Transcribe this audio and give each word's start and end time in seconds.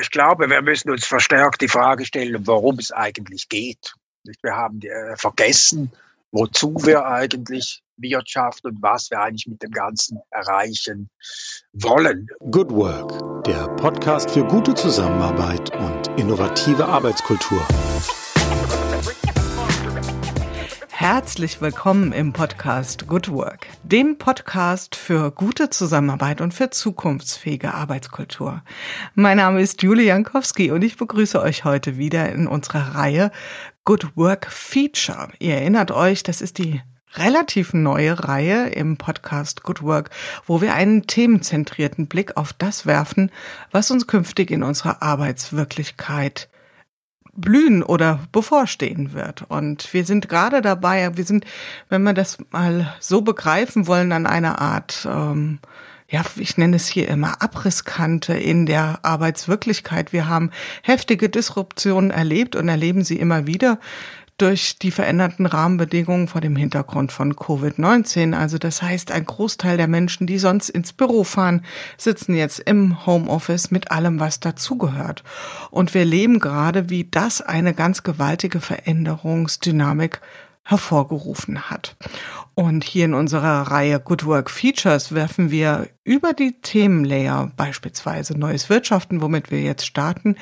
Ich 0.00 0.10
glaube, 0.10 0.48
wir 0.48 0.62
müssen 0.62 0.90
uns 0.90 1.04
verstärkt 1.04 1.60
die 1.60 1.68
Frage 1.68 2.04
stellen, 2.04 2.46
worum 2.46 2.78
es 2.78 2.92
eigentlich 2.92 3.48
geht. 3.48 3.94
Wir 4.42 4.54
haben 4.54 4.80
äh, 4.82 5.16
vergessen, 5.16 5.90
wozu 6.32 6.74
wir 6.84 7.06
eigentlich 7.06 7.82
Wirtschaft 7.96 8.64
und 8.64 8.80
was 8.82 9.10
wir 9.10 9.20
eigentlich 9.20 9.46
mit 9.46 9.62
dem 9.62 9.70
Ganzen 9.70 10.20
erreichen 10.30 11.10
wollen. 11.72 12.28
Good 12.50 12.70
Work, 12.70 13.44
der 13.44 13.68
Podcast 13.76 14.30
für 14.30 14.44
gute 14.44 14.74
Zusammenarbeit 14.74 15.74
und 15.76 16.08
innovative 16.18 16.84
Arbeitskultur. 16.86 17.66
Herzlich 21.10 21.62
willkommen 21.62 22.12
im 22.12 22.34
Podcast 22.34 23.06
Good 23.06 23.30
Work, 23.30 23.68
dem 23.82 24.18
Podcast 24.18 24.94
für 24.94 25.30
gute 25.30 25.70
Zusammenarbeit 25.70 26.42
und 26.42 26.52
für 26.52 26.68
zukunftsfähige 26.68 27.72
Arbeitskultur. 27.72 28.62
Mein 29.14 29.38
Name 29.38 29.62
ist 29.62 29.82
Julie 29.82 30.04
Jankowski 30.04 30.70
und 30.70 30.82
ich 30.82 30.98
begrüße 30.98 31.40
euch 31.40 31.64
heute 31.64 31.96
wieder 31.96 32.30
in 32.30 32.46
unserer 32.46 32.94
Reihe 32.94 33.32
Good 33.86 34.16
Work 34.16 34.52
Feature. 34.52 35.28
Ihr 35.38 35.54
erinnert 35.54 35.92
euch, 35.92 36.24
das 36.24 36.42
ist 36.42 36.58
die 36.58 36.82
relativ 37.14 37.72
neue 37.72 38.28
Reihe 38.28 38.68
im 38.68 38.98
Podcast 38.98 39.62
Good 39.62 39.80
Work, 39.80 40.10
wo 40.44 40.60
wir 40.60 40.74
einen 40.74 41.06
themenzentrierten 41.06 42.06
Blick 42.06 42.36
auf 42.36 42.52
das 42.52 42.84
werfen, 42.84 43.30
was 43.70 43.90
uns 43.90 44.06
künftig 44.06 44.50
in 44.50 44.62
unserer 44.62 45.02
Arbeitswirklichkeit 45.02 46.50
blühen 47.40 47.82
oder 47.82 48.20
bevorstehen 48.32 49.12
wird. 49.14 49.44
Und 49.48 49.92
wir 49.94 50.04
sind 50.04 50.28
gerade 50.28 50.60
dabei, 50.60 51.16
wir 51.16 51.24
sind, 51.24 51.44
wenn 51.88 52.02
wir 52.02 52.12
das 52.12 52.38
mal 52.50 52.94
so 53.00 53.22
begreifen 53.22 53.86
wollen, 53.86 54.12
an 54.12 54.26
einer 54.26 54.60
Art, 54.60 55.06
ähm, 55.10 55.60
ja, 56.10 56.22
ich 56.36 56.56
nenne 56.56 56.76
es 56.76 56.88
hier 56.88 57.08
immer 57.08 57.40
Abrisskante 57.42 58.34
in 58.34 58.66
der 58.66 59.00
Arbeitswirklichkeit. 59.02 60.12
Wir 60.12 60.28
haben 60.28 60.50
heftige 60.82 61.28
Disruptionen 61.28 62.10
erlebt 62.10 62.56
und 62.56 62.68
erleben 62.68 63.04
sie 63.04 63.18
immer 63.18 63.46
wieder 63.46 63.78
durch 64.38 64.78
die 64.78 64.92
veränderten 64.92 65.46
Rahmenbedingungen 65.46 66.28
vor 66.28 66.40
dem 66.40 66.56
Hintergrund 66.56 67.10
von 67.12 67.34
Covid-19. 67.34 68.34
Also 68.34 68.56
das 68.56 68.82
heißt, 68.82 69.10
ein 69.10 69.24
Großteil 69.24 69.76
der 69.76 69.88
Menschen, 69.88 70.26
die 70.26 70.38
sonst 70.38 70.70
ins 70.70 70.92
Büro 70.92 71.24
fahren, 71.24 71.64
sitzen 71.96 72.34
jetzt 72.34 72.60
im 72.60 73.04
Homeoffice 73.04 73.72
mit 73.72 73.90
allem, 73.90 74.20
was 74.20 74.38
dazugehört. 74.38 75.24
Und 75.70 75.92
wir 75.92 76.04
leben 76.04 76.38
gerade, 76.38 76.88
wie 76.88 77.08
das 77.10 77.42
eine 77.42 77.74
ganz 77.74 78.04
gewaltige 78.04 78.60
Veränderungsdynamik 78.60 80.20
hervorgerufen 80.62 81.70
hat. 81.70 81.96
Und 82.58 82.82
hier 82.82 83.04
in 83.04 83.14
unserer 83.14 83.70
Reihe 83.70 84.00
Good 84.00 84.26
Work 84.26 84.50
Features 84.50 85.14
werfen 85.14 85.52
wir 85.52 85.86
über 86.02 86.32
die 86.32 86.60
Themenlayer, 86.60 87.52
beispielsweise 87.56 88.36
neues 88.36 88.68
Wirtschaften, 88.68 89.20
womit 89.20 89.52
wir 89.52 89.60
jetzt 89.60 89.86
starten, 89.86 90.34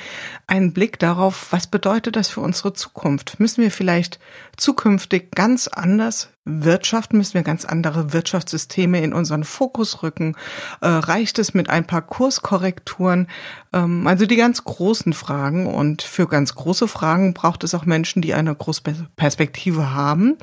einen 0.46 0.72
Blick 0.72 0.98
darauf, 0.98 1.48
was 1.50 1.66
bedeutet 1.66 2.16
das 2.16 2.28
für 2.28 2.40
unsere 2.40 2.72
Zukunft? 2.72 3.38
Müssen 3.38 3.62
wir 3.62 3.70
vielleicht 3.70 4.18
zukünftig 4.56 5.32
ganz 5.32 5.68
anders 5.68 6.30
wirtschaften? 6.46 7.18
Müssen 7.18 7.34
wir 7.34 7.42
ganz 7.42 7.66
andere 7.66 8.14
Wirtschaftssysteme 8.14 9.02
in 9.02 9.12
unseren 9.12 9.44
Fokus 9.44 10.02
rücken? 10.02 10.36
Äh, 10.80 10.86
reicht 10.86 11.38
es 11.38 11.52
mit 11.52 11.68
ein 11.68 11.86
paar 11.86 12.02
Kurskorrekturen? 12.02 13.26
Ähm, 13.74 14.06
also 14.06 14.24
die 14.24 14.36
ganz 14.36 14.64
großen 14.64 15.12
Fragen. 15.12 15.66
Und 15.66 16.00
für 16.02 16.28
ganz 16.28 16.54
große 16.54 16.88
Fragen 16.88 17.34
braucht 17.34 17.64
es 17.64 17.74
auch 17.74 17.84
Menschen, 17.84 18.22
die 18.22 18.32
eine 18.32 18.54
große 18.54 18.82
Perspektive 19.16 19.92
haben. 19.92 20.38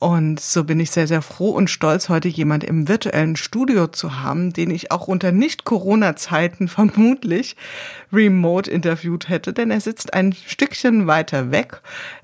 Und 0.00 0.40
so 0.40 0.64
bin 0.64 0.80
ich 0.80 0.92
sehr, 0.92 1.06
sehr 1.06 1.20
froh 1.20 1.50
und 1.50 1.68
stolz, 1.68 2.08
heute 2.08 2.26
jemand 2.26 2.64
im 2.64 2.88
virtuellen 2.88 3.36
Studio 3.36 3.86
zu 3.86 4.22
haben, 4.22 4.50
den 4.50 4.70
ich 4.70 4.90
auch 4.90 5.08
unter 5.08 5.30
Nicht-Corona-Zeiten 5.30 6.68
vermutlich 6.68 7.54
remote 8.10 8.70
interviewt 8.70 9.28
hätte, 9.28 9.52
denn 9.52 9.70
er 9.70 9.82
sitzt 9.82 10.14
ein 10.14 10.32
Stückchen 10.32 11.06
weiter 11.06 11.50
weg. 11.50 11.82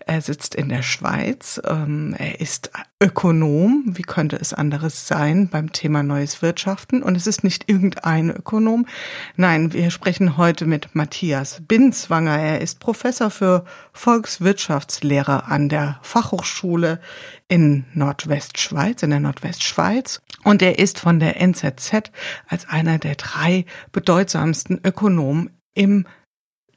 Er 0.09 0.21
sitzt 0.21 0.55
in 0.55 0.69
der 0.69 0.83
Schweiz. 0.83 1.61
Ähm, 1.67 2.15
er 2.17 2.41
ist 2.41 2.71
Ökonom. 3.03 3.83
Wie 3.89 4.03
könnte 4.03 4.37
es 4.37 4.55
anderes 4.55 5.09
sein 5.09 5.49
beim 5.49 5.73
Thema 5.73 6.05
neues 6.05 6.43
Wirtschaften? 6.43 7.03
Und 7.03 7.17
es 7.17 7.27
ist 7.27 7.43
nicht 7.43 7.69
irgendein 7.69 8.31
Ökonom. 8.31 8.87
Nein, 9.35 9.73
wir 9.73 9.91
sprechen 9.91 10.37
heute 10.37 10.65
mit 10.65 10.95
Matthias 10.95 11.61
Binzwanger. 11.67 12.39
Er 12.39 12.61
ist 12.61 12.79
Professor 12.79 13.31
für 13.31 13.65
Volkswirtschaftslehre 13.93 15.47
an 15.47 15.69
der 15.69 15.99
Fachhochschule 16.03 17.01
in 17.49 17.85
Nordwestschweiz, 17.93 19.03
in 19.03 19.11
der 19.11 19.21
Nordwestschweiz. 19.21 20.23
Und 20.45 20.63
er 20.63 20.79
ist 20.79 21.01
von 21.01 21.19
der 21.19 21.41
NZZ 21.41 22.13
als 22.47 22.69
einer 22.69 22.99
der 22.99 23.17
drei 23.17 23.65
bedeutsamsten 23.91 24.81
Ökonomen 24.85 25.51
im 25.75 26.07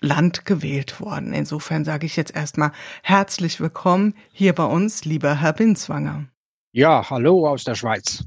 Land 0.01 0.45
gewählt 0.45 0.99
worden. 1.01 1.33
Insofern 1.33 1.85
sage 1.85 2.05
ich 2.05 2.15
jetzt 2.15 2.35
erstmal 2.35 2.71
herzlich 3.03 3.59
willkommen 3.59 4.15
hier 4.31 4.53
bei 4.53 4.65
uns, 4.65 5.05
lieber 5.05 5.35
Herr 5.35 5.53
Binzwanger. 5.53 6.25
Ja, 6.71 7.09
hallo 7.09 7.47
aus 7.47 7.63
der 7.63 7.75
Schweiz. 7.75 8.25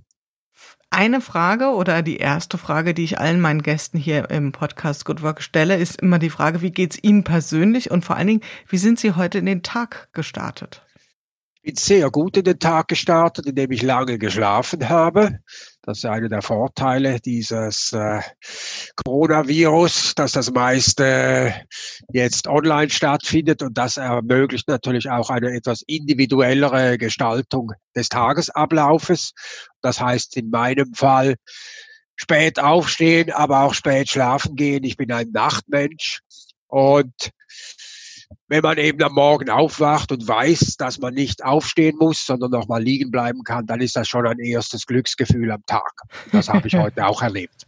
Eine 0.90 1.22
Frage 1.22 1.68
oder 1.68 2.02
die 2.02 2.18
erste 2.18 2.58
Frage, 2.58 2.92
die 2.92 3.04
ich 3.04 3.18
allen 3.18 3.40
meinen 3.40 3.62
Gästen 3.62 3.98
hier 3.98 4.28
im 4.30 4.52
Podcast 4.52 5.06
Good 5.06 5.22
Work 5.22 5.42
stelle, 5.42 5.76
ist 5.76 6.02
immer 6.02 6.18
die 6.18 6.28
Frage, 6.28 6.60
wie 6.60 6.70
geht's 6.70 6.98
Ihnen 7.00 7.24
persönlich 7.24 7.90
und 7.90 8.04
vor 8.04 8.16
allen 8.16 8.26
Dingen, 8.26 8.42
wie 8.68 8.76
sind 8.76 9.00
Sie 9.00 9.12
heute 9.12 9.38
in 9.38 9.46
den 9.46 9.62
Tag 9.62 10.08
gestartet? 10.12 10.82
bin 11.62 11.76
sehr 11.76 12.10
gut 12.10 12.36
in 12.36 12.44
den 12.44 12.58
Tag 12.58 12.88
gestartet, 12.88 13.46
indem 13.46 13.70
ich 13.70 13.82
lange 13.82 14.18
geschlafen 14.18 14.88
habe. 14.88 15.38
Das 15.84 15.98
ist 15.98 16.04
einer 16.04 16.28
der 16.28 16.42
Vorteile 16.42 17.18
dieses 17.18 17.92
äh, 17.92 18.20
Coronavirus, 19.04 20.14
dass 20.14 20.30
das 20.30 20.52
meiste 20.52 21.54
jetzt 22.12 22.46
online 22.46 22.88
stattfindet 22.88 23.62
und 23.62 23.76
das 23.76 23.96
ermöglicht 23.96 24.68
natürlich 24.68 25.10
auch 25.10 25.28
eine 25.28 25.50
etwas 25.52 25.82
individuellere 25.88 26.98
Gestaltung 26.98 27.72
des 27.96 28.08
Tagesablaufes. 28.08 29.32
Das 29.80 30.00
heißt 30.00 30.36
in 30.36 30.50
meinem 30.50 30.94
Fall 30.94 31.34
spät 32.14 32.60
aufstehen, 32.60 33.32
aber 33.32 33.62
auch 33.62 33.74
spät 33.74 34.08
schlafen 34.08 34.54
gehen. 34.54 34.84
Ich 34.84 34.96
bin 34.96 35.10
ein 35.10 35.30
Nachtmensch 35.32 36.20
und 36.68 37.12
wenn 38.48 38.62
man 38.62 38.78
eben 38.78 39.02
am 39.02 39.14
Morgen 39.14 39.50
aufwacht 39.50 40.12
und 40.12 40.26
weiß, 40.26 40.76
dass 40.76 40.98
man 40.98 41.14
nicht 41.14 41.44
aufstehen 41.44 41.96
muss, 41.98 42.26
sondern 42.26 42.50
noch 42.50 42.68
mal 42.68 42.82
liegen 42.82 43.10
bleiben 43.10 43.42
kann, 43.44 43.66
dann 43.66 43.80
ist 43.80 43.96
das 43.96 44.08
schon 44.08 44.26
ein 44.26 44.38
erstes 44.38 44.86
Glücksgefühl 44.86 45.50
am 45.50 45.64
Tag. 45.66 45.92
Das 46.32 46.48
habe 46.48 46.68
ich 46.68 46.74
heute 46.76 47.06
auch 47.06 47.22
erlebt. 47.22 47.66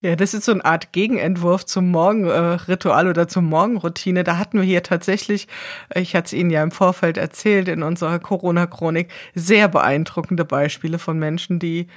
Ja, 0.00 0.14
das 0.14 0.32
ist 0.32 0.44
so 0.44 0.52
eine 0.52 0.64
Art 0.64 0.92
Gegenentwurf 0.92 1.66
zum 1.66 1.90
Morgenritual 1.90 3.08
oder 3.08 3.26
zur 3.26 3.42
Morgenroutine. 3.42 4.22
Da 4.22 4.38
hatten 4.38 4.58
wir 4.58 4.64
hier 4.64 4.84
tatsächlich, 4.84 5.48
ich 5.92 6.14
hatte 6.14 6.26
es 6.26 6.32
Ihnen 6.34 6.50
ja 6.50 6.62
im 6.62 6.70
Vorfeld 6.70 7.16
erzählt 7.16 7.66
in 7.66 7.82
unserer 7.82 8.20
Corona-Chronik, 8.20 9.10
sehr 9.34 9.66
beeindruckende 9.66 10.44
Beispiele 10.44 11.00
von 11.00 11.18
Menschen, 11.18 11.58
die 11.58 11.88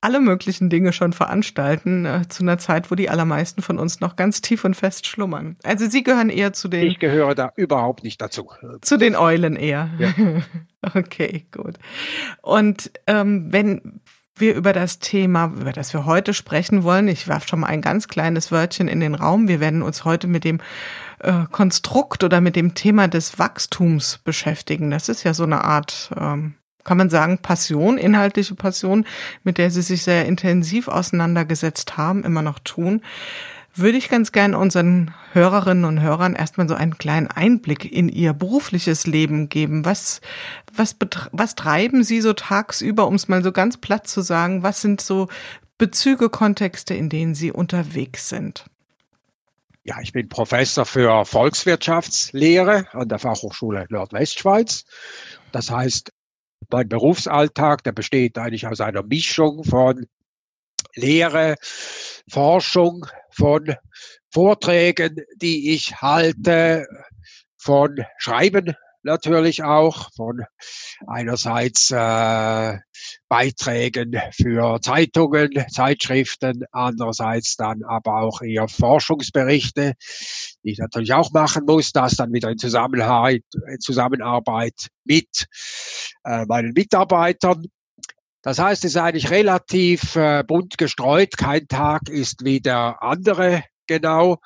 alle 0.00 0.20
möglichen 0.20 0.70
Dinge 0.70 0.92
schon 0.92 1.12
veranstalten, 1.12 2.04
äh, 2.04 2.28
zu 2.28 2.42
einer 2.42 2.58
Zeit, 2.58 2.90
wo 2.90 2.94
die 2.94 3.10
allermeisten 3.10 3.62
von 3.62 3.78
uns 3.78 4.00
noch 4.00 4.16
ganz 4.16 4.40
tief 4.40 4.64
und 4.64 4.74
fest 4.74 5.06
schlummern. 5.06 5.56
Also 5.64 5.88
Sie 5.88 6.02
gehören 6.02 6.30
eher 6.30 6.52
zu 6.52 6.68
den. 6.68 6.86
Ich 6.86 6.98
gehöre 6.98 7.34
da 7.34 7.52
überhaupt 7.56 8.04
nicht 8.04 8.20
dazu. 8.20 8.50
Zu 8.80 8.96
den 8.96 9.16
Eulen 9.16 9.56
eher. 9.56 9.90
Ja. 9.98 10.14
okay, 10.94 11.46
gut. 11.50 11.78
Und 12.42 12.92
ähm, 13.06 13.52
wenn 13.52 14.00
wir 14.36 14.54
über 14.54 14.72
das 14.72 15.00
Thema, 15.00 15.52
über 15.60 15.72
das 15.72 15.92
wir 15.92 16.06
heute 16.06 16.32
sprechen 16.32 16.84
wollen, 16.84 17.08
ich 17.08 17.26
werfe 17.26 17.48
schon 17.48 17.60
mal 17.60 17.66
ein 17.66 17.82
ganz 17.82 18.06
kleines 18.06 18.52
Wörtchen 18.52 18.86
in 18.86 19.00
den 19.00 19.16
Raum. 19.16 19.48
Wir 19.48 19.58
werden 19.58 19.82
uns 19.82 20.04
heute 20.04 20.28
mit 20.28 20.44
dem 20.44 20.60
äh, 21.18 21.44
Konstrukt 21.50 22.22
oder 22.22 22.40
mit 22.40 22.54
dem 22.54 22.74
Thema 22.74 23.08
des 23.08 23.38
Wachstums 23.40 24.18
beschäftigen. 24.18 24.90
Das 24.90 25.08
ist 25.08 25.24
ja 25.24 25.34
so 25.34 25.42
eine 25.42 25.64
Art 25.64 26.12
ähm, 26.16 26.54
kann 26.88 26.96
man 26.96 27.10
sagen, 27.10 27.36
Passion, 27.36 27.98
inhaltliche 27.98 28.54
Passion, 28.54 29.04
mit 29.44 29.58
der 29.58 29.70
Sie 29.70 29.82
sich 29.82 30.04
sehr 30.04 30.24
intensiv 30.24 30.88
auseinandergesetzt 30.88 31.98
haben, 31.98 32.24
immer 32.24 32.40
noch 32.40 32.58
tun, 32.60 33.02
würde 33.74 33.98
ich 33.98 34.08
ganz 34.08 34.32
gern 34.32 34.54
unseren 34.54 35.12
Hörerinnen 35.34 35.84
und 35.84 36.00
Hörern 36.00 36.34
erstmal 36.34 36.66
so 36.66 36.74
einen 36.74 36.96
kleinen 36.96 37.26
Einblick 37.26 37.84
in 37.92 38.08
ihr 38.08 38.32
berufliches 38.32 39.06
Leben 39.06 39.50
geben. 39.50 39.84
Was, 39.84 40.22
was, 40.72 40.96
was 41.30 41.56
treiben 41.56 42.04
Sie 42.04 42.22
so 42.22 42.32
tagsüber, 42.32 43.06
um 43.06 43.16
es 43.16 43.28
mal 43.28 43.44
so 43.44 43.52
ganz 43.52 43.76
platt 43.76 44.08
zu 44.08 44.22
sagen? 44.22 44.62
Was 44.62 44.80
sind 44.80 45.02
so 45.02 45.28
Bezüge, 45.76 46.30
Kontexte, 46.30 46.94
in 46.94 47.10
denen 47.10 47.34
Sie 47.34 47.52
unterwegs 47.52 48.30
sind? 48.30 48.64
Ja, 49.84 49.96
ich 50.00 50.12
bin 50.12 50.30
Professor 50.30 50.86
für 50.86 51.26
Volkswirtschaftslehre 51.26 52.86
an 52.92 53.08
der 53.10 53.18
Fachhochschule 53.18 53.84
Nordwestschweiz. 53.90 54.86
Das 55.52 55.70
heißt, 55.70 56.12
mein 56.70 56.88
Berufsalltag, 56.88 57.84
der 57.84 57.92
besteht 57.92 58.38
eigentlich 58.38 58.66
aus 58.66 58.80
einer 58.80 59.02
Mischung 59.02 59.64
von 59.64 60.06
Lehre, 60.94 61.56
Forschung, 62.30 63.06
von 63.30 63.74
Vorträgen, 64.30 65.24
die 65.36 65.74
ich 65.74 66.00
halte, 66.02 66.86
von 67.56 68.04
Schreiben 68.18 68.74
natürlich 69.02 69.62
auch 69.62 70.10
von 70.14 70.44
einerseits 71.06 71.90
äh, 71.90 72.78
Beiträgen 73.28 74.20
für 74.32 74.80
Zeitungen, 74.80 75.50
Zeitschriften, 75.70 76.64
andererseits 76.72 77.56
dann 77.56 77.82
aber 77.84 78.20
auch 78.22 78.42
eher 78.42 78.68
Forschungsberichte, 78.68 79.94
die 80.64 80.72
ich 80.72 80.78
natürlich 80.78 81.12
auch 81.12 81.30
machen 81.32 81.64
muss, 81.66 81.92
das 81.92 82.16
dann 82.16 82.32
wieder 82.32 82.50
in 82.50 82.58
Zusammenarbeit, 82.58 83.44
in 83.70 83.80
Zusammenarbeit 83.80 84.88
mit 85.04 85.46
äh, 86.24 86.44
meinen 86.46 86.72
Mitarbeitern. 86.72 87.66
Das 88.42 88.58
heißt, 88.58 88.84
es 88.84 88.92
ist 88.92 88.96
eigentlich 88.96 89.30
relativ 89.30 90.16
äh, 90.16 90.44
bunt 90.46 90.78
gestreut. 90.78 91.36
Kein 91.36 91.66
Tag 91.68 92.08
ist 92.08 92.44
wie 92.44 92.60
der 92.60 93.02
andere 93.02 93.64
genau. 93.88 94.38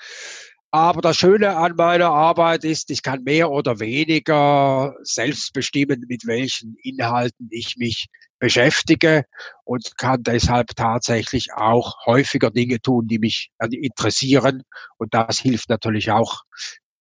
Aber 0.74 1.02
das 1.02 1.18
Schöne 1.18 1.54
an 1.54 1.76
meiner 1.76 2.08
Arbeit 2.08 2.64
ist, 2.64 2.90
ich 2.90 3.02
kann 3.02 3.24
mehr 3.24 3.50
oder 3.50 3.78
weniger 3.78 4.96
selbst 5.02 5.52
bestimmen, 5.52 6.06
mit 6.08 6.26
welchen 6.26 6.76
Inhalten 6.82 7.48
ich 7.50 7.76
mich 7.76 8.06
beschäftige 8.38 9.26
und 9.64 9.98
kann 9.98 10.22
deshalb 10.22 10.74
tatsächlich 10.74 11.52
auch 11.52 12.06
häufiger 12.06 12.50
Dinge 12.50 12.80
tun, 12.80 13.06
die 13.06 13.18
mich 13.18 13.50
interessieren. 13.70 14.62
Und 14.96 15.12
das 15.12 15.40
hilft 15.40 15.68
natürlich 15.68 16.10
auch 16.10 16.40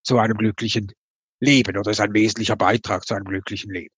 zu 0.04 0.20
einem 0.20 0.36
glücklichen 0.36 0.92
Leben 1.40 1.78
oder 1.78 1.92
ist 1.92 2.02
ein 2.02 2.14
wesentlicher 2.14 2.58
Beitrag 2.58 3.08
zu 3.08 3.14
einem 3.16 3.26
glücklichen 3.26 3.72
Leben. 3.72 3.96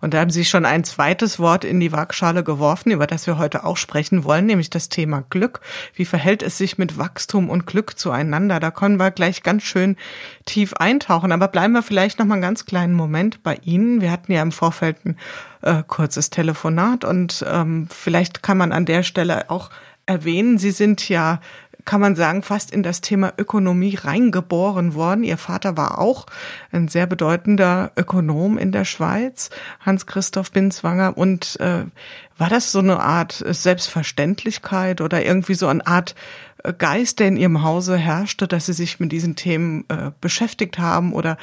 Und 0.00 0.14
da 0.14 0.20
haben 0.20 0.30
Sie 0.30 0.44
schon 0.44 0.64
ein 0.64 0.84
zweites 0.84 1.38
Wort 1.38 1.64
in 1.64 1.80
die 1.80 1.92
Waagschale 1.92 2.44
geworfen, 2.44 2.90
über 2.90 3.06
das 3.06 3.26
wir 3.26 3.38
heute 3.38 3.64
auch 3.64 3.76
sprechen 3.76 4.24
wollen, 4.24 4.46
nämlich 4.46 4.70
das 4.70 4.88
Thema 4.88 5.24
Glück. 5.30 5.60
Wie 5.94 6.04
verhält 6.04 6.42
es 6.42 6.58
sich 6.58 6.78
mit 6.78 6.98
Wachstum 6.98 7.50
und 7.50 7.66
Glück 7.66 7.98
zueinander? 7.98 8.60
Da 8.60 8.70
können 8.70 8.98
wir 8.98 9.10
gleich 9.10 9.42
ganz 9.42 9.62
schön 9.62 9.96
tief 10.44 10.74
eintauchen. 10.74 11.32
Aber 11.32 11.48
bleiben 11.48 11.72
wir 11.72 11.82
vielleicht 11.82 12.18
noch 12.18 12.26
mal 12.26 12.34
einen 12.34 12.42
ganz 12.42 12.66
kleinen 12.66 12.94
Moment 12.94 13.42
bei 13.42 13.58
Ihnen. 13.62 14.00
Wir 14.00 14.10
hatten 14.10 14.32
ja 14.32 14.42
im 14.42 14.52
Vorfeld 14.52 15.04
ein 15.04 15.16
äh, 15.62 15.82
kurzes 15.86 16.30
Telefonat 16.30 17.04
und 17.04 17.44
ähm, 17.48 17.88
vielleicht 17.90 18.42
kann 18.42 18.58
man 18.58 18.72
an 18.72 18.84
der 18.84 19.02
Stelle 19.02 19.50
auch 19.50 19.70
erwähnen, 20.06 20.58
Sie 20.58 20.72
sind 20.72 21.08
ja 21.08 21.40
kann 21.84 22.00
man 22.00 22.16
sagen, 22.16 22.42
fast 22.42 22.70
in 22.70 22.82
das 22.82 23.00
Thema 23.00 23.32
Ökonomie 23.36 23.96
reingeboren 23.96 24.94
worden. 24.94 25.24
Ihr 25.24 25.38
Vater 25.38 25.76
war 25.76 25.98
auch 25.98 26.26
ein 26.70 26.88
sehr 26.88 27.06
bedeutender 27.06 27.92
Ökonom 27.96 28.58
in 28.58 28.72
der 28.72 28.84
Schweiz, 28.84 29.50
Hans-Christoph 29.80 30.52
Binswanger. 30.52 31.16
Und 31.16 31.58
äh, 31.60 31.84
war 32.38 32.48
das 32.48 32.72
so 32.72 32.78
eine 32.78 33.00
Art 33.00 33.44
Selbstverständlichkeit 33.46 35.00
oder 35.00 35.24
irgendwie 35.24 35.54
so 35.54 35.66
eine 35.68 35.86
Art 35.86 36.14
äh, 36.62 36.72
Geist, 36.72 37.20
der 37.20 37.28
in 37.28 37.36
Ihrem 37.36 37.62
Hause 37.62 37.96
herrschte, 37.96 38.48
dass 38.48 38.66
Sie 38.66 38.72
sich 38.72 39.00
mit 39.00 39.12
diesen 39.12 39.36
Themen 39.36 39.84
äh, 39.88 40.10
beschäftigt 40.20 40.78
haben? 40.78 41.12
Oder 41.12 41.36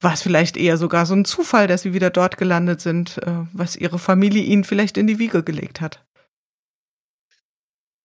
war 0.00 0.12
es 0.12 0.22
vielleicht 0.22 0.56
eher 0.56 0.76
sogar 0.76 1.06
so 1.06 1.14
ein 1.14 1.24
Zufall, 1.24 1.66
dass 1.66 1.82
Sie 1.82 1.94
wieder 1.94 2.10
dort 2.10 2.36
gelandet 2.36 2.80
sind, 2.80 3.18
äh, 3.18 3.32
was 3.52 3.76
Ihre 3.76 3.98
Familie 3.98 4.42
Ihnen 4.42 4.64
vielleicht 4.64 4.96
in 4.96 5.06
die 5.06 5.18
Wiege 5.18 5.42
gelegt 5.42 5.80
hat? 5.80 6.00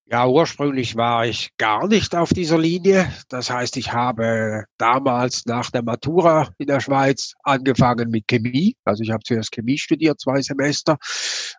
Ja, 0.08 0.28
ursprünglich 0.28 0.96
war 0.96 1.26
ich 1.26 1.50
gar 1.58 1.88
nicht 1.88 2.16
auf 2.16 2.30
dieser 2.30 2.60
Linie. 2.60 3.12
Das 3.28 3.50
heißt, 3.50 3.76
ich 3.76 3.92
habe 3.92 4.66
damals 4.78 5.48
nach 5.48 5.72
der 5.72 5.82
Matura 5.82 6.50
in 6.60 6.68
der 6.68 6.80
Schweiz 6.80 7.34
angefangen 7.42 8.12
mit 8.12 8.28
Chemie. 8.28 8.78
Also 8.84 9.02
ich 9.02 9.10
habe 9.10 9.24
zuerst 9.24 9.52
Chemie 9.52 9.80
studiert, 9.80 10.20
zwei 10.20 10.44
Semester, 10.44 10.98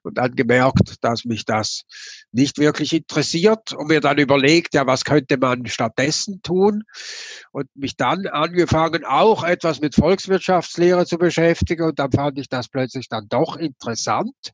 und 0.04 0.16
dann 0.16 0.36
gemerkt, 0.36 0.94
dass 1.00 1.24
mich 1.24 1.44
das 1.44 1.82
nicht 2.30 2.58
wirklich 2.58 2.92
interessiert 2.92 3.72
und 3.72 3.88
mir 3.88 4.00
dann 4.00 4.18
überlegt, 4.18 4.74
ja, 4.74 4.86
was 4.86 5.04
könnte 5.04 5.38
man 5.38 5.66
stattdessen 5.66 6.40
tun? 6.42 6.84
Und 7.50 7.66
mich 7.74 7.96
dann 7.96 8.28
angefangen, 8.28 9.04
auch 9.04 9.42
etwas 9.42 9.80
mit 9.80 9.96
Volkswirtschaftslehre 9.96 11.04
zu 11.04 11.18
beschäftigen. 11.18 11.82
Und 11.82 11.98
dann 11.98 12.12
fand 12.12 12.38
ich 12.38 12.48
das 12.48 12.68
plötzlich 12.68 13.08
dann 13.08 13.26
doch 13.28 13.56
interessant 13.56 14.52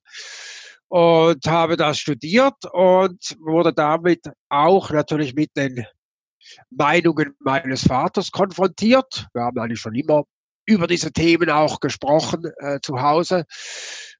und 0.92 1.46
habe 1.46 1.78
das 1.78 1.98
studiert 1.98 2.66
und 2.70 3.34
wurde 3.40 3.72
damit 3.72 4.26
auch 4.50 4.90
natürlich 4.90 5.34
mit 5.34 5.56
den 5.56 5.86
Meinungen 6.68 7.34
meines 7.40 7.84
Vaters 7.84 8.30
konfrontiert. 8.30 9.26
Wir 9.32 9.40
haben 9.40 9.58
eigentlich 9.58 9.80
schon 9.80 9.94
immer 9.94 10.24
über 10.66 10.86
diese 10.86 11.10
Themen 11.10 11.48
auch 11.48 11.80
gesprochen 11.80 12.44
äh, 12.58 12.78
zu 12.82 13.00
Hause. 13.00 13.46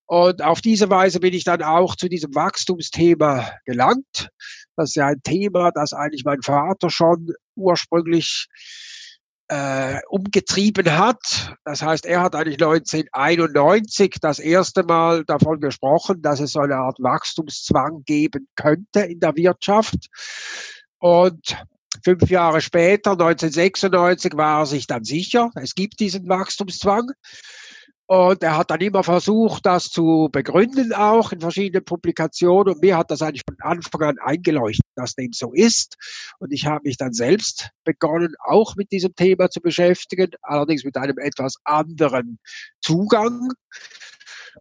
Und 0.06 0.40
auf 0.40 0.62
diese 0.62 0.88
Weise 0.88 1.20
bin 1.20 1.34
ich 1.34 1.44
dann 1.44 1.62
auch 1.62 1.94
zu 1.94 2.08
diesem 2.08 2.34
Wachstumsthema 2.34 3.50
gelangt. 3.66 4.30
Das 4.74 4.90
ist 4.90 4.96
ja 4.96 5.08
ein 5.08 5.22
Thema, 5.22 5.72
das 5.72 5.92
eigentlich 5.92 6.24
mein 6.24 6.40
Vater 6.40 6.88
schon 6.88 7.34
ursprünglich 7.54 8.46
äh, 9.52 10.00
umgetrieben 10.08 10.96
hat. 10.96 11.54
Das 11.64 11.82
heißt, 11.82 12.06
er 12.06 12.22
hat 12.22 12.34
eigentlich 12.34 12.54
1991 12.54 14.16
das 14.22 14.38
erste 14.38 14.82
Mal 14.82 15.26
davon 15.26 15.60
gesprochen, 15.60 16.22
dass 16.22 16.40
es 16.40 16.52
so 16.52 16.60
eine 16.60 16.76
Art 16.76 16.96
Wachstumszwang 17.00 18.02
geben 18.06 18.48
könnte 18.56 19.00
in 19.00 19.20
der 19.20 19.36
Wirtschaft. 19.36 20.08
Und 20.98 21.54
fünf 22.02 22.30
Jahre 22.30 22.62
später, 22.62 23.10
1996, 23.10 24.38
war 24.38 24.60
er 24.60 24.66
sich 24.66 24.86
dann 24.86 25.04
sicher, 25.04 25.50
es 25.56 25.74
gibt 25.74 26.00
diesen 26.00 26.26
Wachstumszwang. 26.30 27.10
Und 28.12 28.42
er 28.42 28.58
hat 28.58 28.70
dann 28.70 28.82
immer 28.82 29.02
versucht, 29.02 29.64
das 29.64 29.88
zu 29.88 30.28
begründen, 30.30 30.92
auch 30.92 31.32
in 31.32 31.40
verschiedenen 31.40 31.82
Publikationen. 31.82 32.74
Und 32.74 32.82
mir 32.82 32.98
hat 32.98 33.10
das 33.10 33.22
eigentlich 33.22 33.40
von 33.48 33.56
Anfang 33.60 34.02
an 34.02 34.18
eingeleuchtet, 34.18 34.84
dass 34.96 35.14
dem 35.14 35.32
so 35.32 35.54
ist. 35.54 35.96
Und 36.38 36.52
ich 36.52 36.66
habe 36.66 36.82
mich 36.84 36.98
dann 36.98 37.14
selbst 37.14 37.70
begonnen, 37.84 38.34
auch 38.44 38.76
mit 38.76 38.92
diesem 38.92 39.14
Thema 39.14 39.48
zu 39.48 39.62
beschäftigen, 39.62 40.30
allerdings 40.42 40.84
mit 40.84 40.94
einem 40.98 41.16
etwas 41.16 41.54
anderen 41.64 42.38
Zugang. 42.82 43.48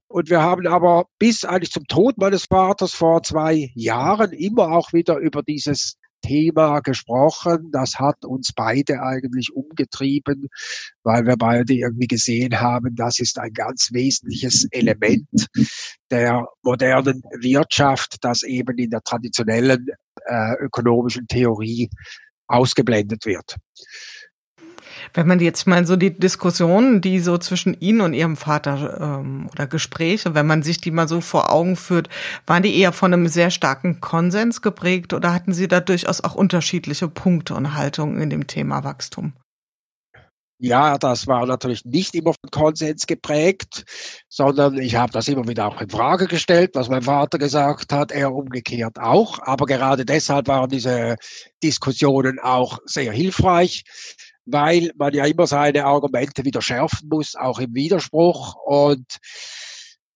Und 0.07 0.30
wir 0.30 0.42
haben 0.42 0.65
aber 0.65 1.07
bis 1.19 1.44
eigentlich 1.44 1.71
zum 1.71 1.86
Tod 1.88 2.18
meines 2.18 2.45
Vaters 2.45 2.94
vor 2.94 3.21
zwei 3.21 3.69
Jahren 3.75 4.31
immer 4.31 4.71
auch 4.71 4.94
wieder 4.94 5.18
über 5.18 5.44
dieses 5.44 5.97
Thema 6.21 6.79
gesprochen. 6.79 7.69
Das 7.71 8.00
hat 8.00 8.25
uns 8.25 8.51
beide 8.56 9.01
eigentlich 9.01 9.53
umgetrieben, 9.53 10.47
weil 11.03 11.25
wir 11.25 11.38
beide 11.38 11.73
irgendwie 11.73 12.07
gesehen 12.07 12.59
haben, 12.59 12.95
das 12.95 13.19
ist 13.19 13.39
ein 13.39 13.53
ganz 13.53 13.89
wesentliches 13.91 14.68
Element 14.71 15.27
der 16.09 16.45
modernen 16.63 17.21
Wirtschaft, 17.39 18.18
das 18.21 18.44
eben 18.44 18.77
in 18.77 18.89
der 18.89 19.01
traditionellen 19.01 19.88
äh, 20.25 20.53
ökonomischen 20.59 21.27
Theorie 21.27 21.89
ausgeblendet 22.47 23.25
wird. 23.25 23.56
Wenn 25.13 25.27
man 25.27 25.39
jetzt 25.39 25.68
mal 25.68 25.86
so 25.86 25.95
die 25.95 26.18
Diskussionen, 26.18 27.01
die 27.01 27.19
so 27.19 27.38
zwischen 27.38 27.80
Ihnen 27.80 28.01
und 28.01 28.13
Ihrem 28.13 28.38
Vater 28.38 29.00
ähm, 29.01 29.50
oder 29.51 29.68
Gespräche, 29.68 30.33
wenn 30.36 30.48
man 30.48 30.63
sich 30.63 30.81
die 30.81 30.92
mal 30.92 31.07
so 31.07 31.21
vor 31.21 31.51
Augen 31.51 31.75
führt, 31.75 32.09
waren 32.45 32.63
die 32.63 32.77
eher 32.77 32.92
von 32.92 33.13
einem 33.13 33.27
sehr 33.27 33.51
starken 33.51 34.01
Konsens 34.01 34.62
geprägt 34.62 35.13
oder 35.13 35.33
hatten 35.33 35.53
Sie 35.53 35.68
da 35.68 35.80
durchaus 35.80 36.24
auch 36.24 36.36
unterschiedliche 36.36 37.07
Punkte 37.07 37.56
und 37.56 37.75
Haltungen 37.75 38.21
in 38.21 38.30
dem 38.30 38.48
Thema 38.48 38.83
Wachstum? 38.83 39.33
Ja, 40.64 40.99
das 40.99 41.25
war 41.25 41.47
natürlich 41.47 41.83
nicht 41.85 42.14
immer 42.14 42.33
von 42.33 42.52
Konsens 42.52 43.07
geprägt, 43.07 43.83
sondern 44.30 44.78
ich 44.78 44.94
habe 44.94 45.11
das 45.11 45.28
immer 45.28 45.47
wieder 45.47 45.66
auch 45.66 45.81
in 45.81 45.90
Frage 45.90 46.28
gestellt, 46.28 46.75
was 46.75 46.87
mein 46.87 47.02
Vater 47.02 47.40
gesagt 47.40 47.92
hat, 47.92 48.11
er 48.11 48.31
umgekehrt 48.31 48.99
auch. 48.99 49.40
Aber 49.42 49.66
gerade 49.66 50.06
deshalb 50.06 50.47
waren 50.47 50.69
diese 50.69 51.16
Diskussionen 51.64 52.37
auch 52.37 52.78
sehr 52.85 53.11
hilfreich, 53.11 53.85
weil 54.45 54.92
man 54.95 55.14
ja 55.14 55.26
immer 55.26 55.48
seine 55.48 55.86
Argumente 55.86 56.45
wieder 56.45 56.62
schärfen 56.62 57.10
muss, 57.10 57.36
auch 57.36 57.60
im 57.60 57.74
Widerspruch. 57.74 58.56
Und 58.66 59.19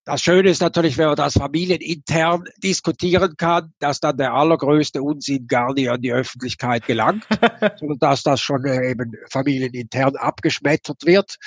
das 0.08 0.22
Schöne 0.22 0.50
ist 0.50 0.62
natürlich, 0.62 1.00
wenn 1.00 1.08
man 1.08 1.16
das 1.16 1.34
familienintern 1.34 2.44
diskutieren 2.64 3.36
kann, 3.38 3.74
dass 3.80 4.00
dann 4.00 4.18
der 4.18 4.34
allergrößte 4.34 5.02
Unsinn 5.02 5.48
gar 5.48 5.74
nicht 5.74 5.90
an 5.90 6.00
die 6.00 6.14
Öffentlichkeit 6.14 6.86
gelangt, 6.86 7.26
sondern 7.80 7.98
dass 8.00 8.22
das 8.22 8.40
schon 8.40 8.64
äh, 8.66 8.92
eben 8.92 9.14
familienintern 9.32 10.16
abgeschmettert 10.16 11.06
wird. 11.06 11.38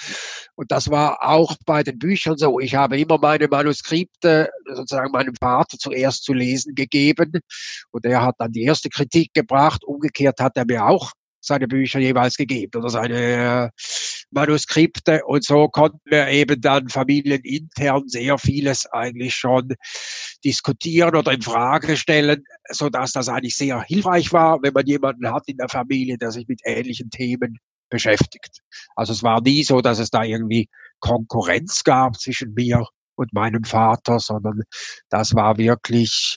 Und 0.56 0.72
das 0.72 0.90
war 0.90 1.22
auch 1.22 1.54
bei 1.66 1.84
den 1.84 2.00
Büchern 2.00 2.36
so. 2.36 2.58
Ich 2.58 2.74
habe 2.74 2.98
immer 2.98 3.18
meine 3.18 3.46
Manuskripte 3.46 4.50
sozusagen 4.66 5.12
meinem 5.12 5.34
Vater 5.40 5.78
zuerst 5.78 6.24
zu 6.24 6.32
lesen 6.32 6.74
gegeben 6.74 7.40
und 7.92 8.04
er 8.04 8.22
hat 8.22 8.34
dann 8.38 8.50
die 8.50 8.64
erste 8.64 8.88
Kritik 8.88 9.34
gebracht. 9.34 9.84
Umgekehrt 9.84 10.40
hat 10.40 10.56
er 10.56 10.64
mir 10.64 10.84
auch 10.84 11.12
seine 11.48 11.66
Bücher 11.66 11.98
jeweils 11.98 12.36
gegeben 12.36 12.78
oder 12.78 12.88
seine 12.88 13.16
äh, 13.16 13.70
Manuskripte 14.30 15.24
und 15.26 15.44
so 15.44 15.68
konnten 15.68 16.00
wir 16.04 16.28
eben 16.28 16.60
dann 16.60 16.88
familienintern 16.88 18.06
sehr 18.06 18.38
vieles 18.38 18.86
eigentlich 18.86 19.34
schon 19.34 19.74
diskutieren 20.44 21.16
oder 21.16 21.32
in 21.32 21.42
Frage 21.42 21.96
stellen, 21.96 22.44
so 22.70 22.88
dass 22.88 23.12
das 23.12 23.28
eigentlich 23.28 23.56
sehr 23.56 23.82
hilfreich 23.82 24.32
war, 24.32 24.62
wenn 24.62 24.72
man 24.72 24.86
jemanden 24.86 25.32
hat 25.32 25.44
in 25.46 25.56
der 25.56 25.68
Familie, 25.68 26.18
der 26.18 26.30
sich 26.30 26.46
mit 26.46 26.60
ähnlichen 26.64 27.10
Themen 27.10 27.58
beschäftigt. 27.90 28.60
Also 28.94 29.12
es 29.12 29.22
war 29.22 29.40
nie 29.40 29.64
so, 29.64 29.80
dass 29.80 29.98
es 29.98 30.10
da 30.10 30.22
irgendwie 30.22 30.68
Konkurrenz 31.00 31.82
gab 31.84 32.20
zwischen 32.20 32.54
mir 32.54 32.86
und 33.16 33.32
meinem 33.32 33.64
Vater, 33.64 34.20
sondern 34.20 34.62
das 35.08 35.34
war 35.34 35.58
wirklich 35.58 36.36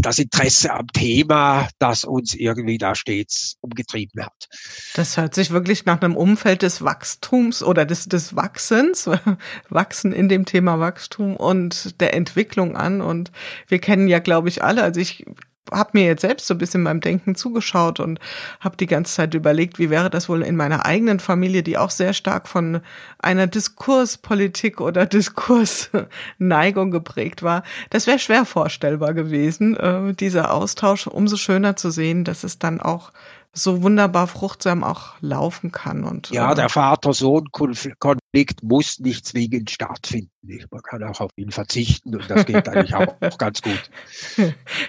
das 0.00 0.18
Interesse 0.18 0.72
am 0.72 0.86
Thema, 0.88 1.68
das 1.78 2.04
uns 2.04 2.34
irgendwie 2.34 2.78
da 2.78 2.94
stets 2.94 3.56
umgetrieben 3.60 4.24
hat. 4.24 4.48
Das 4.94 5.16
hört 5.16 5.34
sich 5.34 5.50
wirklich 5.50 5.86
nach 5.86 6.00
einem 6.02 6.16
Umfeld 6.16 6.62
des 6.62 6.82
Wachstums 6.82 7.62
oder 7.62 7.86
des, 7.86 8.06
des 8.06 8.36
Wachsens, 8.36 9.08
Wachsen 9.70 10.12
in 10.12 10.28
dem 10.28 10.44
Thema 10.44 10.78
Wachstum 10.78 11.36
und 11.36 12.00
der 12.00 12.14
Entwicklung 12.14 12.76
an. 12.76 13.00
Und 13.00 13.32
wir 13.66 13.78
kennen 13.78 14.08
ja, 14.08 14.18
glaube 14.18 14.48
ich, 14.48 14.62
alle, 14.62 14.82
also 14.82 15.00
ich 15.00 15.24
habe 15.70 15.90
mir 15.92 16.04
jetzt 16.04 16.22
selbst 16.22 16.46
so 16.46 16.54
ein 16.54 16.58
bisschen 16.58 16.84
beim 16.84 17.00
Denken 17.00 17.34
zugeschaut 17.34 18.00
und 18.00 18.18
habe 18.60 18.76
die 18.76 18.86
ganze 18.86 19.14
Zeit 19.14 19.34
überlegt, 19.34 19.78
wie 19.78 19.90
wäre 19.90 20.10
das 20.10 20.28
wohl 20.28 20.42
in 20.42 20.56
meiner 20.56 20.84
eigenen 20.84 21.20
Familie, 21.20 21.62
die 21.62 21.78
auch 21.78 21.90
sehr 21.90 22.12
stark 22.12 22.48
von 22.48 22.80
einer 23.18 23.46
Diskurspolitik 23.46 24.80
oder 24.80 25.06
Diskursneigung 25.12 26.90
geprägt 26.90 27.42
war. 27.42 27.62
Das 27.90 28.06
wäre 28.06 28.18
schwer 28.18 28.44
vorstellbar 28.44 29.14
gewesen, 29.14 29.76
äh, 29.76 30.12
dieser 30.14 30.52
Austausch. 30.52 31.06
Umso 31.06 31.36
schöner 31.36 31.76
zu 31.76 31.90
sehen, 31.90 32.24
dass 32.24 32.44
es 32.44 32.58
dann 32.58 32.80
auch 32.80 33.12
so 33.54 33.82
wunderbar 33.82 34.26
fruchtsam 34.28 34.82
auch 34.82 35.14
laufen 35.20 35.72
kann. 35.72 36.04
Und, 36.04 36.30
ja, 36.30 36.52
äh, 36.52 36.54
der 36.54 36.70
Vater-Sohn-Konflikt 36.70 38.62
muss 38.62 38.98
nicht 38.98 39.26
zwingend 39.26 39.70
stattfinden. 39.70 40.30
Man 40.70 40.82
kann 40.82 41.02
auch 41.04 41.20
auf 41.20 41.30
ihn 41.36 41.50
verzichten 41.50 42.16
und 42.16 42.30
das 42.30 42.46
geht 42.46 42.66
eigentlich 42.68 42.94
auch, 42.94 43.14
auch 43.20 43.38
ganz 43.38 43.60
gut. 43.60 43.90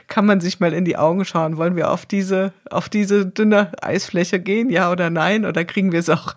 Kann 0.08 0.26
man 0.26 0.40
sich 0.40 0.62
mal 0.62 0.74
in 0.74 0.86
die 0.86 0.98
Augen 0.98 1.26
schauen? 1.26 1.58
Wollen 1.58 1.76
wir 1.76 1.92
auf 1.92 2.06
diese, 2.06 2.54
auf 2.70 2.88
diese 2.88 3.26
dünne 3.26 3.72
Eisfläche 3.82 4.40
gehen, 4.40 4.70
ja 4.70 4.92
oder 4.92 5.10
nein? 5.10 5.46
Oder 5.46 5.66
kriegen 5.66 5.92
wir 5.92 6.00
es 6.00 6.10
auch 6.10 6.36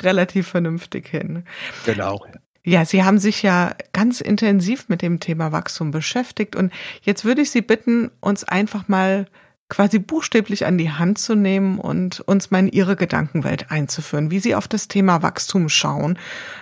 relativ 0.00 0.48
vernünftig 0.48 1.08
hin? 1.08 1.44
Genau. 1.84 2.24
Ja, 2.64 2.84
Sie 2.84 3.04
haben 3.04 3.18
sich 3.18 3.42
ja 3.42 3.76
ganz 3.92 4.20
intensiv 4.20 4.88
mit 4.88 5.00
dem 5.02 5.20
Thema 5.20 5.52
Wachstum 5.52 5.92
beschäftigt 5.92 6.56
und 6.56 6.72
jetzt 7.02 7.24
würde 7.24 7.42
ich 7.42 7.50
Sie 7.50 7.62
bitten, 7.62 8.10
uns 8.20 8.42
einfach 8.42 8.88
mal 8.88 9.26
quasi 9.68 9.98
buchstäblich 9.98 10.64
an 10.64 10.78
die 10.78 10.90
Hand 10.90 11.18
zu 11.18 11.34
nehmen 11.34 11.78
und 11.78 12.20
uns 12.20 12.50
mal 12.50 12.60
in 12.60 12.68
Ihre 12.68 12.96
Gedankenwelt 12.96 13.70
einzuführen, 13.70 14.30
wie 14.30 14.38
Sie 14.38 14.54
auf 14.54 14.68
das 14.68 14.88
Thema 14.88 15.22
Wachstum 15.22 15.68
schauen. 15.68 16.18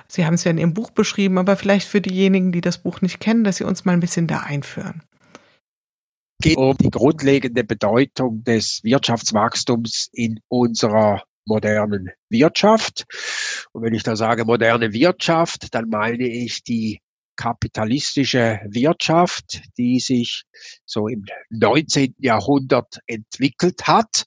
Sie 0.08 0.24
haben 0.24 0.34
es 0.34 0.44
ja 0.44 0.50
in 0.50 0.58
Ihrem 0.58 0.74
Buch 0.74 0.90
beschrieben, 0.90 1.38
aber 1.38 1.56
vielleicht 1.56 1.88
für 1.88 2.00
diejenigen, 2.00 2.52
die 2.52 2.60
das 2.60 2.78
Buch 2.78 3.00
nicht 3.02 3.20
kennen, 3.20 3.44
dass 3.44 3.56
Sie 3.56 3.64
uns 3.64 3.84
mal 3.84 3.92
ein 3.92 4.00
bisschen 4.00 4.26
da 4.26 4.40
einführen. 4.40 5.02
Es 6.40 6.48
geht 6.48 6.56
um 6.56 6.76
die 6.78 6.90
grundlegende 6.90 7.62
Bedeutung 7.62 8.42
des 8.44 8.80
Wirtschaftswachstums 8.82 10.08
in 10.12 10.40
unserer 10.48 11.22
modernen 11.46 12.10
Wirtschaft. 12.30 13.04
Und 13.72 13.82
wenn 13.82 13.94
ich 13.94 14.02
da 14.02 14.16
sage 14.16 14.44
moderne 14.44 14.92
Wirtschaft, 14.92 15.74
dann 15.74 15.88
meine 15.88 16.26
ich 16.26 16.64
die 16.64 17.00
kapitalistische 17.36 18.60
Wirtschaft, 18.68 19.62
die 19.76 20.00
sich 20.00 20.44
so 20.84 21.08
im 21.08 21.24
19. 21.50 22.14
Jahrhundert 22.18 22.98
entwickelt 23.06 23.86
hat. 23.86 24.24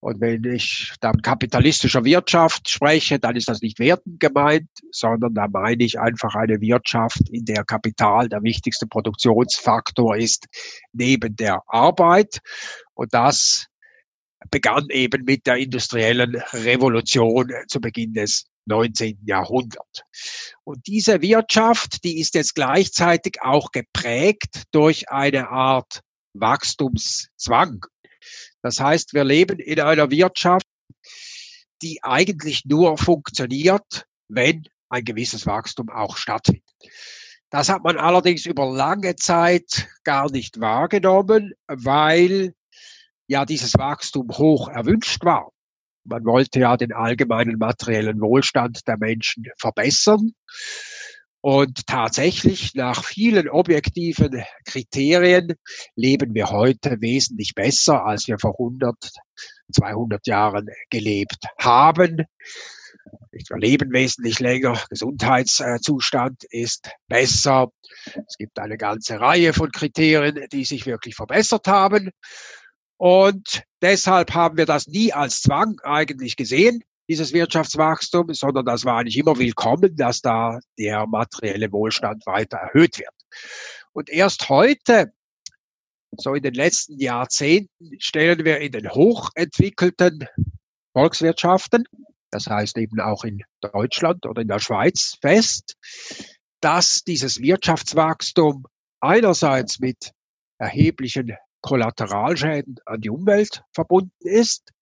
Und 0.00 0.20
wenn 0.20 0.42
ich 0.42 0.92
dann 1.00 1.22
kapitalistischer 1.22 2.04
Wirtschaft 2.04 2.68
spreche, 2.68 3.20
dann 3.20 3.36
ist 3.36 3.48
das 3.48 3.60
nicht 3.60 3.78
wertend 3.78 4.18
gemeint, 4.18 4.68
sondern 4.90 5.32
da 5.32 5.46
meine 5.46 5.84
ich 5.84 6.00
einfach 6.00 6.34
eine 6.34 6.60
Wirtschaft, 6.60 7.20
in 7.30 7.44
der 7.44 7.64
Kapital 7.64 8.28
der 8.28 8.42
wichtigste 8.42 8.88
Produktionsfaktor 8.88 10.16
ist 10.16 10.46
neben 10.92 11.36
der 11.36 11.62
Arbeit. 11.68 12.40
Und 12.94 13.14
das 13.14 13.66
begann 14.50 14.86
eben 14.90 15.24
mit 15.24 15.46
der 15.46 15.56
industriellen 15.56 16.34
Revolution 16.52 17.52
zu 17.68 17.80
Beginn 17.80 18.12
des 18.12 18.46
19. 18.66 19.18
Jahrhundert. 19.26 20.04
Und 20.64 20.86
diese 20.86 21.22
Wirtschaft, 21.22 22.04
die 22.04 22.20
ist 22.20 22.34
jetzt 22.34 22.54
gleichzeitig 22.54 23.42
auch 23.42 23.70
geprägt 23.72 24.62
durch 24.72 25.10
eine 25.10 25.48
Art 25.48 26.00
Wachstumszwang. 26.34 27.84
Das 28.62 28.80
heißt, 28.80 29.14
wir 29.14 29.24
leben 29.24 29.58
in 29.58 29.80
einer 29.80 30.10
Wirtschaft, 30.10 30.66
die 31.82 32.02
eigentlich 32.02 32.64
nur 32.64 32.96
funktioniert, 32.96 34.06
wenn 34.28 34.64
ein 34.88 35.04
gewisses 35.04 35.46
Wachstum 35.46 35.88
auch 35.88 36.16
stattfindet. 36.16 36.62
Das 37.50 37.68
hat 37.68 37.82
man 37.82 37.98
allerdings 37.98 38.46
über 38.46 38.70
lange 38.70 39.16
Zeit 39.16 39.88
gar 40.04 40.30
nicht 40.30 40.60
wahrgenommen, 40.60 41.52
weil 41.66 42.54
ja 43.26 43.44
dieses 43.44 43.74
Wachstum 43.74 44.30
hoch 44.30 44.68
erwünscht 44.68 45.24
war. 45.24 45.52
Man 46.04 46.24
wollte 46.24 46.60
ja 46.60 46.76
den 46.76 46.92
allgemeinen 46.92 47.58
materiellen 47.58 48.20
Wohlstand 48.20 48.86
der 48.86 48.98
Menschen 48.98 49.44
verbessern. 49.58 50.32
Und 51.40 51.88
tatsächlich, 51.88 52.74
nach 52.74 53.04
vielen 53.04 53.48
objektiven 53.48 54.44
Kriterien 54.64 55.54
leben 55.96 56.34
wir 56.34 56.50
heute 56.50 57.00
wesentlich 57.00 57.54
besser, 57.56 58.04
als 58.04 58.28
wir 58.28 58.38
vor 58.38 58.52
100, 58.52 58.94
200 59.74 60.24
Jahren 60.28 60.68
gelebt 60.88 61.44
haben. 61.58 62.24
Wir 63.32 63.56
leben 63.58 63.92
wesentlich 63.92 64.38
länger, 64.38 64.80
Gesundheitszustand 64.88 66.44
ist 66.50 66.90
besser. 67.08 67.72
Es 68.04 68.36
gibt 68.38 68.60
eine 68.60 68.76
ganze 68.76 69.18
Reihe 69.18 69.52
von 69.52 69.72
Kriterien, 69.72 70.46
die 70.52 70.64
sich 70.64 70.86
wirklich 70.86 71.16
verbessert 71.16 71.66
haben. 71.66 72.10
Und 72.98 73.64
deshalb 73.82 74.32
haben 74.32 74.56
wir 74.56 74.66
das 74.66 74.86
nie 74.86 75.12
als 75.12 75.42
Zwang 75.42 75.78
eigentlich 75.82 76.36
gesehen, 76.36 76.82
dieses 77.08 77.32
Wirtschaftswachstum, 77.32 78.32
sondern 78.32 78.64
das 78.64 78.84
war 78.84 78.98
eigentlich 78.98 79.18
immer 79.18 79.36
willkommen, 79.36 79.94
dass 79.96 80.20
da 80.20 80.60
der 80.78 81.06
materielle 81.06 81.70
Wohlstand 81.72 82.24
weiter 82.26 82.58
erhöht 82.58 82.98
wird. 82.98 83.12
Und 83.92 84.08
erst 84.08 84.48
heute, 84.48 85.12
so 86.16 86.34
in 86.34 86.42
den 86.42 86.54
letzten 86.54 86.98
Jahrzehnten, 86.98 87.96
stellen 87.98 88.44
wir 88.44 88.58
in 88.60 88.72
den 88.72 88.90
hochentwickelten 88.90 90.26
Volkswirtschaften, 90.92 91.84
das 92.30 92.46
heißt 92.46 92.78
eben 92.78 93.00
auch 93.00 93.24
in 93.24 93.42
Deutschland 93.60 94.24
oder 94.26 94.42
in 94.42 94.48
der 94.48 94.60
Schweiz 94.60 95.16
fest, 95.20 95.76
dass 96.60 97.02
dieses 97.02 97.40
Wirtschaftswachstum 97.40 98.64
einerseits 99.00 99.80
mit 99.80 100.12
erheblichen 100.58 101.36
Kollateralschäden 101.62 102.76
an 102.84 103.00
die 103.00 103.10
Umwelt 103.10 103.62
verbunden 103.72 104.12
ist. 104.20 104.72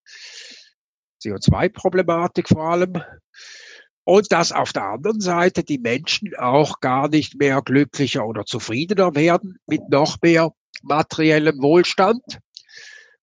CO2-Problematik 1.23 2.49
vor 2.49 2.65
allem. 2.65 3.03
Und 4.05 4.33
dass 4.33 4.51
auf 4.51 4.73
der 4.73 4.85
anderen 4.85 5.21
Seite 5.21 5.63
die 5.63 5.79
Menschen 5.79 6.35
auch 6.37 6.81
gar 6.81 7.09
nicht 7.09 7.39
mehr 7.39 7.63
glücklicher 7.63 8.27
oder 8.27 8.45
zufriedener 8.45 9.15
werden 9.15 9.59
mit 9.67 9.89
noch 9.89 10.17
mehr 10.23 10.53
materiellem 10.83 11.63
Wohlstand. 11.63 12.41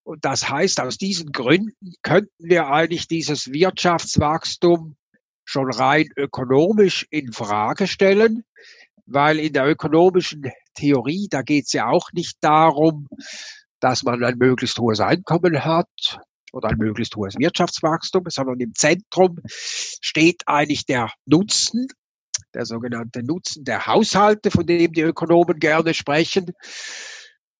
Und 0.04 0.24
das 0.24 0.48
heißt, 0.48 0.80
aus 0.80 0.98
diesen 0.98 1.32
Gründen 1.34 1.94
könnten 2.04 2.32
wir 2.38 2.68
eigentlich 2.68 3.08
dieses 3.08 3.52
Wirtschaftswachstum 3.52 4.96
schon 5.44 5.72
rein 5.72 6.08
ökonomisch 6.16 7.06
in 7.10 7.34
Frage 7.34 7.88
stellen, 7.88 8.44
weil 9.08 9.40
in 9.40 9.54
der 9.54 9.68
ökonomischen 9.68 10.52
Theorie, 10.76 11.28
da 11.30 11.42
geht 11.42 11.66
es 11.66 11.74
ja 11.74 11.88
auch 11.88 12.12
nicht 12.14 12.38
darum, 12.42 13.08
dass 13.80 14.04
man 14.04 14.24
ein 14.24 14.38
möglichst 14.38 14.78
hohes 14.78 15.00
Einkommen 15.00 15.64
hat 15.64 16.20
oder 16.52 16.70
ein 16.70 16.78
möglichst 16.78 17.16
hohes 17.16 17.36
Wirtschaftswachstum, 17.38 18.26
sondern 18.28 18.60
im 18.60 18.74
Zentrum 18.76 19.40
steht 19.48 20.44
eigentlich 20.46 20.86
der 20.86 21.12
Nutzen, 21.26 21.88
der 22.54 22.66
sogenannte 22.66 23.24
Nutzen 23.24 23.64
der 23.64 23.86
Haushalte, 23.86 24.52
von 24.52 24.66
dem 24.66 24.92
die 24.92 25.02
Ökonomen 25.02 25.60
gerne 25.60 25.94
sprechen. 25.94 26.52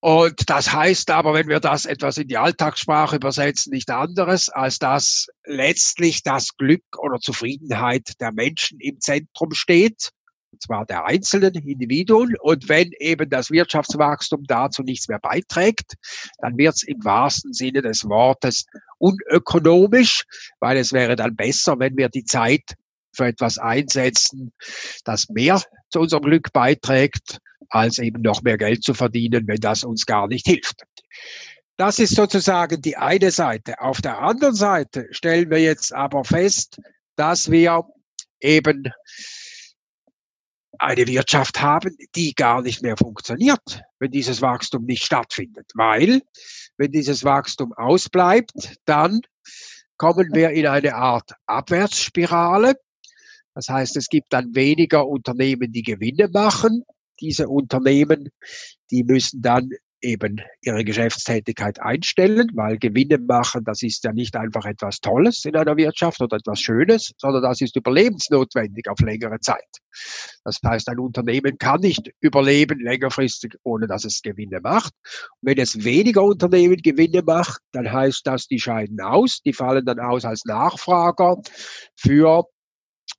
Und 0.00 0.48
das 0.48 0.72
heißt 0.72 1.10
aber, 1.10 1.34
wenn 1.34 1.48
wir 1.48 1.58
das 1.60 1.84
etwas 1.84 2.18
in 2.18 2.28
die 2.28 2.36
Alltagssprache 2.36 3.16
übersetzen, 3.16 3.72
nicht 3.72 3.90
anderes, 3.90 4.48
als 4.48 4.78
dass 4.78 5.26
letztlich 5.44 6.22
das 6.22 6.56
Glück 6.56 6.84
oder 6.98 7.18
Zufriedenheit 7.18 8.12
der 8.20 8.32
Menschen 8.32 8.78
im 8.80 9.00
Zentrum 9.00 9.52
steht 9.54 10.12
und 10.52 10.62
zwar 10.62 10.86
der 10.86 11.04
einzelnen 11.04 11.54
Individuen. 11.54 12.34
Und 12.40 12.68
wenn 12.68 12.90
eben 12.98 13.28
das 13.30 13.50
Wirtschaftswachstum 13.50 14.44
dazu 14.46 14.82
nichts 14.82 15.08
mehr 15.08 15.18
beiträgt, 15.18 15.94
dann 16.38 16.56
wird 16.56 16.74
es 16.74 16.82
im 16.82 17.04
wahrsten 17.04 17.52
Sinne 17.52 17.82
des 17.82 18.04
Wortes 18.04 18.66
unökonomisch, 18.98 20.24
weil 20.60 20.76
es 20.76 20.92
wäre 20.92 21.16
dann 21.16 21.36
besser, 21.36 21.78
wenn 21.78 21.96
wir 21.96 22.08
die 22.08 22.24
Zeit 22.24 22.74
für 23.12 23.26
etwas 23.26 23.58
einsetzen, 23.58 24.52
das 25.04 25.28
mehr 25.28 25.62
zu 25.90 26.00
unserem 26.00 26.24
Glück 26.24 26.52
beiträgt, 26.52 27.38
als 27.70 27.98
eben 27.98 28.22
noch 28.22 28.42
mehr 28.42 28.58
Geld 28.58 28.82
zu 28.82 28.94
verdienen, 28.94 29.46
wenn 29.46 29.60
das 29.60 29.84
uns 29.84 30.06
gar 30.06 30.28
nicht 30.28 30.46
hilft. 30.46 30.82
Das 31.76 31.98
ist 31.98 32.16
sozusagen 32.16 32.82
die 32.82 32.96
eine 32.96 33.30
Seite. 33.30 33.80
Auf 33.80 34.00
der 34.00 34.18
anderen 34.18 34.54
Seite 34.54 35.06
stellen 35.10 35.50
wir 35.50 35.60
jetzt 35.60 35.92
aber 35.92 36.24
fest, 36.24 36.80
dass 37.16 37.50
wir 37.50 37.84
eben 38.40 38.90
eine 40.78 41.06
Wirtschaft 41.06 41.60
haben, 41.60 41.96
die 42.14 42.34
gar 42.34 42.62
nicht 42.62 42.82
mehr 42.82 42.96
funktioniert, 42.96 43.82
wenn 43.98 44.10
dieses 44.10 44.42
Wachstum 44.42 44.84
nicht 44.84 45.04
stattfindet. 45.04 45.70
Weil, 45.74 46.22
wenn 46.76 46.92
dieses 46.92 47.24
Wachstum 47.24 47.72
ausbleibt, 47.72 48.76
dann 48.84 49.20
kommen 49.96 50.28
wir 50.32 50.50
in 50.50 50.66
eine 50.66 50.94
Art 50.94 51.32
Abwärtsspirale. 51.46 52.74
Das 53.54 53.68
heißt, 53.68 53.96
es 53.96 54.08
gibt 54.08 54.32
dann 54.32 54.54
weniger 54.54 55.06
Unternehmen, 55.06 55.72
die 55.72 55.82
Gewinne 55.82 56.28
machen. 56.28 56.84
Diese 57.20 57.48
Unternehmen, 57.48 58.30
die 58.90 59.02
müssen 59.02 59.42
dann 59.42 59.70
eben 60.00 60.40
ihre 60.62 60.84
Geschäftstätigkeit 60.84 61.80
einstellen, 61.80 62.50
weil 62.54 62.78
Gewinne 62.78 63.18
machen, 63.18 63.64
das 63.64 63.82
ist 63.82 64.04
ja 64.04 64.12
nicht 64.12 64.36
einfach 64.36 64.64
etwas 64.64 65.00
Tolles 65.00 65.44
in 65.44 65.56
einer 65.56 65.76
Wirtschaft 65.76 66.20
oder 66.20 66.36
etwas 66.36 66.60
Schönes, 66.60 67.12
sondern 67.18 67.42
das 67.42 67.60
ist 67.60 67.76
überlebensnotwendig 67.76 68.88
auf 68.88 69.00
längere 69.00 69.40
Zeit. 69.40 69.68
Das 70.44 70.58
heißt, 70.64 70.88
ein 70.88 70.98
Unternehmen 70.98 71.58
kann 71.58 71.80
nicht 71.80 72.10
überleben 72.20 72.80
längerfristig, 72.80 73.56
ohne 73.64 73.86
dass 73.86 74.04
es 74.04 74.22
Gewinne 74.22 74.60
macht. 74.60 74.92
Und 75.40 75.50
wenn 75.50 75.58
es 75.58 75.84
weniger 75.84 76.22
Unternehmen 76.22 76.76
Gewinne 76.76 77.22
macht, 77.22 77.60
dann 77.72 77.90
heißt 77.90 78.22
das, 78.24 78.46
die 78.46 78.60
scheiden 78.60 79.00
aus, 79.00 79.40
die 79.44 79.52
fallen 79.52 79.84
dann 79.84 79.98
aus 79.98 80.24
als 80.24 80.44
Nachfrager 80.44 81.36
für 81.96 82.44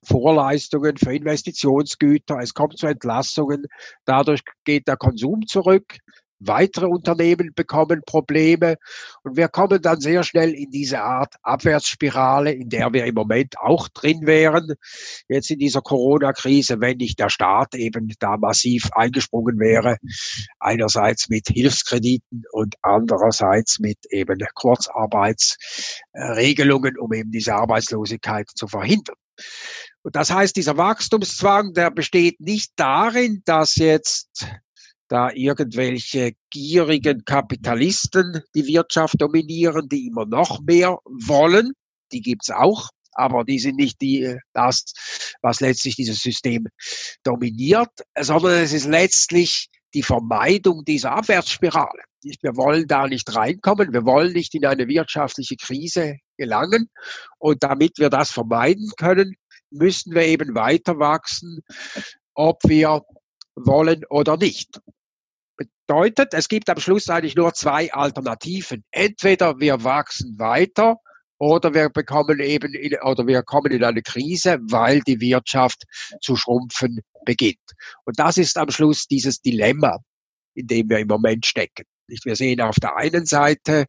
Vorleistungen 0.04 0.98
für 0.98 1.14
Investitionsgüter, 1.14 2.38
es 2.40 2.54
kommt 2.54 2.78
zu 2.78 2.88
Entlassungen, 2.88 3.66
dadurch 4.06 4.42
geht 4.64 4.88
der 4.88 4.98
Konsum 4.98 5.46
zurück, 5.46 5.98
weitere 6.40 6.86
Unternehmen 6.86 7.52
bekommen 7.56 8.02
Probleme 8.06 8.76
und 9.24 9.36
wir 9.38 9.48
kommen 9.50 9.82
dann 9.82 10.00
sehr 10.00 10.24
schnell 10.24 10.54
in 10.54 10.70
diese 10.72 11.02
Art 11.02 11.36
Abwärtsspirale, 11.44 12.52
in 12.52 12.70
der 12.70 12.94
wir 12.94 13.06
im 13.06 13.16
Moment 13.16 13.60
auch 13.60 13.90
drin 13.90 14.26
wären. 14.26 14.76
Jetzt 15.28 15.52
in 15.52 15.60
dieser 15.60 15.82
Corona-Krise, 15.82 16.80
wenn 16.80 16.96
nicht 16.98 17.20
der 17.20 17.30
Staat 17.30 17.76
eben 17.76 18.12
da 18.20 18.38
massiv 18.38 18.90
eingesprungen 18.94 19.60
wäre, 19.60 19.98
einerseits 20.60 21.28
mit 21.30 21.48
Hilfskrediten 21.48 22.44
und 22.52 22.76
andererseits 22.82 23.80
mit 23.80 23.98
eben 24.10 24.40
Kurzarbeitsregelungen, 24.54 26.98
um 26.98 27.14
eben 27.14 27.32
diese 27.32 27.56
Arbeitslosigkeit 27.56 28.50
zu 28.54 28.68
verhindern. 28.68 29.16
Und 30.02 30.16
das 30.16 30.32
heißt, 30.32 30.56
dieser 30.56 30.78
Wachstumszwang, 30.78 31.74
der 31.74 31.92
besteht 31.92 32.40
nicht 32.40 32.72
darin, 32.78 33.42
dass 33.46 33.76
jetzt 33.76 34.48
da 35.10 35.32
irgendwelche 35.34 36.34
gierigen 36.52 37.26
Kapitalisten 37.26 38.42
die 38.56 38.66
Wirtschaft 38.68 39.20
dominieren, 39.20 39.90
die 39.90 40.08
immer 40.08 40.26
noch 40.26 40.62
mehr 40.62 41.00
wollen. 41.04 41.74
Die 42.12 42.22
gibt's 42.22 42.52
auch, 42.52 42.90
aber 43.14 43.44
die 43.44 43.60
sind 43.60 43.76
nicht 43.76 44.00
die, 44.02 44.38
das, 44.54 44.86
was 45.42 45.60
letztlich 45.60 45.96
dieses 45.96 46.22
System 46.22 46.68
dominiert, 47.24 47.90
sondern 48.20 48.54
es 48.54 48.72
ist 48.72 48.86
letztlich 48.86 49.68
die 49.96 50.04
Vermeidung 50.04 50.86
dieser 50.86 51.12
Abwärtsspirale. 51.14 52.04
Wir 52.22 52.56
wollen 52.56 52.86
da 52.88 53.08
nicht 53.08 53.34
reinkommen, 53.36 53.92
wir 53.92 54.06
wollen 54.06 54.34
nicht 54.34 54.54
in 54.54 54.66
eine 54.66 54.88
wirtschaftliche 54.88 55.56
Krise 55.56 56.18
gelangen. 56.38 56.90
Und 57.40 57.64
damit 57.64 57.98
wir 57.98 58.10
das 58.10 58.30
vermeiden 58.30 58.92
können, 58.98 59.36
müssen 59.72 60.14
wir 60.14 60.24
eben 60.24 60.54
weiter 60.54 61.00
wachsen, 61.00 61.62
ob 62.36 62.60
wir 62.66 63.02
wollen 63.56 64.04
oder 64.10 64.38
nicht 64.38 64.80
bedeutet, 65.90 66.36
es 66.36 66.48
gibt 66.48 66.70
am 66.70 66.80
Schluss 66.80 67.10
eigentlich 67.10 67.36
nur 67.36 67.54
zwei 67.56 67.92
Alternativen. 67.92 68.84
Entweder 68.92 69.60
wir 69.60 69.84
wachsen 69.84 70.38
weiter 70.38 70.98
oder 71.40 71.74
wir 71.74 71.90
bekommen 71.90 72.40
eben 72.40 72.76
in, 72.76 72.96
oder 73.02 73.26
wir 73.26 73.42
kommen 73.42 73.72
in 73.72 73.84
eine 73.84 74.04
Krise, 74.04 74.60
weil 74.62 75.02
die 75.02 75.20
Wirtschaft 75.20 75.86
zu 76.22 76.36
schrumpfen 76.36 77.00
beginnt. 77.26 77.58
Und 78.06 78.20
das 78.20 78.38
ist 78.38 78.58
am 78.58 78.70
Schluss 78.70 79.08
dieses 79.08 79.42
Dilemma, 79.42 79.98
in 80.54 80.68
dem 80.68 80.90
wir 80.90 81.00
im 81.00 81.08
Moment 81.08 81.48
stecken. 81.48 81.86
Wir 82.08 82.36
sehen 82.36 82.62
auf 82.62 82.76
der 82.76 82.96
einen 82.96 83.26
Seite, 83.26 83.86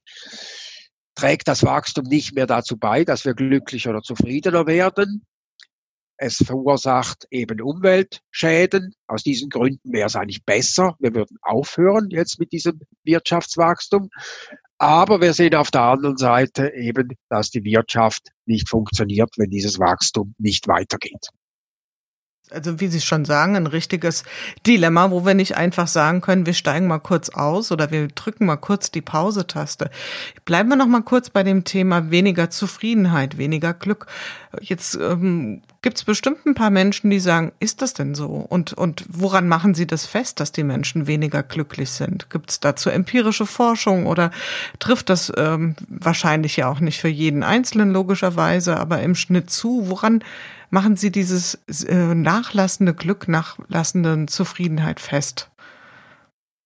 trägt 1.14 1.48
das 1.48 1.64
Wachstum 1.64 2.06
nicht 2.06 2.34
mehr 2.34 2.46
dazu 2.46 2.78
bei, 2.78 3.04
dass 3.04 3.26
wir 3.26 3.34
glücklicher 3.34 3.90
oder 3.90 4.00
zufriedener 4.00 4.66
werden. 4.66 5.26
Es 6.22 6.36
verursacht 6.36 7.26
eben 7.30 7.62
Umweltschäden. 7.62 8.94
Aus 9.06 9.22
diesen 9.22 9.48
Gründen 9.48 9.90
wäre 9.90 10.06
es 10.06 10.16
eigentlich 10.16 10.44
besser. 10.44 10.94
Wir 10.98 11.14
würden 11.14 11.38
aufhören 11.40 12.10
jetzt 12.10 12.38
mit 12.38 12.52
diesem 12.52 12.78
Wirtschaftswachstum. 13.04 14.10
Aber 14.76 15.22
wir 15.22 15.32
sehen 15.32 15.54
auf 15.54 15.70
der 15.70 15.80
anderen 15.80 16.18
Seite 16.18 16.74
eben, 16.74 17.08
dass 17.30 17.50
die 17.50 17.64
Wirtschaft 17.64 18.28
nicht 18.44 18.68
funktioniert, 18.68 19.30
wenn 19.38 19.48
dieses 19.48 19.78
Wachstum 19.78 20.34
nicht 20.36 20.68
weitergeht 20.68 21.30
also 22.52 22.80
wie 22.80 22.88
Sie 22.88 23.00
schon 23.00 23.24
sagen, 23.24 23.56
ein 23.56 23.66
richtiges 23.66 24.24
Dilemma, 24.66 25.10
wo 25.10 25.24
wir 25.24 25.34
nicht 25.34 25.56
einfach 25.56 25.86
sagen 25.86 26.20
können, 26.20 26.46
wir 26.46 26.54
steigen 26.54 26.86
mal 26.86 26.98
kurz 26.98 27.30
aus 27.30 27.72
oder 27.72 27.90
wir 27.90 28.08
drücken 28.08 28.46
mal 28.46 28.56
kurz 28.56 28.90
die 28.90 29.02
Pause-Taste. 29.02 29.90
Bleiben 30.44 30.68
wir 30.68 30.76
noch 30.76 30.86
mal 30.86 31.02
kurz 31.02 31.30
bei 31.30 31.42
dem 31.42 31.64
Thema 31.64 32.10
weniger 32.10 32.50
Zufriedenheit, 32.50 33.38
weniger 33.38 33.74
Glück. 33.74 34.06
Jetzt 34.60 34.96
ähm, 34.96 35.62
gibt 35.82 35.98
es 35.98 36.04
bestimmt 36.04 36.44
ein 36.44 36.54
paar 36.54 36.70
Menschen, 36.70 37.10
die 37.10 37.20
sagen, 37.20 37.52
ist 37.60 37.82
das 37.82 37.94
denn 37.94 38.14
so? 38.14 38.26
Und, 38.26 38.72
und 38.72 39.04
woran 39.08 39.48
machen 39.48 39.74
Sie 39.74 39.86
das 39.86 40.06
fest, 40.06 40.40
dass 40.40 40.52
die 40.52 40.64
Menschen 40.64 41.06
weniger 41.06 41.42
glücklich 41.42 41.90
sind? 41.90 42.30
Gibt 42.30 42.50
es 42.50 42.60
dazu 42.60 42.90
empirische 42.90 43.46
Forschung 43.46 44.06
oder 44.06 44.30
trifft 44.78 45.08
das 45.08 45.32
ähm, 45.36 45.76
wahrscheinlich 45.88 46.56
ja 46.56 46.68
auch 46.68 46.80
nicht 46.80 47.00
für 47.00 47.08
jeden 47.08 47.42
Einzelnen 47.42 47.92
logischerweise, 47.92 48.76
aber 48.76 49.00
im 49.02 49.14
Schnitt 49.14 49.50
zu? 49.50 49.84
Woran 49.88 50.24
machen 50.70 50.96
Sie 50.96 51.10
dieses 51.10 51.54
äh, 51.84 52.14
nachlassende 52.14 52.94
Glück, 52.94 53.28
nachlassende 53.28 54.26
Zufriedenheit 54.26 55.00
fest? 55.00 55.50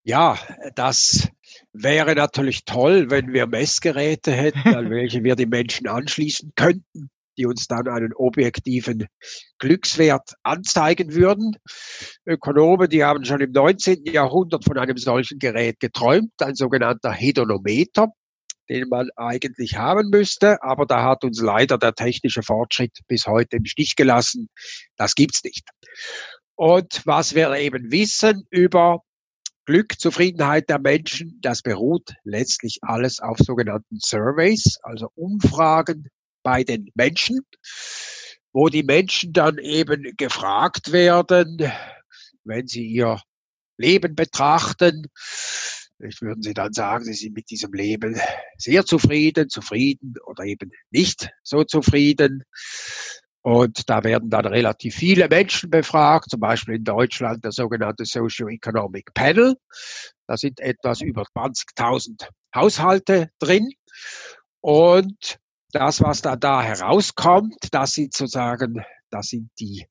Ja, 0.05 0.39
das 0.75 1.29
wäre 1.73 2.15
natürlich 2.15 2.65
toll, 2.65 3.11
wenn 3.11 3.33
wir 3.33 3.47
Messgeräte 3.47 4.33
hätten, 4.33 4.75
an 4.75 4.91
welche 4.91 5.25
wir 5.25 5.35
die 5.35 5.47
Menschen 5.47 5.89
anschließen 5.89 6.53
könnten, 6.57 7.11
die 7.39 7.47
uns 7.47 7.67
dann 7.67 7.89
einen 7.89 8.13
objektiven 8.15 9.07
Glückswert 9.59 10.35
anzeigen 10.43 11.15
würden. 11.15 11.57
Ökonomen, 12.27 12.91
die 12.91 13.03
haben 13.03 13.25
schon 13.25 13.41
im 13.41 13.53
19. 13.53 14.05
Jahrhundert 14.05 14.65
von 14.65 14.79
einem 14.79 14.99
solchen 14.99 15.39
Gerät 15.39 15.81
geträumt, 15.81 16.33
ein 16.41 16.55
sogenannter 16.55 17.11
Hedonometer 17.11 18.13
den 18.69 18.89
man 18.89 19.09
eigentlich 19.17 19.77
haben 19.77 20.11
müsste. 20.11 20.63
Aber 20.63 20.87
da 20.87 21.03
hat 21.03 21.25
uns 21.25 21.41
leider 21.41 21.79
der 21.79 21.95
technische 21.95 22.43
Fortschritt 22.43 22.99
bis 23.09 23.27
heute 23.27 23.57
im 23.57 23.65
Stich 23.65 23.97
gelassen. 23.97 24.49
Das 24.97 25.15
gibt's 25.15 25.43
nicht. 25.45 25.69
Und 26.57 27.03
was 27.05 27.35
wir 27.35 27.53
eben 27.55 27.91
wissen 27.91 28.47
über 28.51 29.01
Glück, 29.67 29.99
Zufriedenheit 29.99 30.69
der 30.69 30.79
Menschen, 30.79 31.39
das 31.41 31.63
beruht 31.63 32.15
letztlich 32.23 32.79
alles 32.83 33.21
auf 33.21 33.39
sogenannten 33.39 33.99
Surveys, 33.99 34.79
also 34.83 35.09
Umfragen 35.15 36.09
bei 36.43 36.65
den 36.65 36.91
Menschen, 36.95 37.41
wo 38.53 38.69
die 38.69 38.83
Menschen 38.83 39.33
dann 39.33 39.59
eben 39.59 40.15
gefragt 40.17 40.93
werden, 40.93 41.73
wenn 42.45 42.67
sie 42.67 42.87
ihr 42.87 43.21
Leben 43.79 44.15
betrachten, 44.15 45.07
Vielleicht 46.05 46.21
würden 46.21 46.43
Sie 46.43 46.53
dann 46.53 46.75
sagen, 46.75 47.03
Sie 47.03 47.15
sind 47.15 47.35
mit 47.35 47.49
diesem 47.49 47.73
Leben 47.73 48.21
sehr 48.59 48.85
zufrieden, 48.85 49.49
zufrieden 49.49 50.17
oder 50.27 50.45
eben 50.45 50.71
nicht 50.91 51.31
so 51.43 51.65
zufrieden. 51.65 52.45
Und 53.41 53.89
da 53.89 54.05
werden 54.05 54.29
dann 54.29 54.45
relativ 54.45 54.97
viele 54.97 55.29
Menschen 55.29 55.71
befragt, 55.71 56.29
zum 56.29 56.41
Beispiel 56.41 56.75
in 56.75 56.85
Deutschland 56.85 57.43
der 57.43 57.53
sogenannte 57.53 58.05
Socio-Economic 58.05 59.15
Panel. 59.15 59.57
Da 60.27 60.37
sind 60.37 60.61
etwas 60.61 61.01
über 61.01 61.23
20.000 61.23 62.29
Haushalte 62.55 63.31
drin. 63.39 63.71
Und 64.61 65.39
das, 65.73 66.03
was 66.03 66.21
da, 66.21 66.37
da 66.37 66.63
herauskommt, 66.63 67.69
das 67.71 67.95
sind 67.95 68.13
sozusagen 68.13 68.85
das 69.15 69.29
sind 69.29 69.51
die 69.61 69.87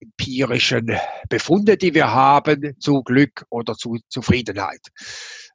empirischen 0.00 0.96
Befunde, 1.28 1.76
die 1.76 1.94
wir 1.94 2.10
haben 2.10 2.74
zu 2.80 3.02
Glück 3.02 3.44
oder 3.50 3.74
zu 3.74 3.98
Zufriedenheit. 4.08 4.80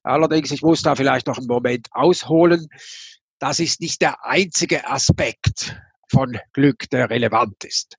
Allerdings, 0.03 0.51
ich 0.51 0.61
muss 0.61 0.83
da 0.83 0.95
vielleicht 0.95 1.27
noch 1.27 1.37
einen 1.37 1.47
Moment 1.47 1.87
ausholen. 1.91 2.67
Das 3.39 3.59
ist 3.59 3.81
nicht 3.81 4.01
der 4.01 4.23
einzige 4.23 4.87
Aspekt 4.87 5.75
von 6.11 6.37
Glück, 6.53 6.89
der 6.91 7.09
relevant 7.09 7.63
ist. 7.63 7.97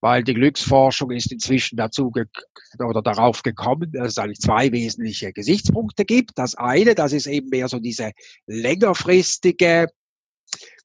Weil 0.00 0.24
die 0.24 0.34
Glücksforschung 0.34 1.10
ist 1.10 1.30
inzwischen 1.30 1.76
dazu 1.76 2.10
oder 2.78 3.02
darauf 3.02 3.42
gekommen, 3.42 3.92
dass 3.92 4.12
es 4.12 4.18
eigentlich 4.18 4.40
zwei 4.40 4.72
wesentliche 4.72 5.34
Gesichtspunkte 5.34 6.06
gibt. 6.06 6.32
Das 6.36 6.54
eine, 6.54 6.94
das 6.94 7.12
ist 7.12 7.26
eben 7.26 7.50
mehr 7.50 7.68
so 7.68 7.78
diese 7.78 8.12
längerfristige 8.46 9.88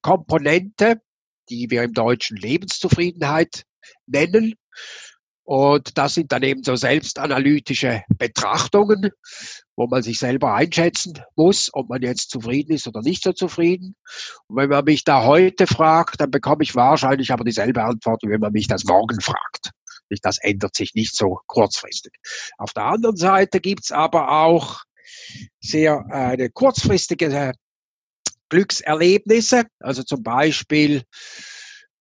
Komponente, 0.02 1.00
die 1.48 1.70
wir 1.70 1.82
im 1.82 1.92
Deutschen 1.92 2.36
Lebenszufriedenheit 2.36 3.64
nennen. 4.06 4.54
Und 5.44 5.96
das 5.96 6.14
sind 6.14 6.32
dann 6.32 6.42
eben 6.42 6.64
so 6.64 6.74
selbstanalytische 6.74 8.02
Betrachtungen, 8.18 9.10
wo 9.76 9.86
man 9.86 10.02
sich 10.02 10.18
selber 10.18 10.54
einschätzen 10.54 11.20
muss, 11.36 11.70
ob 11.72 11.88
man 11.88 12.02
jetzt 12.02 12.30
zufrieden 12.30 12.72
ist 12.72 12.88
oder 12.88 13.00
nicht 13.00 13.22
so 13.22 13.32
zufrieden. 13.32 13.94
Und 14.48 14.56
wenn 14.56 14.70
man 14.70 14.84
mich 14.84 15.04
da 15.04 15.22
heute 15.22 15.68
fragt, 15.68 16.20
dann 16.20 16.32
bekomme 16.32 16.64
ich 16.64 16.74
wahrscheinlich 16.74 17.30
aber 17.30 17.44
dieselbe 17.44 17.84
Antwort, 17.84 18.22
wie 18.24 18.30
wenn 18.30 18.40
man 18.40 18.52
mich 18.52 18.66
das 18.66 18.84
morgen 18.84 19.20
fragt. 19.20 19.70
Das 20.22 20.38
ändert 20.38 20.74
sich 20.74 20.94
nicht 20.94 21.14
so 21.16 21.38
kurzfristig. 21.46 22.12
Auf 22.58 22.72
der 22.72 22.84
anderen 22.84 23.16
Seite 23.16 23.60
gibt's 23.60 23.92
aber 23.92 24.30
auch 24.30 24.82
sehr 25.60 26.04
äh, 26.08 26.14
eine 26.14 26.50
kurzfristige 26.50 27.52
Glückserlebnisse, 28.48 29.64
also 29.80 30.02
zum 30.02 30.22
Beispiel 30.22 31.02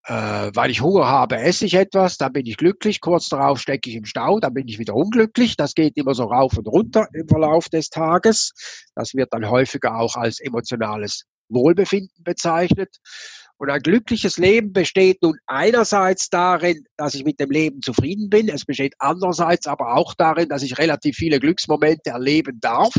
Äh, 0.08 0.52
weil 0.54 0.70
ich 0.70 0.82
Hunger 0.82 1.08
habe, 1.08 1.38
esse 1.38 1.66
ich 1.66 1.74
etwas, 1.74 2.18
dann 2.18 2.32
bin 2.32 2.46
ich 2.46 2.58
glücklich, 2.58 3.02
kurz 3.02 3.28
darauf 3.30 3.60
stecke 3.60 3.90
ich 3.90 3.96
im 3.96 4.06
Stau, 4.06 4.40
dann 4.40 4.54
bin 4.54 4.68
ich 4.68 4.78
wieder 4.78 4.94
unglücklich. 4.94 5.58
Das 5.58 5.74
geht 5.74 5.98
immer 5.98 6.14
so 6.14 6.26
rauf 6.26 6.58
und 6.58 6.68
runter 6.68 7.08
im 7.14 7.28
Verlauf 7.28 7.70
des 7.70 7.90
Tages. 7.90 8.52
Das 8.94 9.16
wird 9.16 9.34
dann 9.34 9.50
häufiger 9.50 9.98
auch 9.98 10.16
als 10.16 10.40
emotionales 10.40 11.24
Wohlbefinden 11.50 12.24
bezeichnet. 12.24 12.98
Und 13.58 13.70
ein 13.70 13.82
glückliches 13.82 14.38
Leben 14.38 14.74
besteht 14.74 15.22
nun 15.22 15.38
einerseits 15.46 16.30
darin, 16.30 16.84
dass 16.98 17.14
ich 17.14 17.24
mit 17.24 17.40
dem 17.40 17.52
Leben 17.52 17.82
zufrieden 17.82 18.30
bin. 18.30 18.50
Es 18.50 18.66
besteht 18.66 18.96
andererseits 19.00 19.66
aber 19.66 19.96
auch 19.96 20.14
darin, 20.14 20.50
dass 20.50 20.62
ich 20.62 20.78
relativ 20.78 21.16
viele 21.16 21.40
Glücksmomente 21.40 22.10
erleben 22.10 22.60
darf 22.60 22.94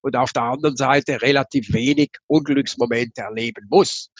und 0.00 0.16
auf 0.16 0.32
der 0.32 0.44
anderen 0.44 0.76
Seite 0.76 1.20
relativ 1.20 1.72
wenig 1.74 2.10
Unglücksmomente 2.26 3.20
erleben 3.20 3.66
muss. 3.68 4.10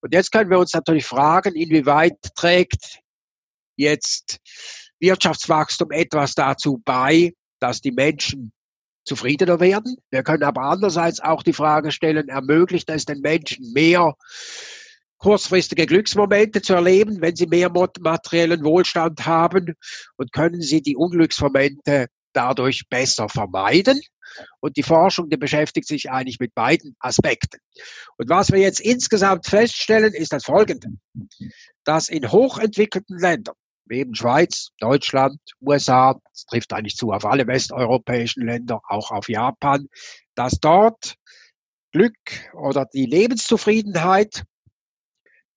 Und 0.00 0.14
jetzt 0.14 0.32
können 0.32 0.50
wir 0.50 0.58
uns 0.58 0.72
natürlich 0.72 1.04
fragen, 1.04 1.54
inwieweit 1.54 2.16
trägt 2.34 3.00
jetzt 3.76 4.38
Wirtschaftswachstum 4.98 5.90
etwas 5.90 6.34
dazu 6.34 6.80
bei, 6.84 7.34
dass 7.60 7.82
die 7.82 7.92
Menschen 7.92 8.52
zufriedener 9.04 9.60
werden. 9.60 9.96
Wir 10.10 10.22
können 10.22 10.42
aber 10.42 10.62
andererseits 10.62 11.20
auch 11.20 11.42
die 11.42 11.52
Frage 11.52 11.92
stellen, 11.92 12.28
ermöglicht 12.28 12.88
es 12.90 13.04
den 13.04 13.20
Menschen 13.20 13.72
mehr 13.72 14.14
kurzfristige 15.18 15.86
Glücksmomente 15.86 16.62
zu 16.62 16.74
erleben, 16.74 17.20
wenn 17.20 17.36
sie 17.36 17.46
mehr 17.46 17.70
materiellen 17.70 18.64
Wohlstand 18.64 19.26
haben 19.26 19.74
und 20.16 20.32
können 20.32 20.60
sie 20.60 20.80
die 20.82 20.96
Unglücksmomente 20.96 22.06
dadurch 22.32 22.88
besser 22.88 23.28
vermeiden. 23.28 24.00
Und 24.60 24.76
die 24.76 24.82
Forschung, 24.82 25.30
die 25.30 25.36
beschäftigt 25.36 25.88
sich 25.88 26.10
eigentlich 26.10 26.38
mit 26.38 26.54
beiden 26.54 26.94
Aspekten. 27.00 27.58
Und 28.18 28.28
was 28.28 28.52
wir 28.52 28.60
jetzt 28.60 28.80
insgesamt 28.80 29.46
feststellen, 29.46 30.12
ist 30.12 30.32
das 30.32 30.44
Folgende, 30.44 30.88
dass 31.84 32.08
in 32.08 32.30
hochentwickelten 32.30 33.18
Ländern, 33.18 33.54
wie 33.86 34.00
eben 34.00 34.14
Schweiz, 34.14 34.68
Deutschland, 34.80 35.40
USA, 35.62 36.20
das 36.30 36.44
trifft 36.44 36.72
eigentlich 36.74 36.96
zu 36.96 37.10
auf 37.10 37.24
alle 37.24 37.46
westeuropäischen 37.46 38.46
Länder, 38.46 38.80
auch 38.86 39.10
auf 39.10 39.28
Japan, 39.28 39.88
dass 40.34 40.60
dort 40.60 41.16
Glück 41.92 42.14
oder 42.52 42.86
die 42.92 43.06
Lebenszufriedenheit 43.06 44.44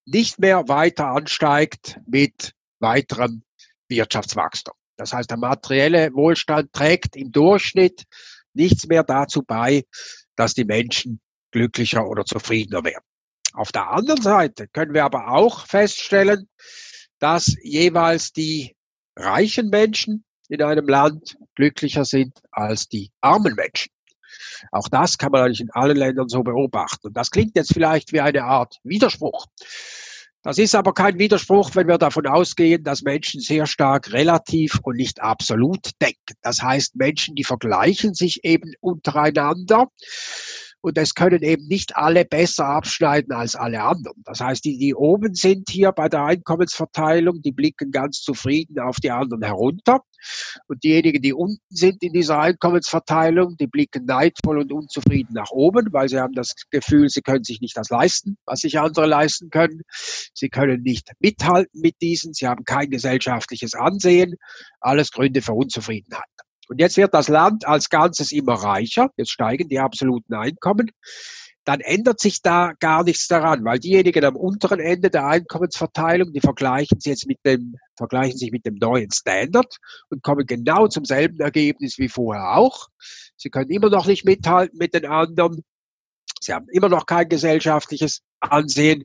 nicht 0.05 0.39
mehr 0.39 0.67
weiter 0.67 1.07
ansteigt 1.07 1.99
mit 2.07 2.53
weiterem 2.79 3.43
Wirtschaftswachstum. 3.87 4.73
Das 4.97 5.13
heißt, 5.13 5.29
der 5.29 5.37
materielle 5.37 6.13
Wohlstand 6.13 6.73
trägt 6.73 7.15
im 7.15 7.31
Durchschnitt 7.31 8.03
nichts 8.53 8.87
mehr 8.87 9.03
dazu 9.03 9.43
bei, 9.43 9.83
dass 10.35 10.53
die 10.53 10.65
Menschen 10.65 11.19
glücklicher 11.51 12.07
oder 12.07 12.25
zufriedener 12.25 12.83
werden. 12.83 13.03
Auf 13.53 13.71
der 13.71 13.89
anderen 13.89 14.21
Seite 14.21 14.67
können 14.67 14.93
wir 14.93 15.03
aber 15.03 15.29
auch 15.29 15.65
feststellen, 15.65 16.47
dass 17.19 17.55
jeweils 17.61 18.31
die 18.31 18.75
reichen 19.15 19.69
Menschen 19.69 20.23
in 20.47 20.61
einem 20.61 20.87
Land 20.87 21.37
glücklicher 21.55 22.05
sind 22.05 22.39
als 22.51 22.87
die 22.87 23.11
armen 23.21 23.55
Menschen. 23.55 23.91
Auch 24.71 24.87
das 24.87 25.17
kann 25.17 25.31
man 25.31 25.41
eigentlich 25.41 25.61
in 25.61 25.71
allen 25.71 25.97
Ländern 25.97 26.29
so 26.29 26.43
beobachten. 26.43 27.07
Und 27.07 27.17
das 27.17 27.31
klingt 27.31 27.55
jetzt 27.55 27.73
vielleicht 27.73 28.13
wie 28.13 28.21
eine 28.21 28.43
Art 28.43 28.77
Widerspruch. 28.83 29.47
Das 30.43 30.57
ist 30.57 30.73
aber 30.73 30.93
kein 30.93 31.19
Widerspruch, 31.19 31.75
wenn 31.75 31.87
wir 31.87 31.99
davon 31.99 32.25
ausgehen, 32.25 32.83
dass 32.83 33.03
Menschen 33.03 33.41
sehr 33.41 33.67
stark 33.67 34.11
relativ 34.11 34.79
und 34.81 34.95
nicht 34.95 35.21
absolut 35.21 35.91
denken. 36.01 36.35
Das 36.41 36.63
heißt, 36.63 36.95
Menschen, 36.95 37.35
die 37.35 37.43
vergleichen 37.43 38.15
sich 38.15 38.43
eben 38.43 38.73
untereinander 38.79 39.87
und 40.81 40.97
es 40.97 41.13
können 41.13 41.43
eben 41.43 41.67
nicht 41.67 41.95
alle 41.95 42.25
besser 42.25 42.65
abschneiden 42.65 43.31
als 43.33 43.55
alle 43.55 43.81
anderen. 43.81 44.21
Das 44.25 44.39
heißt, 44.39 44.65
die, 44.65 44.77
die 44.77 44.95
oben 44.95 45.35
sind 45.35 45.69
hier 45.69 45.91
bei 45.91 46.09
der 46.09 46.23
Einkommensverteilung, 46.25 47.41
die 47.41 47.51
blicken 47.51 47.91
ganz 47.91 48.21
zufrieden 48.21 48.79
auf 48.79 48.97
die 48.97 49.11
anderen 49.11 49.43
herunter. 49.43 50.01
Und 50.67 50.83
diejenigen, 50.83 51.21
die 51.21 51.33
unten 51.33 51.61
sind 51.69 52.03
in 52.03 52.13
dieser 52.13 52.39
Einkommensverteilung, 52.39 53.57
die 53.57 53.67
blicken 53.67 54.05
neidvoll 54.05 54.59
und 54.59 54.71
unzufrieden 54.71 55.33
nach 55.33 55.51
oben, 55.51 55.87
weil 55.91 56.09
sie 56.09 56.19
haben 56.19 56.33
das 56.33 56.53
Gefühl, 56.69 57.09
sie 57.09 57.21
können 57.21 57.43
sich 57.43 57.61
nicht 57.61 57.77
das 57.77 57.89
leisten, 57.89 58.37
was 58.45 58.59
sich 58.59 58.79
andere 58.79 59.05
leisten 59.05 59.49
können. 59.49 59.81
Sie 60.33 60.49
können 60.49 60.81
nicht 60.83 61.11
mithalten 61.19 61.79
mit 61.81 61.95
diesen, 62.01 62.33
sie 62.33 62.47
haben 62.47 62.65
kein 62.65 62.89
gesellschaftliches 62.89 63.73
Ansehen. 63.73 64.35
Alles 64.79 65.11
Gründe 65.11 65.41
für 65.41 65.53
Unzufriedenheit. 65.53 66.25
Und 66.71 66.79
jetzt 66.79 66.95
wird 66.95 67.13
das 67.13 67.27
Land 67.27 67.67
als 67.67 67.89
Ganzes 67.89 68.31
immer 68.31 68.53
reicher, 68.53 69.09
jetzt 69.17 69.31
steigen 69.31 69.67
die 69.67 69.79
absoluten 69.79 70.33
Einkommen, 70.33 70.89
dann 71.65 71.81
ändert 71.81 72.21
sich 72.21 72.41
da 72.41 72.71
gar 72.79 73.03
nichts 73.03 73.27
daran, 73.27 73.65
weil 73.65 73.77
diejenigen 73.77 74.23
am 74.23 74.37
unteren 74.37 74.79
Ende 74.79 75.09
der 75.09 75.27
Einkommensverteilung, 75.27 76.31
die 76.31 76.39
vergleichen 76.39 77.01
sich 77.01 77.09
jetzt 77.09 77.27
mit 77.27 77.39
dem, 77.45 77.75
vergleichen 77.97 78.37
sich 78.37 78.53
mit 78.53 78.65
dem 78.65 78.75
neuen 78.75 79.11
Standard 79.11 79.75
und 80.11 80.23
kommen 80.23 80.45
genau 80.45 80.87
zum 80.87 81.03
selben 81.03 81.41
Ergebnis 81.41 81.97
wie 81.97 82.07
vorher 82.07 82.55
auch. 82.55 82.87
Sie 83.35 83.49
können 83.49 83.69
immer 83.69 83.89
noch 83.89 84.07
nicht 84.07 84.23
mithalten 84.23 84.77
mit 84.77 84.93
den 84.93 85.07
anderen. 85.07 85.65
Sie 86.39 86.53
haben 86.53 86.67
immer 86.71 86.87
noch 86.87 87.05
kein 87.05 87.27
gesellschaftliches 87.27 88.21
Ansehen 88.39 89.03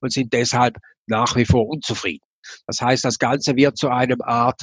und 0.00 0.12
sind 0.12 0.32
deshalb 0.32 0.76
nach 1.06 1.34
wie 1.34 1.44
vor 1.44 1.66
unzufrieden. 1.66 2.24
Das 2.68 2.80
heißt, 2.80 3.04
das 3.04 3.18
Ganze 3.18 3.56
wird 3.56 3.76
zu 3.76 3.88
einem 3.88 4.22
Art 4.22 4.62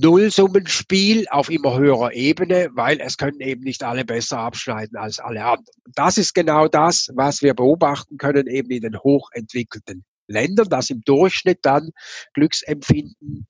Nullsummenspiel 0.00 1.26
auf 1.30 1.50
immer 1.50 1.78
höherer 1.78 2.12
Ebene, 2.12 2.70
weil 2.74 3.00
es 3.00 3.16
können 3.16 3.40
eben 3.40 3.62
nicht 3.62 3.82
alle 3.82 4.04
besser 4.04 4.38
abschneiden 4.38 4.96
als 4.96 5.18
alle 5.18 5.44
anderen. 5.44 5.64
Das 5.94 6.18
ist 6.18 6.34
genau 6.34 6.68
das, 6.68 7.08
was 7.14 7.42
wir 7.42 7.54
beobachten 7.54 8.18
können 8.18 8.46
eben 8.46 8.70
in 8.70 8.82
den 8.82 8.98
hochentwickelten 8.98 10.04
Ländern, 10.28 10.68
dass 10.68 10.90
im 10.90 11.02
Durchschnitt 11.02 11.60
dann 11.62 11.90
Glücksempfinden 12.34 13.46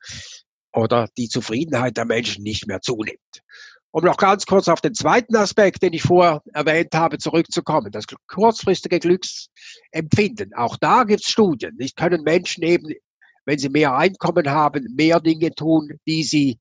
oder 0.73 1.09
die 1.17 1.29
Zufriedenheit 1.29 1.97
der 1.97 2.05
Menschen 2.05 2.43
nicht 2.43 2.67
mehr 2.67 2.81
zunimmt. 2.81 3.43
Um 3.93 4.05
noch 4.05 4.19
ganz 4.19 4.45
kurz 4.45 4.69
auf 4.69 4.83
den 4.83 4.93
zweiten 4.93 5.37
Aspekt, 5.37 5.83
den 5.83 5.95
ich 5.95 6.03
vorher 6.03 6.43
erwähnt 6.53 6.95
habe, 6.95 7.17
zurückzukommen, 7.17 7.91
das 7.91 8.05
kurzfristige 8.29 8.99
Glücksempfinden. 8.99 10.53
Auch 10.55 10.77
da 10.77 11.05
gibt 11.05 11.23
es 11.23 11.31
Studien. 11.31 11.75
Nicht 11.79 11.97
können 11.97 12.23
Menschen 12.23 12.63
eben 12.63 12.93
wenn 13.47 13.59
sie 13.59 13.69
mehr 13.69 13.97
Einkommen 13.97 14.51
haben, 14.51 14.93
mehr 14.95 15.21
Dinge 15.21 15.53
tun, 15.53 15.99
die 16.07 16.25
sie 16.25 16.59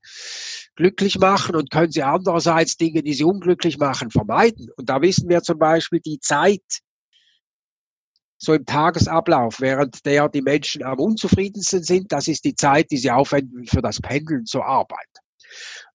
glücklich 0.76 1.18
machen 1.18 1.56
und 1.56 1.70
können 1.70 1.92
sie 1.92 2.02
andererseits 2.02 2.76
Dinge, 2.76 3.02
die 3.02 3.12
sie 3.12 3.24
unglücklich 3.24 3.76
machen, 3.76 4.10
vermeiden. 4.10 4.68
Und 4.76 4.88
da 4.88 5.02
wissen 5.02 5.28
wir 5.28 5.42
zum 5.42 5.58
Beispiel 5.58 6.00
die 6.00 6.20
Zeit, 6.20 6.62
so 8.38 8.52
im 8.54 8.66
Tagesablauf, 8.66 9.60
während 9.60 10.04
der 10.04 10.28
die 10.28 10.42
Menschen 10.42 10.82
am 10.82 10.98
unzufriedensten 10.98 11.82
sind, 11.82 12.12
das 12.12 12.28
ist 12.28 12.44
die 12.44 12.54
Zeit, 12.54 12.90
die 12.90 12.98
sie 12.98 13.10
aufwenden 13.10 13.66
für 13.66 13.82
das 13.82 14.00
Pendeln 14.00 14.44
zur 14.44 14.64
Arbeit. 14.64 15.08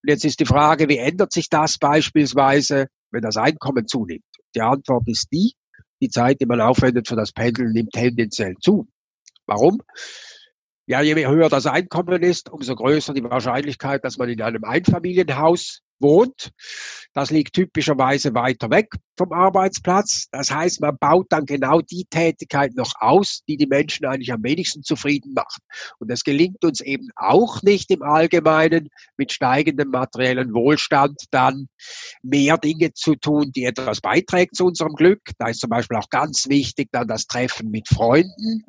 Und 0.01 0.09
jetzt 0.09 0.25
ist 0.25 0.39
die 0.39 0.45
Frage, 0.45 0.89
wie 0.89 0.97
ändert 0.97 1.31
sich 1.31 1.49
das 1.49 1.77
beispielsweise, 1.77 2.87
wenn 3.11 3.21
das 3.21 3.37
Einkommen 3.37 3.87
zunimmt? 3.87 4.25
Die 4.55 4.61
Antwort 4.61 5.03
ist 5.07 5.27
die, 5.31 5.53
die 6.01 6.09
Zeit, 6.09 6.41
die 6.41 6.47
man 6.47 6.61
aufwendet 6.61 7.07
für 7.07 7.15
das 7.15 7.31
Pendeln, 7.31 7.73
nimmt 7.73 7.91
tendenziell 7.91 8.55
zu. 8.59 8.87
Warum? 9.45 9.79
Ja, 10.87 11.01
je 11.01 11.15
höher 11.27 11.49
das 11.49 11.67
Einkommen 11.67 12.23
ist, 12.23 12.49
umso 12.49 12.75
größer 12.75 13.13
die 13.13 13.23
Wahrscheinlichkeit, 13.23 14.03
dass 14.03 14.17
man 14.17 14.29
in 14.29 14.41
einem 14.41 14.63
Einfamilienhaus 14.63 15.81
wohnt. 16.01 16.51
Das 17.13 17.29
liegt 17.29 17.53
typischerweise 17.53 18.33
weiter 18.33 18.69
weg 18.69 18.87
vom 19.17 19.33
Arbeitsplatz. 19.33 20.27
Das 20.31 20.49
heißt, 20.49 20.81
man 20.81 20.97
baut 20.97 21.27
dann 21.29 21.45
genau 21.45 21.81
die 21.81 22.05
Tätigkeit 22.09 22.73
noch 22.75 22.93
aus, 22.99 23.41
die 23.47 23.57
die 23.57 23.67
Menschen 23.67 24.05
eigentlich 24.05 24.31
am 24.31 24.43
wenigsten 24.43 24.83
zufrieden 24.83 25.33
macht. 25.33 25.59
Und 25.99 26.11
es 26.11 26.23
gelingt 26.23 26.63
uns 26.63 26.81
eben 26.81 27.09
auch 27.15 27.61
nicht 27.61 27.91
im 27.91 28.01
Allgemeinen 28.01 28.89
mit 29.17 29.31
steigendem 29.31 29.89
materiellen 29.89 30.53
Wohlstand 30.53 31.25
dann 31.31 31.67
mehr 32.23 32.57
Dinge 32.57 32.93
zu 32.93 33.15
tun, 33.15 33.51
die 33.55 33.65
etwas 33.65 34.01
beiträgt 34.01 34.55
zu 34.55 34.65
unserem 34.65 34.93
Glück. 34.93 35.21
Da 35.37 35.49
ist 35.49 35.59
zum 35.59 35.69
Beispiel 35.69 35.97
auch 35.97 36.09
ganz 36.09 36.47
wichtig 36.49 36.89
dann 36.91 37.07
das 37.07 37.27
Treffen 37.27 37.69
mit 37.69 37.87
Freunden. 37.89 38.63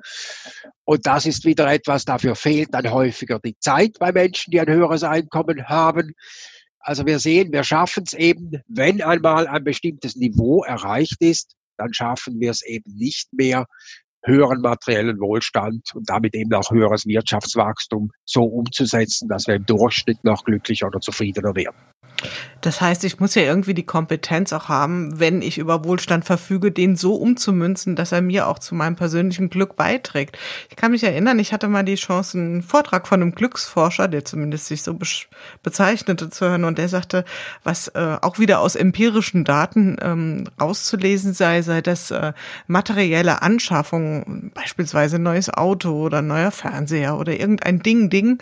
Und 0.84 1.06
das 1.06 1.26
ist 1.26 1.44
wieder 1.44 1.72
etwas, 1.72 2.04
dafür 2.04 2.34
fehlt 2.34 2.74
dann 2.74 2.90
häufiger 2.90 3.38
die 3.38 3.56
Zeit 3.58 3.98
bei 3.98 4.12
Menschen, 4.12 4.50
die 4.50 4.60
ein 4.60 4.68
höheres 4.68 5.04
Einkommen 5.04 5.68
haben. 5.68 6.14
Also 6.82 7.06
wir 7.06 7.18
sehen, 7.20 7.52
wir 7.52 7.62
schaffen 7.64 8.04
es 8.06 8.12
eben, 8.12 8.60
wenn 8.66 9.00
einmal 9.02 9.46
ein 9.46 9.62
bestimmtes 9.62 10.16
Niveau 10.16 10.64
erreicht 10.64 11.16
ist, 11.20 11.54
dann 11.78 11.92
schaffen 11.94 12.40
wir 12.40 12.50
es 12.50 12.64
eben 12.64 12.92
nicht 12.94 13.32
mehr, 13.32 13.66
höheren 14.24 14.60
materiellen 14.60 15.18
Wohlstand 15.18 15.94
und 15.94 16.08
damit 16.08 16.34
eben 16.34 16.52
auch 16.54 16.70
höheres 16.70 17.06
Wirtschaftswachstum 17.06 18.10
so 18.24 18.44
umzusetzen, 18.44 19.28
dass 19.28 19.46
wir 19.46 19.56
im 19.56 19.66
Durchschnitt 19.66 20.22
noch 20.22 20.44
glücklicher 20.44 20.86
oder 20.86 21.00
zufriedener 21.00 21.54
werden. 21.56 21.76
Das 22.62 22.80
heißt, 22.80 23.02
ich 23.04 23.18
muss 23.18 23.34
ja 23.34 23.42
irgendwie 23.42 23.74
die 23.74 23.84
Kompetenz 23.84 24.52
auch 24.52 24.68
haben, 24.68 25.18
wenn 25.18 25.42
ich 25.42 25.58
über 25.58 25.84
Wohlstand 25.84 26.24
verfüge, 26.24 26.70
den 26.70 26.94
so 26.96 27.16
umzumünzen, 27.16 27.96
dass 27.96 28.12
er 28.12 28.22
mir 28.22 28.46
auch 28.46 28.60
zu 28.60 28.76
meinem 28.76 28.94
persönlichen 28.94 29.50
Glück 29.50 29.74
beiträgt. 29.74 30.38
Ich 30.70 30.76
kann 30.76 30.92
mich 30.92 31.02
erinnern, 31.02 31.40
ich 31.40 31.52
hatte 31.52 31.66
mal 31.66 31.82
die 31.82 31.96
Chance, 31.96 32.38
einen 32.38 32.62
Vortrag 32.62 33.08
von 33.08 33.20
einem 33.20 33.34
Glücksforscher, 33.34 34.06
der 34.06 34.24
zumindest 34.24 34.66
sich 34.66 34.82
so 34.82 34.96
bezeichnete, 35.62 36.30
zu 36.30 36.48
hören 36.48 36.64
und 36.64 36.78
der 36.78 36.88
sagte, 36.88 37.24
was 37.64 37.88
äh, 37.88 38.16
auch 38.22 38.38
wieder 38.38 38.60
aus 38.60 38.76
empirischen 38.76 39.44
Daten 39.44 39.96
ähm, 40.00 40.44
rauszulesen 40.60 41.34
sei, 41.34 41.62
sei 41.62 41.82
das 41.82 42.12
äh, 42.12 42.32
materielle 42.68 43.42
Anschaffung, 43.42 44.52
beispielsweise 44.54 45.18
neues 45.18 45.50
Auto 45.50 46.00
oder 46.00 46.22
neuer 46.22 46.52
Fernseher 46.52 47.18
oder 47.18 47.32
irgendein 47.32 47.80
Ding, 47.80 48.08
Ding, 48.08 48.38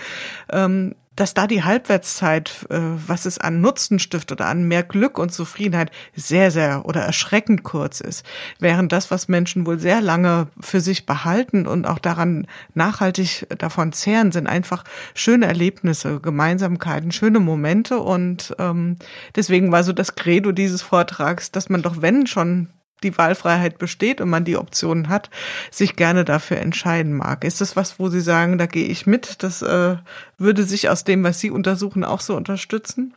ähm, 0.52 0.94
dass 1.20 1.34
da 1.34 1.46
die 1.46 1.62
Halbwertszeit, 1.62 2.66
äh, 2.70 2.78
was 2.78 3.26
es 3.26 3.36
an 3.36 3.60
Nutzen 3.60 3.98
stiftet 3.98 4.32
oder 4.32 4.46
an 4.46 4.66
mehr 4.66 4.82
Glück 4.82 5.18
und 5.18 5.30
Zufriedenheit, 5.34 5.90
sehr, 6.16 6.50
sehr 6.50 6.86
oder 6.86 7.02
erschreckend 7.02 7.62
kurz 7.62 8.00
ist. 8.00 8.24
Während 8.58 8.90
das, 8.90 9.10
was 9.10 9.28
Menschen 9.28 9.66
wohl 9.66 9.78
sehr 9.78 10.00
lange 10.00 10.48
für 10.60 10.80
sich 10.80 11.04
behalten 11.04 11.66
und 11.66 11.86
auch 11.86 11.98
daran 11.98 12.46
nachhaltig 12.72 13.46
davon 13.58 13.92
zehren, 13.92 14.32
sind 14.32 14.46
einfach 14.46 14.82
schöne 15.12 15.44
Erlebnisse, 15.44 16.20
Gemeinsamkeiten, 16.20 17.12
schöne 17.12 17.38
Momente. 17.38 17.98
Und 17.98 18.56
ähm, 18.58 18.96
deswegen 19.36 19.70
war 19.72 19.84
so 19.84 19.92
das 19.92 20.14
Credo 20.14 20.52
dieses 20.52 20.80
Vortrags, 20.80 21.50
dass 21.50 21.68
man 21.68 21.82
doch, 21.82 22.00
wenn 22.00 22.26
schon 22.26 22.68
die 23.02 23.16
Wahlfreiheit 23.16 23.78
besteht 23.78 24.20
und 24.20 24.30
man 24.30 24.44
die 24.44 24.56
Optionen 24.56 25.08
hat, 25.08 25.30
sich 25.70 25.96
gerne 25.96 26.24
dafür 26.24 26.58
entscheiden 26.58 27.14
mag. 27.14 27.44
Ist 27.44 27.60
das 27.60 27.76
was, 27.76 27.98
wo 27.98 28.08
Sie 28.08 28.20
sagen, 28.20 28.58
da 28.58 28.66
gehe 28.66 28.86
ich 28.86 29.06
mit? 29.06 29.42
Das 29.42 29.62
äh, 29.62 29.96
würde 30.38 30.64
sich 30.64 30.88
aus 30.88 31.04
dem, 31.04 31.24
was 31.24 31.40
Sie 31.40 31.50
untersuchen, 31.50 32.04
auch 32.04 32.20
so 32.20 32.36
unterstützen? 32.36 33.14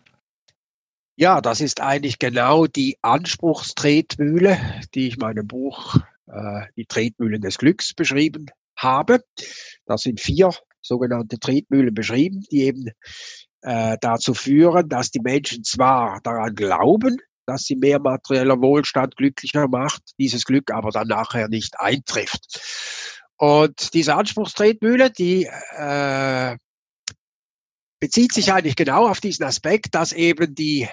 Ja, 1.15 1.41
das 1.41 1.61
ist 1.61 1.79
eigentlich 1.79 2.17
genau 2.17 2.65
die 2.65 2.97
Anspruchstretmühle, 3.01 4.57
die 4.95 5.07
ich 5.07 5.13
in 5.15 5.19
meinem 5.19 5.47
Buch 5.47 5.97
äh, 6.27 6.61
Die 6.75 6.85
Tretmühlen 6.85 7.41
des 7.41 7.57
Glücks 7.59 7.93
beschrieben 7.93 8.47
habe. 8.75 9.23
Da 9.85 9.97
sind 9.97 10.19
vier 10.19 10.51
sogenannte 10.81 11.39
Tretmühlen 11.39 11.93
beschrieben, 11.93 12.43
die 12.51 12.63
eben 12.63 12.89
äh, 13.61 13.97
dazu 14.01 14.33
führen, 14.33 14.89
dass 14.89 15.11
die 15.11 15.21
Menschen 15.21 15.63
zwar 15.63 16.19
daran 16.23 16.55
glauben, 16.55 17.17
dass 17.45 17.63
sie 17.63 17.75
mehr 17.75 17.99
materieller 17.99 18.62
Wohlstand 18.62 19.15
glücklicher 19.15 19.67
macht, 19.67 20.01
dieses 20.19 20.45
Glück 20.45 20.71
aber 20.71 20.91
dann 20.91 21.08
nachher 21.08 21.47
nicht 21.49 21.79
eintrifft. 21.79 22.62
Und 23.38 23.93
diese 23.93 24.15
Anspruchstretmühle, 24.15 25.12
die 25.12 25.45
äh, 25.77 26.58
bezieht 27.99 28.34
sich 28.34 28.51
eigentlich 28.53 28.75
genau 28.75 29.08
auf 29.08 29.19
diesen 29.19 29.45
Aspekt, 29.45 29.95
dass 29.95 30.12
eben 30.12 30.56
die 30.56 30.88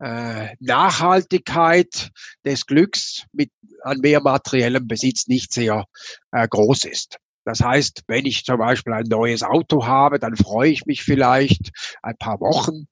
äh, 0.00 0.54
Nachhaltigkeit 0.60 2.10
des 2.44 2.66
Glücks 2.66 3.24
mit 3.32 3.50
an 3.82 3.98
mehr 4.00 4.20
materiellem 4.20 4.86
Besitz 4.86 5.26
nicht 5.26 5.52
sehr 5.52 5.84
äh, 6.32 6.48
groß 6.48 6.84
ist. 6.84 7.18
Das 7.44 7.60
heißt, 7.60 8.04
wenn 8.06 8.26
ich 8.26 8.44
zum 8.44 8.58
Beispiel 8.58 8.92
ein 8.92 9.06
neues 9.06 9.42
Auto 9.42 9.86
habe, 9.86 10.18
dann 10.18 10.36
freue 10.36 10.70
ich 10.70 10.86
mich 10.86 11.02
vielleicht 11.02 11.70
ein 12.02 12.16
paar 12.18 12.40
Wochen 12.40 12.86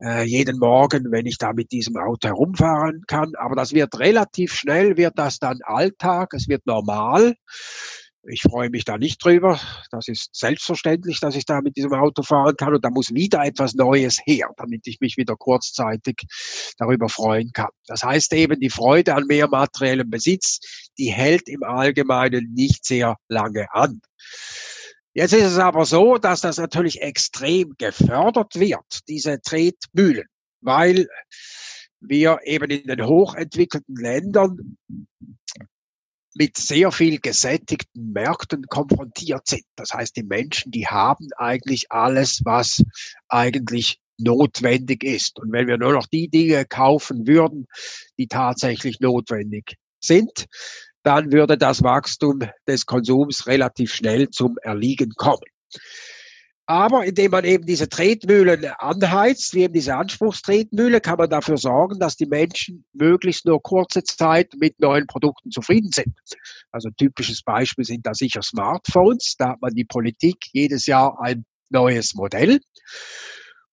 äh, 0.00 0.24
jeden 0.24 0.58
Morgen, 0.58 1.10
wenn 1.10 1.26
ich 1.26 1.38
da 1.38 1.52
mit 1.52 1.72
diesem 1.72 1.96
Auto 1.96 2.28
herumfahren 2.28 3.02
kann. 3.06 3.32
Aber 3.36 3.54
das 3.54 3.72
wird 3.72 3.98
relativ 3.98 4.54
schnell, 4.54 4.96
wird 4.96 5.18
das 5.18 5.38
dann 5.38 5.58
Alltag, 5.64 6.34
es 6.34 6.48
wird 6.48 6.66
normal. 6.66 7.34
Ich 8.24 8.42
freue 8.42 8.70
mich 8.70 8.84
da 8.84 8.98
nicht 8.98 9.24
drüber. 9.24 9.58
Das 9.90 10.06
ist 10.06 10.28
selbstverständlich, 10.32 11.18
dass 11.18 11.34
ich 11.34 11.44
da 11.44 11.60
mit 11.60 11.76
diesem 11.76 11.92
Auto 11.92 12.22
fahren 12.22 12.56
kann. 12.56 12.72
Und 12.72 12.84
da 12.84 12.90
muss 12.90 13.12
wieder 13.12 13.44
etwas 13.44 13.74
Neues 13.74 14.20
her, 14.24 14.48
damit 14.56 14.86
ich 14.86 15.00
mich 15.00 15.16
wieder 15.16 15.34
kurzzeitig 15.34 16.22
darüber 16.78 17.08
freuen 17.08 17.50
kann. 17.52 17.70
Das 17.86 18.04
heißt 18.04 18.32
eben, 18.34 18.60
die 18.60 18.70
Freude 18.70 19.16
an 19.16 19.26
mehr 19.26 19.48
materiellem 19.48 20.08
Besitz, 20.08 20.60
die 20.98 21.10
hält 21.10 21.48
im 21.48 21.64
Allgemeinen 21.64 22.52
nicht 22.54 22.84
sehr 22.84 23.16
lange 23.28 23.66
an. 23.72 24.00
Jetzt 25.14 25.32
ist 25.32 25.44
es 25.44 25.58
aber 25.58 25.84
so, 25.84 26.16
dass 26.16 26.42
das 26.42 26.58
natürlich 26.58 27.02
extrem 27.02 27.74
gefördert 27.76 28.54
wird, 28.54 29.00
diese 29.08 29.40
Tretmühlen, 29.40 30.26
weil 30.60 31.08
wir 32.00 32.38
eben 32.44 32.70
in 32.70 32.86
den 32.86 33.04
hochentwickelten 33.04 33.96
Ländern 33.96 34.76
mit 36.34 36.56
sehr 36.56 36.92
viel 36.92 37.20
gesättigten 37.20 38.12
Märkten 38.12 38.64
konfrontiert 38.68 39.46
sind. 39.46 39.64
Das 39.76 39.92
heißt, 39.92 40.16
die 40.16 40.22
Menschen, 40.22 40.72
die 40.72 40.86
haben 40.86 41.28
eigentlich 41.36 41.90
alles, 41.90 42.40
was 42.44 42.82
eigentlich 43.28 43.98
notwendig 44.18 45.04
ist. 45.04 45.38
Und 45.38 45.52
wenn 45.52 45.66
wir 45.66 45.78
nur 45.78 45.92
noch 45.92 46.06
die 46.06 46.28
Dinge 46.28 46.64
kaufen 46.64 47.26
würden, 47.26 47.66
die 48.18 48.28
tatsächlich 48.28 49.00
notwendig 49.00 49.76
sind, 50.00 50.46
dann 51.02 51.32
würde 51.32 51.58
das 51.58 51.82
Wachstum 51.82 52.40
des 52.66 52.86
Konsums 52.86 53.46
relativ 53.46 53.92
schnell 53.92 54.30
zum 54.30 54.56
Erliegen 54.62 55.10
kommen. 55.16 55.42
Aber 56.66 57.04
indem 57.04 57.32
man 57.32 57.44
eben 57.44 57.66
diese 57.66 57.88
Tretmühlen 57.88 58.64
anheizt, 58.78 59.54
wie 59.54 59.62
eben 59.62 59.74
diese 59.74 59.96
Anspruchstretmühle, 59.96 61.00
kann 61.00 61.18
man 61.18 61.28
dafür 61.28 61.56
sorgen, 61.56 61.98
dass 61.98 62.16
die 62.16 62.26
Menschen 62.26 62.84
möglichst 62.92 63.46
nur 63.46 63.60
kurze 63.60 64.04
Zeit 64.04 64.52
mit 64.58 64.78
neuen 64.78 65.06
Produkten 65.08 65.50
zufrieden 65.50 65.90
sind. 65.92 66.16
Also 66.70 66.88
ein 66.88 66.96
typisches 66.96 67.42
Beispiel 67.42 67.84
sind 67.84 68.06
da 68.06 68.14
sicher 68.14 68.42
Smartphones. 68.42 69.34
Da 69.38 69.50
hat 69.50 69.60
man 69.60 69.74
die 69.74 69.84
Politik 69.84 70.36
jedes 70.52 70.86
Jahr 70.86 71.20
ein 71.20 71.44
neues 71.70 72.14
Modell. 72.14 72.60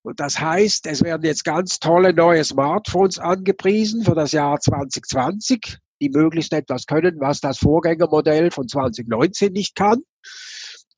Und 0.02 0.20
das 0.20 0.40
heißt, 0.40 0.88
es 0.88 1.04
werden 1.04 1.26
jetzt 1.26 1.44
ganz 1.44 1.80
tolle 1.80 2.14
neue 2.14 2.44
Smartphones 2.44 3.20
angepriesen 3.20 4.04
für 4.04 4.16
das 4.16 4.32
Jahr 4.32 4.60
2020, 4.60 5.78
die 6.02 6.10
möglichst 6.10 6.54
etwas 6.54 6.86
können, 6.88 7.20
was 7.20 7.40
das 7.42 7.60
Vorgängermodell 7.60 8.50
von 8.50 8.68
2019 8.68 9.54
nicht 9.54 9.76
kann 9.76 10.02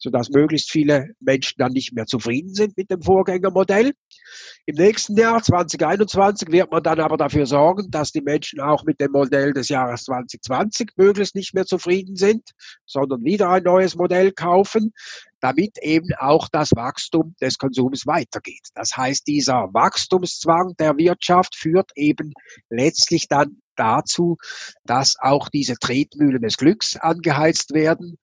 sodass 0.02 0.30
möglichst 0.30 0.72
viele 0.72 1.10
Menschen 1.20 1.56
dann 1.58 1.72
nicht 1.72 1.94
mehr 1.94 2.06
zufrieden 2.06 2.54
sind 2.54 2.76
mit 2.76 2.90
dem 2.90 3.02
Vorgängermodell. 3.02 3.94
Im 4.66 4.76
nächsten 4.76 5.16
Jahr 5.16 5.42
2021 5.42 6.52
wird 6.52 6.72
man 6.72 6.84
dann 6.84 7.00
aber 7.00 7.18
dafür 7.18 7.46
sorgen, 7.46 7.92
dass 7.92 8.12
die 8.12 8.22
Menschen 8.22 8.60
auch 8.60 8.84
mit 8.84 9.00
dem 9.00 9.12
Modell 9.12 9.54
des 9.54 9.70
Jahres 9.70 10.04
2020 10.06 10.92
möglichst 10.98 11.36
nicht 11.36 11.54
mehr 11.54 11.66
zufrieden 11.66 12.16
sind, 12.16 12.50
sondern 12.86 13.24
wieder 13.24 13.50
ein 13.50 13.64
neues 13.64 13.96
Modell 13.96 14.32
kaufen, 14.32 14.92
damit 15.40 15.78
eben 15.82 16.10
auch 16.18 16.48
das 16.52 16.72
Wachstum 16.76 17.36
des 17.42 17.58
Konsums 17.58 18.08
weitergeht. 18.08 18.70
Das 18.74 18.98
heißt, 18.98 19.28
dieser 19.28 19.70
Wachstumszwang 19.74 20.76
der 20.80 20.98
Wirtschaft 20.98 21.56
führt 21.56 21.92
eben 21.96 22.34
letztlich 22.70 23.28
dann 23.28 23.62
dazu, 23.82 24.38
dass 24.86 25.16
auch 25.20 25.50
diese 25.50 25.76
Tretmühlen 25.76 26.42
des 26.42 26.58
Glücks 26.58 26.96
angeheizt 26.96 27.74
werden 27.74 28.18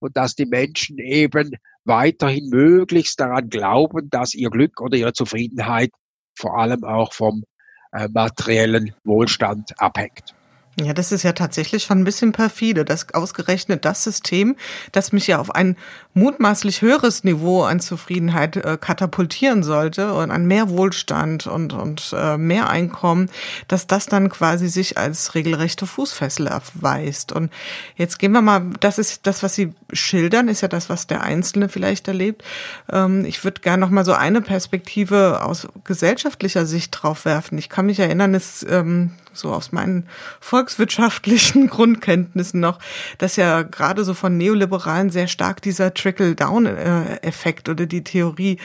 und 0.00 0.16
dass 0.16 0.34
die 0.34 0.46
Menschen 0.46 0.98
eben 0.98 1.52
weiterhin 1.84 2.48
möglichst 2.48 3.20
daran 3.20 3.48
glauben, 3.48 4.10
dass 4.10 4.34
ihr 4.34 4.50
Glück 4.50 4.80
oder 4.80 4.96
ihre 4.96 5.12
Zufriedenheit 5.12 5.90
vor 6.36 6.58
allem 6.58 6.84
auch 6.84 7.12
vom 7.12 7.44
äh, 7.92 8.08
materiellen 8.12 8.94
Wohlstand 9.04 9.72
abhängt. 9.78 10.33
Ja, 10.80 10.92
das 10.92 11.12
ist 11.12 11.22
ja 11.22 11.32
tatsächlich 11.32 11.84
schon 11.84 12.00
ein 12.00 12.04
bisschen 12.04 12.32
perfide, 12.32 12.84
dass 12.84 13.14
ausgerechnet 13.14 13.84
das 13.84 14.02
System, 14.02 14.56
das 14.90 15.12
mich 15.12 15.28
ja 15.28 15.38
auf 15.38 15.54
ein 15.54 15.76
mutmaßlich 16.14 16.82
höheres 16.82 17.22
Niveau 17.22 17.62
an 17.62 17.78
Zufriedenheit 17.78 18.56
äh, 18.56 18.76
katapultieren 18.80 19.62
sollte 19.62 20.12
und 20.14 20.32
an 20.32 20.46
mehr 20.46 20.70
Wohlstand 20.70 21.46
und, 21.46 21.74
und 21.74 22.12
äh, 22.16 22.36
mehr 22.36 22.70
Einkommen, 22.70 23.30
dass 23.68 23.86
das 23.86 24.06
dann 24.06 24.28
quasi 24.30 24.68
sich 24.68 24.98
als 24.98 25.36
regelrechte 25.36 25.86
Fußfessel 25.86 26.48
erweist. 26.48 27.30
Und 27.30 27.52
jetzt 27.94 28.18
gehen 28.18 28.32
wir 28.32 28.42
mal, 28.42 28.70
das 28.80 28.98
ist 28.98 29.28
das, 29.28 29.44
was 29.44 29.54
Sie 29.54 29.74
schildern, 29.92 30.48
ist 30.48 30.60
ja 30.60 30.68
das, 30.68 30.88
was 30.88 31.06
der 31.06 31.22
Einzelne 31.22 31.68
vielleicht 31.68 32.08
erlebt. 32.08 32.42
Ähm, 32.90 33.24
ich 33.24 33.44
würde 33.44 33.60
gerne 33.60 33.80
noch 33.80 33.90
mal 33.90 34.04
so 34.04 34.12
eine 34.12 34.40
Perspektive 34.40 35.44
aus 35.44 35.68
gesellschaftlicher 35.84 36.66
Sicht 36.66 36.90
drauf 36.90 37.24
werfen. 37.24 37.58
Ich 37.58 37.68
kann 37.68 37.86
mich 37.86 38.00
erinnern, 38.00 38.34
es 38.34 38.66
ähm, 38.68 39.12
so 39.34 39.52
aus 39.52 39.72
meinen 39.72 40.08
volkswirtschaftlichen 40.40 41.66
Grundkenntnissen 41.68 42.60
noch, 42.60 42.78
dass 43.18 43.36
ja 43.36 43.62
gerade 43.62 44.04
so 44.04 44.14
von 44.14 44.36
Neoliberalen 44.36 45.10
sehr 45.10 45.28
stark 45.28 45.62
dieser 45.62 45.94
Trickle-Down-Effekt 45.94 47.68
oder 47.68 47.86
die 47.86 48.04
Theorie 48.04 48.58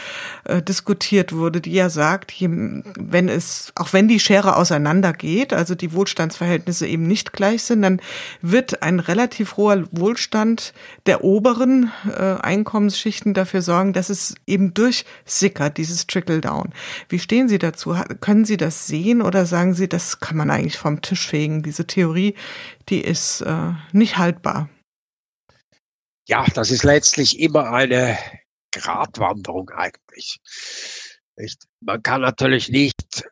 äh, 0.45 0.61
diskutiert 0.61 1.33
wurde, 1.33 1.61
die 1.61 1.73
ja 1.73 1.89
sagt, 1.89 2.33
wenn 2.39 3.29
es, 3.29 3.71
auch 3.75 3.93
wenn 3.93 4.07
die 4.07 4.19
Schere 4.19 4.55
auseinandergeht, 4.55 5.53
also 5.53 5.75
die 5.75 5.93
Wohlstandsverhältnisse 5.93 6.87
eben 6.87 7.07
nicht 7.07 7.33
gleich 7.33 7.63
sind, 7.63 7.81
dann 7.81 8.01
wird 8.41 8.83
ein 8.83 8.99
relativ 8.99 9.57
hoher 9.57 9.83
Wohlstand 9.91 10.73
der 11.05 11.23
oberen 11.23 11.91
äh, 12.07 12.35
Einkommensschichten 12.41 13.33
dafür 13.33 13.61
sorgen, 13.61 13.93
dass 13.93 14.09
es 14.09 14.35
eben 14.45 14.73
durchsickert, 14.73 15.77
dieses 15.77 16.07
Trickle-Down. 16.07 16.69
Wie 17.07 17.19
stehen 17.19 17.49
Sie 17.49 17.59
dazu? 17.59 17.95
Können 18.21 18.45
Sie 18.45 18.57
das 18.57 18.87
sehen 18.87 19.21
oder 19.21 19.45
sagen 19.45 19.73
Sie, 19.73 19.87
das 19.87 20.19
kann 20.19 20.37
man 20.37 20.49
eigentlich 20.59 20.77
vom 20.77 21.01
Tisch 21.01 21.27
fegen. 21.27 21.63
Diese 21.63 21.87
Theorie, 21.87 22.35
die 22.89 23.01
ist 23.01 23.41
äh, 23.41 23.73
nicht 23.91 24.17
haltbar. 24.17 24.69
Ja, 26.27 26.45
das 26.53 26.69
ist 26.69 26.83
letztlich 26.83 27.39
immer 27.39 27.71
eine 27.71 28.17
Gratwanderung 28.71 29.69
eigentlich. 29.71 30.39
Nicht? 31.37 31.63
Man 31.79 32.03
kann 32.03 32.21
natürlich 32.21 32.69
nicht 32.69 33.23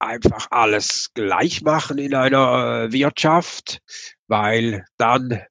einfach 0.00 0.48
alles 0.50 1.10
gleich 1.14 1.62
machen 1.62 1.98
in 1.98 2.14
einer 2.14 2.86
äh, 2.88 2.92
Wirtschaft, 2.92 3.80
weil 4.26 4.84
dann 4.96 5.42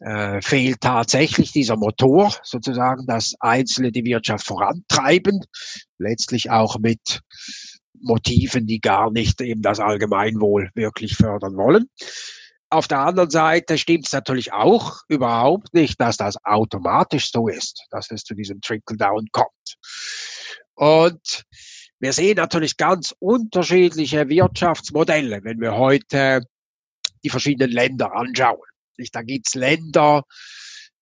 äh, 0.00 0.40
fehlt 0.42 0.80
tatsächlich 0.80 1.52
dieser 1.52 1.76
Motor, 1.76 2.34
sozusagen, 2.42 3.06
dass 3.06 3.34
Einzelne 3.40 3.90
die 3.90 4.04
Wirtschaft 4.04 4.46
vorantreiben, 4.46 5.40
letztlich 5.98 6.50
auch 6.50 6.78
mit 6.78 7.20
Motiven, 8.02 8.66
die 8.66 8.80
gar 8.80 9.10
nicht 9.10 9.40
eben 9.40 9.62
das 9.62 9.80
Allgemeinwohl 9.80 10.70
wirklich 10.74 11.16
fördern 11.16 11.56
wollen. 11.56 11.88
Auf 12.70 12.86
der 12.86 13.00
anderen 13.00 13.30
Seite 13.30 13.78
stimmt 13.78 14.06
es 14.06 14.12
natürlich 14.12 14.52
auch 14.52 15.00
überhaupt 15.08 15.74
nicht, 15.74 16.00
dass 16.00 16.16
das 16.16 16.36
automatisch 16.44 17.32
so 17.32 17.48
ist, 17.48 17.84
dass 17.90 18.10
es 18.10 18.22
zu 18.22 18.34
diesem 18.34 18.60
Trickle-Down 18.60 19.26
kommt. 19.32 19.76
Und 20.74 21.44
wir 21.98 22.12
sehen 22.12 22.36
natürlich 22.36 22.76
ganz 22.76 23.14
unterschiedliche 23.18 24.28
Wirtschaftsmodelle, 24.28 25.40
wenn 25.42 25.60
wir 25.60 25.74
heute 25.74 26.42
die 27.24 27.28
verschiedenen 27.28 27.72
Länder 27.72 28.14
anschauen. 28.14 28.60
Da 29.12 29.22
gibt's 29.22 29.54
Länder, 29.54 30.22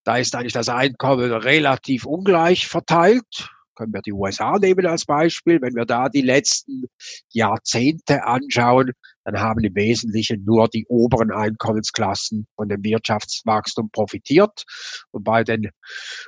da 0.05 0.17
ist 0.17 0.35
eigentlich 0.35 0.53
das 0.53 0.69
Einkommen 0.69 1.33
relativ 1.33 2.07
ungleich 2.07 2.67
verteilt 2.67 3.51
können 3.79 3.95
wir 3.95 4.03
die 4.03 4.13
USA 4.13 4.59
nehmen 4.59 4.87
als 4.87 5.07
Beispiel. 5.07 5.61
Wenn 5.63 5.75
wir 5.75 5.87
da 5.87 6.09
die 6.09 6.23
letzten 6.23 6.85
Jahrzehnte 7.33 8.25
anschauen, 8.25 8.93
dann 9.25 9.41
haben 9.41 9.63
im 9.63 9.75
Wesentlichen 9.75 10.45
nur 10.45 10.69
die 10.69 10.85
oberen 10.89 11.31
Einkommensklassen 11.31 12.47
von 12.57 12.69
dem 12.69 12.83
Wirtschaftswachstum 12.83 13.91
profitiert. 13.91 14.65
Und 15.13 15.25
bei 15.25 15.45
den 15.45 15.71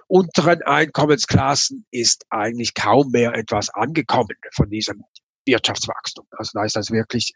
unteren 0.06 0.62
Einkommensklassen 0.62 1.86
ist 1.90 2.24
eigentlich 2.30 2.74
kaum 2.74 3.10
mehr 3.10 3.34
etwas 3.34 3.68
angekommen 3.70 4.36
von 4.54 4.70
diesem 4.70 5.02
Wirtschaftswachstum. 5.44 6.26
Also 6.30 6.50
da 6.54 6.64
ist 6.64 6.76
das 6.76 6.90
wirklich 6.90 7.32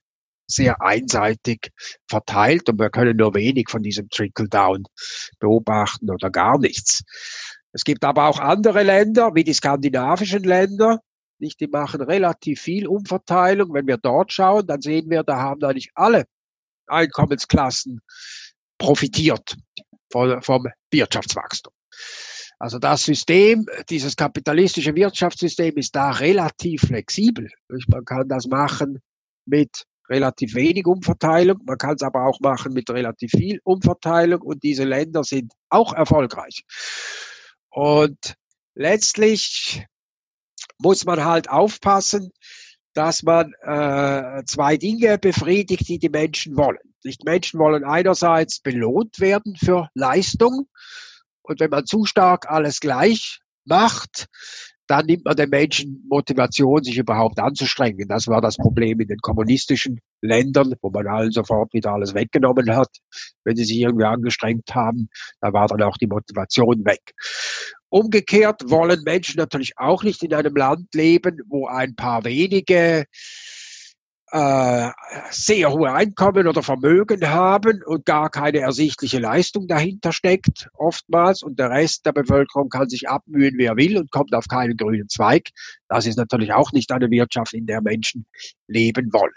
sehr 0.46 0.80
einseitig 0.82 1.70
verteilt 2.08 2.68
und 2.68 2.78
wir 2.78 2.90
können 2.90 3.16
nur 3.16 3.34
wenig 3.34 3.66
von 3.70 3.82
diesem 3.82 4.08
Trickle-Down 4.10 4.84
beobachten 5.40 6.10
oder 6.10 6.30
gar 6.30 6.58
nichts. 6.58 7.02
Es 7.74 7.82
gibt 7.82 8.04
aber 8.04 8.28
auch 8.28 8.38
andere 8.38 8.84
Länder, 8.84 9.34
wie 9.34 9.42
die 9.42 9.52
skandinavischen 9.52 10.44
Länder, 10.44 11.00
nicht, 11.40 11.60
die 11.60 11.66
machen 11.66 12.00
relativ 12.00 12.60
viel 12.60 12.86
Umverteilung. 12.86 13.74
Wenn 13.74 13.88
wir 13.88 13.96
dort 13.96 14.32
schauen, 14.32 14.66
dann 14.66 14.80
sehen 14.80 15.10
wir, 15.10 15.24
da 15.24 15.38
haben 15.38 15.62
eigentlich 15.64 15.90
alle 15.94 16.24
Einkommensklassen 16.86 18.00
profitiert 18.78 19.56
vom, 20.12 20.40
vom 20.40 20.66
Wirtschaftswachstum. 20.92 21.72
Also 22.60 22.78
das 22.78 23.02
System, 23.02 23.66
dieses 23.90 24.14
kapitalistische 24.14 24.94
Wirtschaftssystem 24.94 25.76
ist 25.76 25.96
da 25.96 26.12
relativ 26.12 26.82
flexibel. 26.82 27.48
Man 27.88 28.04
kann 28.04 28.28
das 28.28 28.46
machen 28.46 29.00
mit 29.44 29.84
relativ 30.08 30.54
wenig 30.54 30.86
Umverteilung, 30.86 31.58
man 31.66 31.78
kann 31.78 31.96
es 31.96 32.02
aber 32.02 32.26
auch 32.26 32.38
machen 32.40 32.72
mit 32.72 32.88
relativ 32.90 33.32
viel 33.32 33.58
Umverteilung 33.64 34.40
und 34.42 34.62
diese 34.62 34.84
Länder 34.84 35.24
sind 35.24 35.52
auch 35.70 35.92
erfolgreich. 35.94 36.62
Und 37.74 38.36
letztlich 38.76 39.84
muss 40.78 41.04
man 41.04 41.24
halt 41.24 41.50
aufpassen, 41.50 42.30
dass 42.92 43.24
man 43.24 43.52
äh, 43.62 44.44
zwei 44.46 44.76
Dinge 44.76 45.18
befriedigt, 45.18 45.88
die 45.88 45.98
die 45.98 46.08
Menschen 46.08 46.56
wollen. 46.56 46.94
Nicht 47.02 47.24
Menschen 47.24 47.58
wollen 47.58 47.82
einerseits 47.82 48.60
belohnt 48.60 49.18
werden 49.18 49.56
für 49.56 49.88
Leistung 49.94 50.68
und 51.42 51.58
wenn 51.58 51.70
man 51.70 51.84
zu 51.84 52.04
stark 52.04 52.48
alles 52.48 52.78
gleich 52.78 53.40
macht, 53.64 54.26
dann 54.86 55.06
nimmt 55.06 55.24
man 55.24 55.36
den 55.36 55.50
Menschen 55.50 56.04
Motivation, 56.08 56.82
sich 56.82 56.98
überhaupt 56.98 57.38
anzustrengen. 57.38 58.06
Das 58.08 58.26
war 58.28 58.40
das 58.40 58.56
Problem 58.56 59.00
in 59.00 59.08
den 59.08 59.18
kommunistischen 59.18 60.00
Ländern, 60.20 60.74
wo 60.82 60.90
man 60.90 61.06
allen 61.06 61.30
sofort 61.30 61.72
wieder 61.72 61.92
alles 61.92 62.14
weggenommen 62.14 62.74
hat, 62.74 62.90
wenn 63.44 63.56
sie 63.56 63.64
sich 63.64 63.80
irgendwie 63.80 64.04
angestrengt 64.04 64.74
haben. 64.74 65.08
Da 65.40 65.52
war 65.52 65.68
dann 65.68 65.82
auch 65.82 65.96
die 65.96 66.06
Motivation 66.06 66.84
weg. 66.84 67.00
Umgekehrt 67.88 68.62
wollen 68.70 69.02
Menschen 69.04 69.38
natürlich 69.38 69.72
auch 69.76 70.02
nicht 70.02 70.22
in 70.22 70.34
einem 70.34 70.56
Land 70.56 70.94
leben, 70.94 71.38
wo 71.48 71.66
ein 71.68 71.94
paar 71.94 72.24
wenige 72.24 73.04
sehr 74.30 75.70
hohe 75.70 75.92
Einkommen 75.92 76.48
oder 76.48 76.62
Vermögen 76.62 77.28
haben 77.28 77.82
und 77.84 78.04
gar 78.04 78.30
keine 78.30 78.58
ersichtliche 78.60 79.18
Leistung 79.18 79.68
dahinter 79.68 80.12
steckt, 80.12 80.68
oftmals, 80.74 81.42
und 81.42 81.58
der 81.58 81.70
Rest 81.70 82.04
der 82.06 82.12
Bevölkerung 82.12 82.68
kann 82.68 82.88
sich 82.88 83.08
abmühen, 83.08 83.58
wie 83.58 83.66
er 83.66 83.76
will 83.76 83.96
und 83.98 84.10
kommt 84.10 84.34
auf 84.34 84.48
keinen 84.48 84.76
grünen 84.76 85.08
Zweig. 85.08 85.50
Das 85.88 86.06
ist 86.06 86.16
natürlich 86.16 86.52
auch 86.52 86.72
nicht 86.72 86.90
eine 86.90 87.10
Wirtschaft, 87.10 87.52
in 87.52 87.66
der 87.66 87.80
Menschen 87.80 88.26
leben 88.66 89.12
wollen. 89.12 89.34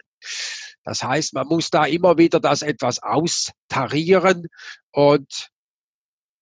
Das 0.84 1.04
heißt, 1.04 1.34
man 1.34 1.48
muss 1.48 1.70
da 1.70 1.86
immer 1.86 2.18
wieder 2.18 2.40
das 2.40 2.62
etwas 2.62 3.04
austarieren 3.04 4.48
und 4.92 5.50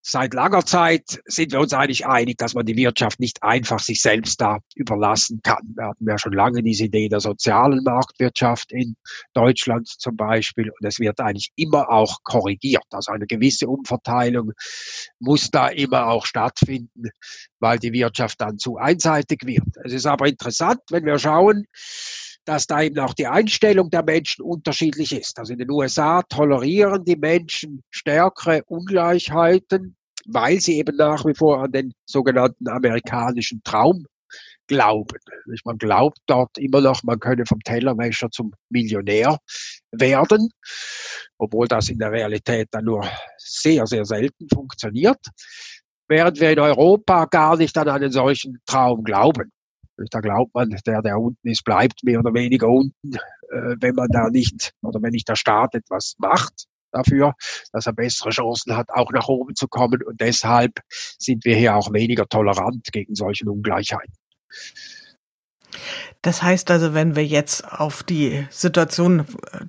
Seit 0.08 0.36
langer 0.36 0.63
Zeit 0.63 1.20
sind 1.26 1.52
wir 1.52 1.60
uns 1.60 1.74
eigentlich 1.74 2.06
einig, 2.06 2.38
dass 2.38 2.54
man 2.54 2.63
die 2.63 2.76
Wirtschaft 2.76 3.20
nicht 3.20 3.41
einfach 3.41 3.80
sich 3.80 4.04
selbst 4.04 4.39
da 4.39 4.60
überlassen 4.76 5.39
kann. 5.41 5.74
Wir 5.76 5.88
hatten 5.88 6.08
ja 6.08 6.20
schon 6.20 6.34
lange 6.34 6.62
diese 6.62 6.84
Idee 6.84 7.10
der 7.10 7.22
sozialen 7.22 7.84
Marktwirtschaft 7.84 8.72
in 8.72 8.96
Deutschland 9.34 9.88
zum 9.88 10.15
Beispiel 10.15 10.70
und 10.70 10.88
es 10.88 11.00
wird 11.00 11.20
eigentlich 11.20 11.52
immer 11.56 11.89
auch 11.89 12.20
korrigiert. 12.22 12.86
Also 12.91 13.13
eine 13.13 13.26
gewisse 13.26 13.68
Umverteilung 13.68 14.52
muss 15.18 15.50
da 15.50 15.70
immer 15.70 16.06
auch 16.06 16.28
stattfinden, 16.28 17.10
weil 17.58 17.80
die 17.80 17.91
Wirtschaft 17.91 18.39
dann 18.39 18.60
zu 18.60 18.78
einseitig 18.78 19.39
wird. 19.44 19.65
Es 19.86 19.91
ist 19.91 20.06
aber 20.06 20.28
interessant, 20.28 20.82
wenn 20.91 21.06
wir 21.06 21.18
schauen, 21.18 21.65
dass 22.45 22.67
da 22.67 22.81
eben 22.81 22.99
auch 22.99 23.13
die 23.13 23.27
Einstellung 23.27 23.89
der 23.89 24.03
Menschen 24.03 24.43
unterschiedlich 24.43 25.12
ist. 25.12 25.38
Also 25.39 25.53
in 25.53 25.60
den 25.60 25.71
USA 25.71 26.21
tolerieren 26.23 27.03
die 27.03 27.15
Menschen 27.15 27.84
stärkere 27.89 28.63
Ungleichheiten, 28.67 29.95
weil 30.27 30.60
sie 30.60 30.77
eben 30.77 30.95
nach 30.95 31.25
wie 31.25 31.36
vor 31.36 31.63
an 31.63 31.71
den 31.71 31.93
sogenannten 32.05 32.67
amerikanischen 32.67 33.62
Traum 33.63 34.05
glauben. 34.67 35.17
Man 35.63 35.77
glaubt 35.77 36.17
dort 36.25 36.58
immer 36.58 36.81
noch, 36.81 37.03
man 37.03 37.19
könne 37.19 37.45
vom 37.45 37.60
Tellerwäscher 37.62 38.29
zum 38.31 38.53
Millionär 38.69 39.38
werden, 39.91 40.49
obwohl 41.38 41.67
das 41.67 41.89
in 41.89 41.99
der 41.99 42.12
Realität 42.12 42.69
dann 42.71 42.86
nur 42.86 43.08
sehr, 43.38 43.86
sehr 43.86 44.05
selten 44.05 44.47
funktioniert, 44.51 45.19
während 46.08 46.39
wir 46.39 46.51
in 46.51 46.60
Europa 46.60 47.25
gar 47.25 47.58
nicht 47.58 47.77
an 47.77 47.89
einen 47.89 48.12
solchen 48.12 48.60
Traum 48.65 49.03
glauben. 49.03 49.51
Da 50.12 50.19
glaubt 50.19 50.53
man, 50.53 50.75
der, 50.86 51.01
der 51.01 51.17
unten 51.19 51.47
ist, 51.47 51.63
bleibt 51.63 52.03
mehr 52.03 52.19
oder 52.19 52.34
weniger 52.34 52.67
unten, 52.67 53.13
äh, 53.13 53.75
wenn 53.79 53.95
man 53.95 54.10
da 54.10 54.29
nicht 54.29 54.71
oder 54.81 55.01
wenn 55.01 55.12
nicht 55.12 55.29
der 55.29 55.36
Staat 55.36 55.75
etwas 55.75 56.15
macht 56.17 56.65
dafür, 56.91 57.34
dass 57.71 57.86
er 57.86 57.93
bessere 57.93 58.29
Chancen 58.29 58.75
hat, 58.75 58.89
auch 58.89 59.12
nach 59.12 59.27
oben 59.27 59.55
zu 59.55 59.67
kommen. 59.67 60.01
Und 60.03 60.19
deshalb 60.21 60.79
sind 60.89 61.45
wir 61.45 61.55
hier 61.55 61.75
auch 61.75 61.91
weniger 61.93 62.27
tolerant 62.27 62.88
gegen 62.91 63.15
solche 63.15 63.45
Ungleichheiten. 63.49 64.13
Das 66.25 66.41
heißt 66.41 66.71
also, 66.71 66.95
wenn 66.95 67.15
wir 67.15 67.23
jetzt 67.23 67.71
auf 67.71 68.01
die 68.01 68.47
Situation, 68.49 69.25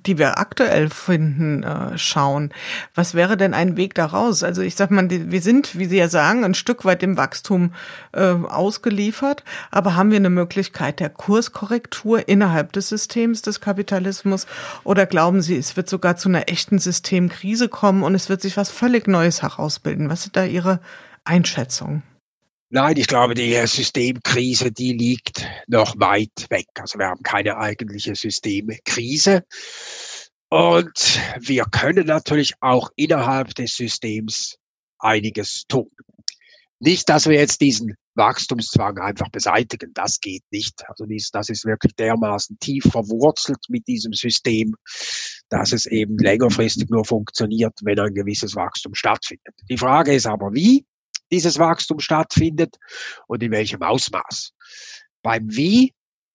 die 0.07 0.17
wir 0.17 0.39
aktuell 0.39 0.89
finden, 0.89 1.61
äh, 1.61 1.95
schauen, 1.99 2.51
was 2.95 3.13
wäre 3.13 3.37
denn 3.37 3.53
ein 3.53 3.77
Weg 3.77 3.93
daraus? 3.93 4.41
Also 4.41 4.63
ich 4.63 4.75
sag 4.75 4.89
mal, 4.89 5.07
wir 5.07 5.41
sind, 5.41 5.77
wie 5.77 5.85
Sie 5.85 5.97
ja 5.97 6.09
sagen, 6.09 6.43
ein 6.43 6.55
Stück 6.55 6.83
weit 6.83 7.03
dem 7.03 7.15
Wachstum 7.15 7.73
äh, 8.11 8.23
ausgeliefert, 8.23 9.43
aber 9.69 9.95
haben 9.95 10.09
wir 10.09 10.17
eine 10.17 10.31
Möglichkeit 10.31 10.99
der 10.99 11.09
Kurskorrektur 11.09 12.27
innerhalb 12.27 12.73
des 12.73 12.89
Systems 12.89 13.43
des 13.43 13.61
Kapitalismus? 13.61 14.47
Oder 14.83 15.05
glauben 15.05 15.43
Sie, 15.43 15.57
es 15.57 15.77
wird 15.77 15.87
sogar 15.87 16.17
zu 16.17 16.27
einer 16.27 16.49
echten 16.49 16.79
Systemkrise 16.79 17.69
kommen 17.69 18.01
und 18.01 18.15
es 18.15 18.29
wird 18.29 18.41
sich 18.41 18.57
was 18.57 18.71
völlig 18.71 19.07
Neues 19.07 19.43
herausbilden? 19.43 20.09
Was 20.09 20.23
sind 20.23 20.35
da 20.35 20.43
Ihre 20.43 20.79
Einschätzungen? 21.23 22.01
Nein, 22.69 22.97
ich 22.97 23.07
glaube, 23.07 23.33
die 23.33 23.53
Systemkrise, 23.65 24.71
die 24.71 24.91
liegt 24.91 25.47
noch 25.67 25.97
weit 25.99 26.47
weg. 26.49 26.67
Also 26.75 26.99
wir 26.99 27.07
haben 27.07 27.23
keine 27.23 27.57
eigentliche 27.57 28.13
Systemkrise. 28.13 29.43
Und 30.49 31.19
wir 31.39 31.63
können 31.65 32.07
natürlich 32.07 32.53
auch 32.59 32.89
innerhalb 32.95 33.55
des 33.55 33.75
Systems 33.75 34.57
einiges 34.99 35.63
tun. 35.67 35.89
Nicht, 36.79 37.07
dass 37.09 37.27
wir 37.27 37.37
jetzt 37.37 37.61
diesen 37.61 37.95
Wachstumszwang 38.15 38.97
einfach 38.99 39.29
beseitigen. 39.29 39.93
Das 39.93 40.19
geht 40.19 40.43
nicht. 40.51 40.83
Also 40.89 41.05
das 41.31 41.49
ist 41.49 41.65
wirklich 41.65 41.95
dermaßen 41.95 42.59
tief 42.59 42.83
verwurzelt 42.83 43.63
mit 43.69 43.87
diesem 43.87 44.13
System, 44.13 44.75
dass 45.49 45.71
es 45.71 45.85
eben 45.85 46.17
längerfristig 46.17 46.89
nur 46.89 47.05
funktioniert, 47.05 47.73
wenn 47.83 47.99
ein 47.99 48.13
gewisses 48.13 48.55
Wachstum 48.55 48.93
stattfindet. 48.93 49.55
Die 49.69 49.77
Frage 49.77 50.13
ist 50.13 50.27
aber, 50.27 50.53
wie? 50.53 50.85
Dieses 51.31 51.59
Wachstum 51.59 51.99
stattfindet 51.99 52.77
und 53.27 53.43
in 53.43 53.51
welchem 53.51 53.81
Ausmaß. 53.81 54.51
Beim 55.21 55.47
Wie, 55.49 55.93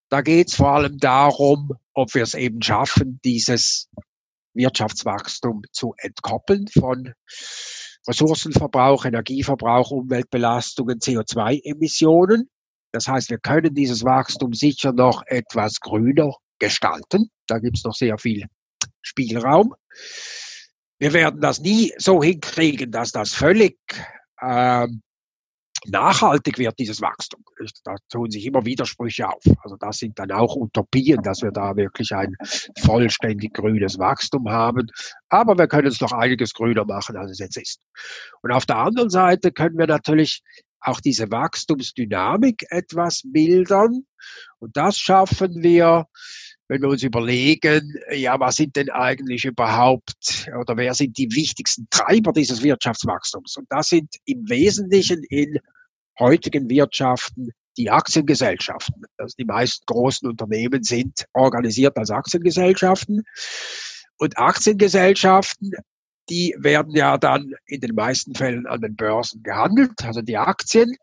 da 0.09 0.20
geht 0.20 0.48
es 0.48 0.55
vor 0.55 0.72
allem 0.72 0.98
darum, 0.98 1.72
ob 1.94 2.14
wir 2.14 2.22
es 2.22 2.35
eben 2.35 2.61
schaffen, 2.62 3.20
dieses 3.24 3.88
Wirtschaftswachstum 4.55 5.62
zu 5.72 5.94
entkoppeln 5.98 6.68
von 6.68 7.14
Ressourcenverbrauch, 8.07 9.05
Energieverbrauch, 9.05 9.90
Umweltbelastungen, 9.90 10.98
CO2-Emissionen. 10.98 12.50
Das 12.90 13.07
heißt, 13.09 13.31
wir 13.31 13.38
können 13.38 13.74
dieses 13.74 14.05
Wachstum 14.05 14.52
sicher 14.52 14.92
noch 14.92 15.22
etwas 15.26 15.81
grüner 15.81 16.35
gestalten. 16.59 17.31
Da 17.46 17.59
gibt 17.59 17.79
es 17.79 17.85
noch 17.85 17.94
sehr 17.94 18.19
viel 18.19 18.46
Spielraum. 19.00 19.75
Wir 20.98 21.12
werden 21.12 21.40
das 21.40 21.60
nie 21.60 21.92
so 21.96 22.23
hinkriegen, 22.23 22.90
dass 22.92 23.12
das 23.12 23.33
völlig 23.33 23.79
ähm, 24.43 25.03
nachhaltig 25.87 26.59
wird 26.59 26.79
dieses 26.79 27.01
Wachstum. 27.01 27.45
Da 27.85 27.97
tun 28.11 28.31
sich 28.31 28.47
immer 28.47 28.65
Widersprüche 28.65 29.29
auf. 29.29 29.43
Also 29.63 29.77
das 29.77 29.99
sind 29.99 30.19
dann 30.19 30.31
auch 30.31 30.57
Utopien, 30.57 31.23
dass 31.23 31.43
wir 31.43 31.51
da 31.51 31.77
wirklich 31.77 32.15
ein 32.15 32.37
vollständig 32.79 33.55
grünes 33.55 33.99
Wachstum 33.99 34.49
haben. 34.51 34.87
Aber 35.29 35.59
wir 35.59 35.67
können 35.67 35.88
es 35.88 36.01
noch 36.01 36.13
einiges 36.13 36.53
grüner 36.53 36.85
machen, 36.85 37.17
als 37.17 37.33
es 37.33 37.38
jetzt 37.38 37.57
ist. 37.57 37.81
Und 38.43 38.53
auf 38.53 38.67
der 38.67 38.77
anderen 38.77 39.11
Seite 39.11 39.53
können 39.53 39.79
wir 39.79 39.87
natürlich 39.87 40.43
auch 40.81 41.01
diese 41.01 41.31
Wachstumsdynamik 41.31 42.67
etwas 42.71 43.23
mildern. 43.25 44.05
Und 44.59 44.77
das 44.77 44.97
schaffen 44.97 45.63
wir, 45.63 46.07
wenn 46.73 46.81
wir 46.81 46.88
uns 46.88 47.02
überlegen, 47.02 47.98
ja, 48.12 48.40
was 48.40 48.56
sind 48.56 48.75
denn 48.77 48.88
eigentlich 48.88 49.44
überhaupt 49.44 50.48
oder 50.58 50.75
wer 50.79 50.94
sind 50.94 51.18
die 51.18 51.31
wichtigsten 51.31 51.87
Treiber 51.90 52.33
dieses 52.33 52.62
Wirtschaftswachstums? 52.62 53.58
Und 53.58 53.66
das 53.68 53.88
sind 53.88 54.08
im 54.25 54.48
Wesentlichen 54.48 55.23
in 55.25 55.58
heutigen 56.18 56.70
Wirtschaften 56.70 57.50
die 57.77 57.90
Aktiengesellschaften. 57.90 59.02
Also 59.18 59.35
die 59.38 59.44
meisten 59.44 59.85
großen 59.85 60.27
Unternehmen 60.27 60.83
sind 60.83 61.27
organisiert 61.35 61.94
als 61.98 62.08
Aktiengesellschaften. 62.10 63.23
Und 64.16 64.38
Aktiengesellschaften 64.38 65.73
die 66.29 66.54
werden 66.58 66.94
ja 66.94 67.18
dann 67.18 67.52
in 67.66 67.81
den 67.81 67.94
meisten 67.94 68.35
Fällen 68.35 68.66
an 68.66 68.81
den 68.81 68.96
Börsen 68.96 69.42
gehandelt, 69.42 70.04
also 70.04 70.23
die 70.23 70.37
Aktien. 70.37 70.94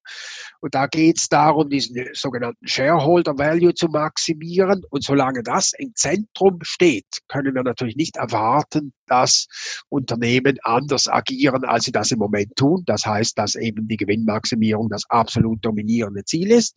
Und 0.61 0.75
da 0.75 0.87
geht 0.87 1.17
es 1.19 1.29
darum, 1.29 1.69
diesen 1.69 2.07
sogenannten 2.13 2.67
Shareholder 2.67 3.37
Value 3.37 3.73
zu 3.73 3.87
maximieren. 3.87 4.83
Und 4.89 5.03
solange 5.03 5.43
das 5.43 5.73
im 5.77 5.93
Zentrum 5.95 6.59
steht, 6.61 7.05
können 7.27 7.53
wir 7.53 7.63
natürlich 7.63 7.95
nicht 7.95 8.17
erwarten, 8.17 8.93
dass 9.07 9.47
Unternehmen 9.89 10.57
anders 10.63 11.07
agieren, 11.07 11.63
als 11.65 11.85
sie 11.85 11.91
das 11.91 12.11
im 12.11 12.19
Moment 12.19 12.55
tun. 12.55 12.83
Das 12.85 13.05
heißt, 13.05 13.37
dass 13.37 13.55
eben 13.55 13.87
die 13.87 13.97
Gewinnmaximierung 13.97 14.89
das 14.89 15.03
absolut 15.09 15.63
dominierende 15.63 16.23
Ziel 16.25 16.51
ist. 16.51 16.75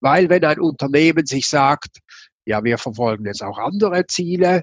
Weil 0.00 0.28
wenn 0.28 0.44
ein 0.44 0.60
Unternehmen 0.60 1.26
sich 1.26 1.48
sagt, 1.48 1.98
ja, 2.46 2.64
wir 2.64 2.78
verfolgen 2.78 3.26
jetzt 3.26 3.42
auch 3.42 3.58
andere 3.58 4.06
Ziele, 4.06 4.62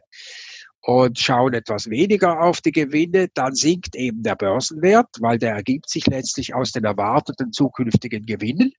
und 0.87 1.19
schauen 1.19 1.53
etwas 1.53 1.89
weniger 1.89 2.39
auf 2.39 2.61
die 2.61 2.71
Gewinne, 2.71 3.27
dann 3.33 3.53
sinkt 3.53 3.93
eben 3.97 4.23
der 4.23 4.37
Börsenwert, 4.37 5.09
weil 5.19 5.37
der 5.37 5.53
ergibt 5.53 5.89
sich 5.89 6.07
letztlich 6.07 6.55
aus 6.55 6.71
den 6.71 6.85
erwarteten 6.85 7.51
zukünftigen 7.51 8.25
Gewinnen. 8.25 8.71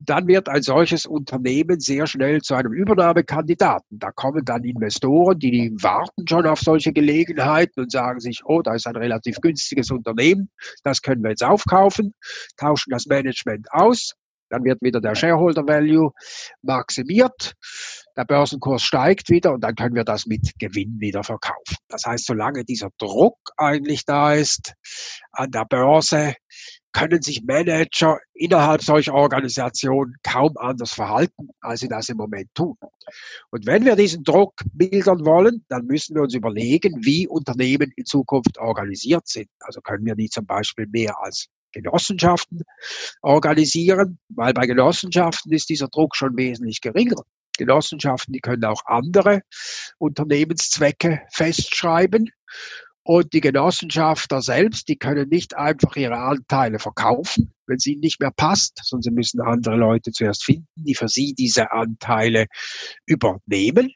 dann 0.00 0.26
wird 0.26 0.48
ein 0.48 0.62
solches 0.62 1.06
Unternehmen 1.06 1.78
sehr 1.80 2.06
schnell 2.06 2.42
zu 2.42 2.54
einem 2.54 2.72
Übernahmekandidaten. 2.72 3.98
Da 3.98 4.10
kommen 4.10 4.44
dann 4.44 4.64
Investoren, 4.64 5.38
die, 5.38 5.72
warten 5.80 6.26
schon 6.28 6.46
auf 6.46 6.60
solche 6.60 6.92
Gelegenheiten 6.92 7.80
und 7.80 7.92
sagen 7.92 8.18
sich, 8.20 8.42
oh, 8.44 8.60
da 8.60 8.74
ist 8.74 8.86
ein 8.88 8.96
relativ 8.96 9.40
günstiges 9.40 9.90
Unternehmen, 9.90 10.50
das 10.82 11.00
können 11.00 11.22
wir 11.22 11.30
jetzt 11.30 11.44
aufkaufen, 11.44 12.12
tauschen 12.56 12.90
das 12.90 13.06
Management 13.06 13.68
aus, 13.70 14.14
dann 14.48 14.64
wird 14.64 14.80
wieder 14.82 15.00
der 15.00 15.14
Shareholder 15.14 15.66
Value 15.66 16.10
maximiert 16.62 17.54
der 18.16 18.24
Börsenkurs 18.24 18.82
steigt 18.82 19.28
wieder 19.28 19.52
und 19.52 19.60
dann 19.60 19.74
können 19.74 19.94
wir 19.94 20.04
das 20.04 20.26
mit 20.26 20.52
Gewinn 20.58 20.98
wieder 20.98 21.22
verkaufen. 21.22 21.76
Das 21.88 22.04
heißt, 22.06 22.26
solange 22.26 22.64
dieser 22.64 22.88
Druck 22.98 23.36
eigentlich 23.56 24.04
da 24.04 24.32
ist 24.32 24.74
an 25.32 25.50
der 25.50 25.66
Börse, 25.66 26.34
können 26.92 27.20
sich 27.20 27.42
Manager 27.44 28.18
innerhalb 28.32 28.82
solcher 28.82 29.12
Organisationen 29.12 30.14
kaum 30.22 30.56
anders 30.56 30.94
verhalten, 30.94 31.50
als 31.60 31.80
sie 31.80 31.88
das 31.88 32.08
im 32.08 32.16
Moment 32.16 32.48
tun. 32.54 32.74
Und 33.50 33.66
wenn 33.66 33.84
wir 33.84 33.96
diesen 33.96 34.24
Druck 34.24 34.54
mildern 34.72 35.26
wollen, 35.26 35.62
dann 35.68 35.84
müssen 35.84 36.14
wir 36.14 36.22
uns 36.22 36.34
überlegen, 36.34 37.04
wie 37.04 37.28
Unternehmen 37.28 37.92
in 37.96 38.06
Zukunft 38.06 38.56
organisiert 38.56 39.28
sind. 39.28 39.48
Also 39.60 39.82
können 39.82 40.06
wir 40.06 40.14
die 40.14 40.30
zum 40.30 40.46
Beispiel 40.46 40.86
mehr 40.86 41.14
als 41.20 41.48
Genossenschaften 41.82 42.62
organisieren, 43.22 44.18
weil 44.28 44.52
bei 44.52 44.66
Genossenschaften 44.66 45.52
ist 45.52 45.68
dieser 45.68 45.88
Druck 45.88 46.16
schon 46.16 46.36
wesentlich 46.36 46.80
geringer. 46.80 47.22
Genossenschaften, 47.56 48.32
die 48.32 48.40
können 48.40 48.64
auch 48.64 48.82
andere 48.86 49.42
Unternehmenszwecke 49.98 51.22
festschreiben. 51.32 52.30
Und 53.02 53.32
die 53.32 53.40
Genossenschafter 53.40 54.42
selbst, 54.42 54.88
die 54.88 54.96
können 54.96 55.28
nicht 55.28 55.56
einfach 55.56 55.94
ihre 55.94 56.18
Anteile 56.18 56.80
verkaufen, 56.80 57.54
wenn 57.66 57.76
es 57.76 57.86
ihnen 57.86 58.00
nicht 58.00 58.18
mehr 58.20 58.32
passt, 58.32 58.80
sondern 58.82 59.02
sie 59.02 59.10
müssen 59.12 59.40
andere 59.40 59.76
Leute 59.76 60.10
zuerst 60.10 60.44
finden, 60.44 60.66
die 60.74 60.96
für 60.96 61.08
sie 61.08 61.32
diese 61.32 61.70
Anteile 61.70 62.46
übernehmen. 63.06 63.92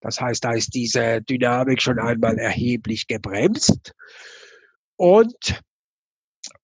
Das 0.00 0.20
heißt, 0.20 0.42
da 0.42 0.52
ist 0.52 0.74
diese 0.74 1.22
Dynamik 1.22 1.80
schon 1.80 2.00
einmal 2.00 2.38
erheblich 2.38 3.06
gebremst. 3.06 3.92
Und 4.96 5.62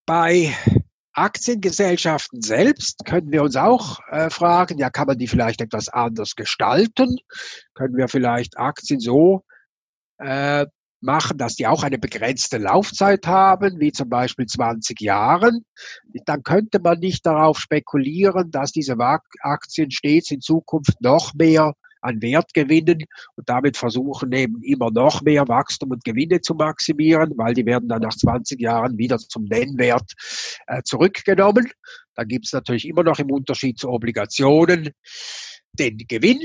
bei 0.06 0.54
Aktiengesellschaften 1.12 2.42
selbst 2.42 3.04
können 3.04 3.32
wir 3.32 3.42
uns 3.42 3.56
auch 3.56 3.98
äh, 4.10 4.30
fragen, 4.30 4.78
ja, 4.78 4.90
kann 4.90 5.06
man 5.06 5.18
die 5.18 5.28
vielleicht 5.28 5.60
etwas 5.60 5.88
anders 5.88 6.36
gestalten? 6.36 7.16
Können 7.74 7.96
wir 7.96 8.08
vielleicht 8.08 8.58
Aktien 8.58 9.00
so 9.00 9.42
äh, 10.18 10.66
machen, 11.00 11.38
dass 11.38 11.54
die 11.54 11.66
auch 11.66 11.82
eine 11.82 11.98
begrenzte 11.98 12.58
Laufzeit 12.58 13.26
haben, 13.26 13.80
wie 13.80 13.92
zum 13.92 14.10
Beispiel 14.10 14.46
20 14.46 15.00
Jahren? 15.00 15.64
Dann 16.26 16.42
könnte 16.42 16.80
man 16.80 16.98
nicht 16.98 17.24
darauf 17.24 17.58
spekulieren, 17.58 18.50
dass 18.50 18.72
diese 18.72 18.96
Aktien 19.40 19.90
stets 19.90 20.30
in 20.30 20.40
Zukunft 20.40 21.00
noch 21.00 21.32
mehr 21.34 21.72
an 22.06 22.22
Wert 22.22 22.54
gewinnen 22.54 23.04
und 23.36 23.48
damit 23.48 23.76
versuchen 23.76 24.32
eben 24.32 24.62
immer 24.62 24.90
noch 24.90 25.22
mehr 25.22 25.46
Wachstum 25.48 25.90
und 25.90 26.04
Gewinne 26.04 26.40
zu 26.40 26.54
maximieren, 26.54 27.32
weil 27.36 27.54
die 27.54 27.66
werden 27.66 27.88
dann 27.88 28.02
nach 28.02 28.16
20 28.16 28.60
Jahren 28.60 28.96
wieder 28.98 29.18
zum 29.18 29.44
Nennwert 29.44 30.12
äh, 30.66 30.82
zurückgenommen. 30.82 31.70
Da 32.14 32.24
gibt 32.24 32.46
es 32.46 32.52
natürlich 32.52 32.88
immer 32.88 33.02
noch 33.02 33.18
im 33.18 33.30
Unterschied 33.30 33.78
zu 33.78 33.88
Obligationen 33.88 34.90
den 35.78 35.98
Gewinn, 36.08 36.40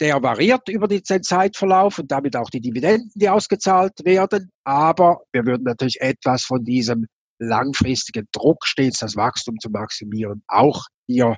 der 0.00 0.22
variiert 0.22 0.68
über 0.68 0.86
den 0.86 1.02
Zeitverlauf 1.02 1.98
und 1.98 2.10
damit 2.10 2.36
auch 2.36 2.50
die 2.50 2.60
Dividenden, 2.60 3.10
die 3.14 3.28
ausgezahlt 3.28 4.04
werden. 4.04 4.50
Aber 4.64 5.22
wir 5.32 5.44
würden 5.44 5.64
natürlich 5.64 6.00
etwas 6.00 6.44
von 6.44 6.64
diesem 6.64 7.06
langfristigen 7.38 8.28
Druck, 8.32 8.64
stets 8.64 9.00
das 9.00 9.16
Wachstum 9.16 9.56
zu 9.60 9.70
maximieren, 9.70 10.42
auch 10.46 10.86
hier 11.06 11.36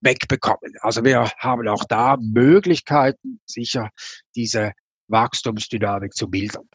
wegbekommen. 0.00 0.74
Also 0.80 1.04
wir 1.04 1.30
haben 1.38 1.68
auch 1.68 1.84
da 1.84 2.16
Möglichkeiten, 2.20 3.40
sicher 3.46 3.90
diese 4.34 4.72
Wachstumsdynamik 5.08 6.14
zu 6.14 6.28
mildern. 6.28 6.68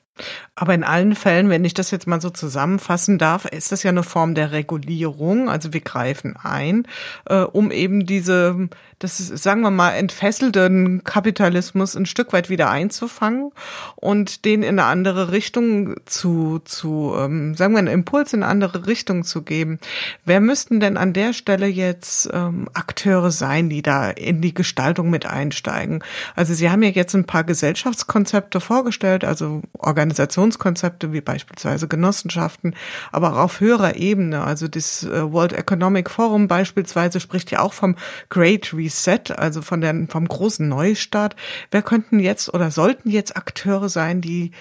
Aber 0.59 0.73
in 0.73 0.83
allen 0.83 1.15
Fällen, 1.15 1.49
wenn 1.49 1.63
ich 1.63 1.73
das 1.73 1.89
jetzt 1.89 2.05
mal 2.05 2.19
so 2.19 2.29
zusammenfassen 2.29 3.17
darf, 3.17 3.45
ist 3.45 3.71
das 3.71 3.83
ja 3.83 3.91
eine 3.91 4.03
Form 4.03 4.35
der 4.35 4.51
Regulierung. 4.51 5.49
Also 5.49 5.71
wir 5.71 5.79
greifen 5.79 6.35
ein, 6.35 6.85
äh, 7.27 7.43
um 7.43 7.71
eben 7.71 8.05
diese, 8.05 8.67
das 8.99 9.21
ist, 9.21 9.41
sagen 9.41 9.61
wir 9.61 9.71
mal, 9.71 9.91
entfesselten 9.91 11.05
Kapitalismus 11.05 11.95
ein 11.95 12.05
Stück 12.05 12.33
weit 12.33 12.49
wieder 12.49 12.69
einzufangen 12.69 13.51
und 13.95 14.43
den 14.43 14.61
in 14.61 14.79
eine 14.79 14.83
andere 14.83 15.31
Richtung 15.31 15.95
zu, 16.05 16.59
zu 16.65 17.13
ähm, 17.17 17.55
sagen 17.55 17.73
wir, 17.73 17.79
einen 17.79 17.87
Impuls 17.87 18.33
in 18.33 18.43
eine 18.43 18.51
andere 18.51 18.85
Richtung 18.85 19.23
zu 19.23 19.43
geben. 19.43 19.79
Wer 20.25 20.41
müssten 20.41 20.81
denn 20.81 20.97
an 20.97 21.13
der 21.13 21.31
Stelle 21.31 21.67
jetzt 21.67 22.29
ähm, 22.33 22.67
Akteure 22.73 23.31
sein, 23.31 23.69
die 23.69 23.81
da 23.81 24.09
in 24.09 24.41
die 24.41 24.53
Gestaltung 24.53 25.09
mit 25.09 25.25
einsteigen? 25.25 26.03
Also 26.35 26.53
Sie 26.53 26.69
haben 26.69 26.83
ja 26.83 26.89
jetzt 26.89 27.15
ein 27.15 27.25
paar 27.25 27.45
Gesellschaftskonzepte 27.45 28.59
vorgestellt, 28.59 29.23
also 29.23 29.61
Organisationen 29.77 30.08
Organisationskonzepte 30.09 31.13
wie 31.13 31.21
beispielsweise 31.21 31.87
Genossenschaften, 31.87 32.75
aber 33.11 33.33
auch 33.33 33.37
auf 33.37 33.59
höherer 33.59 33.95
Ebene. 33.95 34.43
Also 34.43 34.67
das 34.67 35.03
äh, 35.03 35.31
World 35.31 35.53
Economic 35.53 36.09
Forum 36.09 36.47
beispielsweise 36.47 37.19
spricht 37.19 37.51
ja 37.51 37.59
auch 37.59 37.73
vom 37.73 37.95
Great 38.29 38.73
Reset, 38.73 39.31
also 39.37 39.61
von 39.61 39.81
der, 39.81 40.07
vom 40.09 40.27
großen 40.27 40.67
Neustart. 40.67 41.35
Wer 41.69 41.83
könnten 41.83 42.19
jetzt 42.19 42.51
oder 42.53 42.71
sollten 42.71 43.11
jetzt 43.11 43.37
Akteure 43.37 43.87
sein, 43.87 44.21
die 44.21 44.51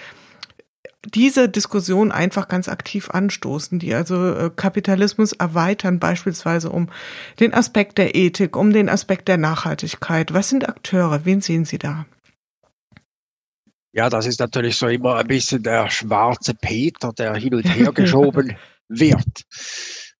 diese 1.05 1.49
Diskussion 1.49 2.11
einfach 2.11 2.47
ganz 2.47 2.67
aktiv 2.67 3.09
anstoßen, 3.09 3.79
die 3.79 3.93
also 3.95 4.33
äh, 4.33 4.51
Kapitalismus 4.55 5.31
erweitern, 5.31 5.97
beispielsweise 5.97 6.69
um 6.69 6.89
den 7.39 7.53
Aspekt 7.53 7.97
der 7.97 8.15
Ethik, 8.15 8.55
um 8.55 8.71
den 8.71 8.89
Aspekt 8.89 9.29
der 9.29 9.37
Nachhaltigkeit. 9.37 10.33
Was 10.33 10.49
sind 10.49 10.67
Akteure? 10.67 11.25
Wen 11.25 11.41
sehen 11.41 11.65
Sie 11.65 11.79
da? 11.79 12.05
Ja, 13.99 14.09
das 14.09 14.25
ist 14.27 14.39
natürlich 14.39 14.77
so 14.77 14.87
immer 14.87 15.15
ein 15.15 15.27
bisschen 15.27 15.61
der 15.61 15.89
schwarze 15.89 16.53
Peter, 16.53 17.11
der 17.11 17.35
hin 17.35 17.53
und 17.53 17.65
her 17.65 17.91
geschoben 17.91 18.55
wird. 18.87 19.43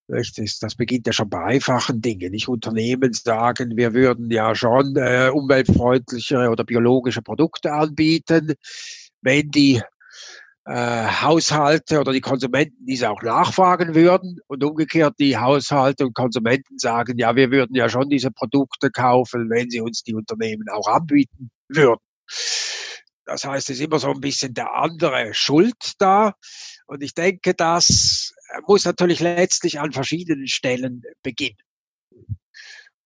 Das 0.06 0.76
beginnt 0.76 1.08
ja 1.08 1.14
schon 1.14 1.30
bei 1.30 1.42
einfachen 1.42 2.02
Dingen. 2.02 2.32
Nicht 2.32 2.50
Unternehmen 2.50 3.14
sagen, 3.14 3.78
wir 3.78 3.94
würden 3.94 4.30
ja 4.32 4.54
schon 4.54 4.98
äh, 4.98 5.30
umweltfreundlichere 5.34 6.50
oder 6.50 6.66
biologische 6.66 7.22
Produkte 7.22 7.72
anbieten, 7.72 8.56
wenn 9.22 9.50
die 9.50 9.82
äh, 10.66 11.08
Haushalte 11.22 12.02
oder 12.02 12.12
die 12.12 12.20
Konsumenten 12.20 12.86
diese 12.86 13.10
auch 13.10 13.22
nachfragen 13.22 13.96
würden 13.96 14.40
und 14.48 14.62
umgekehrt 14.62 15.14
die 15.20 15.38
Haushalte 15.38 16.06
und 16.06 16.16
Konsumenten 16.16 16.80
sagen, 16.80 17.18
ja, 17.18 17.34
wir 17.38 17.50
würden 17.50 17.78
ja 17.78 17.88
schon 17.88 18.10
diese 18.10 18.30
Produkte 18.30 18.92
kaufen, 18.92 19.50
wenn 19.50 19.70
sie 19.70 19.80
uns 19.80 20.04
die 20.04 20.16
Unternehmen 20.16 20.66
auch 20.70 20.90
anbieten 20.90 21.50
würden. 21.70 22.02
Das 23.30 23.46
heißt, 23.46 23.70
es 23.70 23.78
ist 23.78 23.86
immer 23.86 24.00
so 24.00 24.12
ein 24.12 24.22
bisschen 24.22 24.56
der 24.56 24.74
andere 24.74 25.36
Schuld 25.36 25.94
da. 26.00 26.34
Und 26.88 27.04
ich 27.04 27.14
denke, 27.14 27.54
das 27.54 28.34
muss 28.68 28.86
natürlich 28.86 29.20
letztlich 29.20 29.80
an 29.80 29.92
verschiedenen 29.92 30.48
Stellen 30.48 31.04
beginnen. 31.22 31.60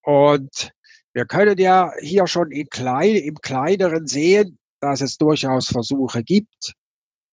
Und 0.02 0.72
wir 1.12 1.26
können 1.26 1.58
ja 1.58 1.92
hier 2.00 2.26
schon 2.28 2.52
in 2.52 2.68
klein, 2.70 3.18
im 3.18 3.36
Kleineren 3.36 4.08
sehen, 4.08 4.58
dass 4.80 5.02
es 5.02 5.18
durchaus 5.18 5.68
Versuche 5.68 6.24
gibt, 6.24 6.72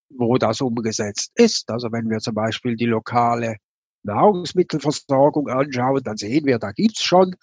wo 0.08 0.36
das 0.36 0.60
umgesetzt 0.60 1.30
ist. 1.36 1.70
Also 1.70 1.92
wenn 1.92 2.10
wir 2.10 2.18
zum 2.18 2.34
Beispiel 2.34 2.74
die 2.74 2.86
lokale 2.86 3.58
Nahrungsmittelversorgung 4.02 5.48
anschauen, 5.48 6.02
dann 6.02 6.16
sehen 6.16 6.44
wir, 6.44 6.58
da 6.58 6.72
gibt's 6.72 7.04
schon 7.04 7.36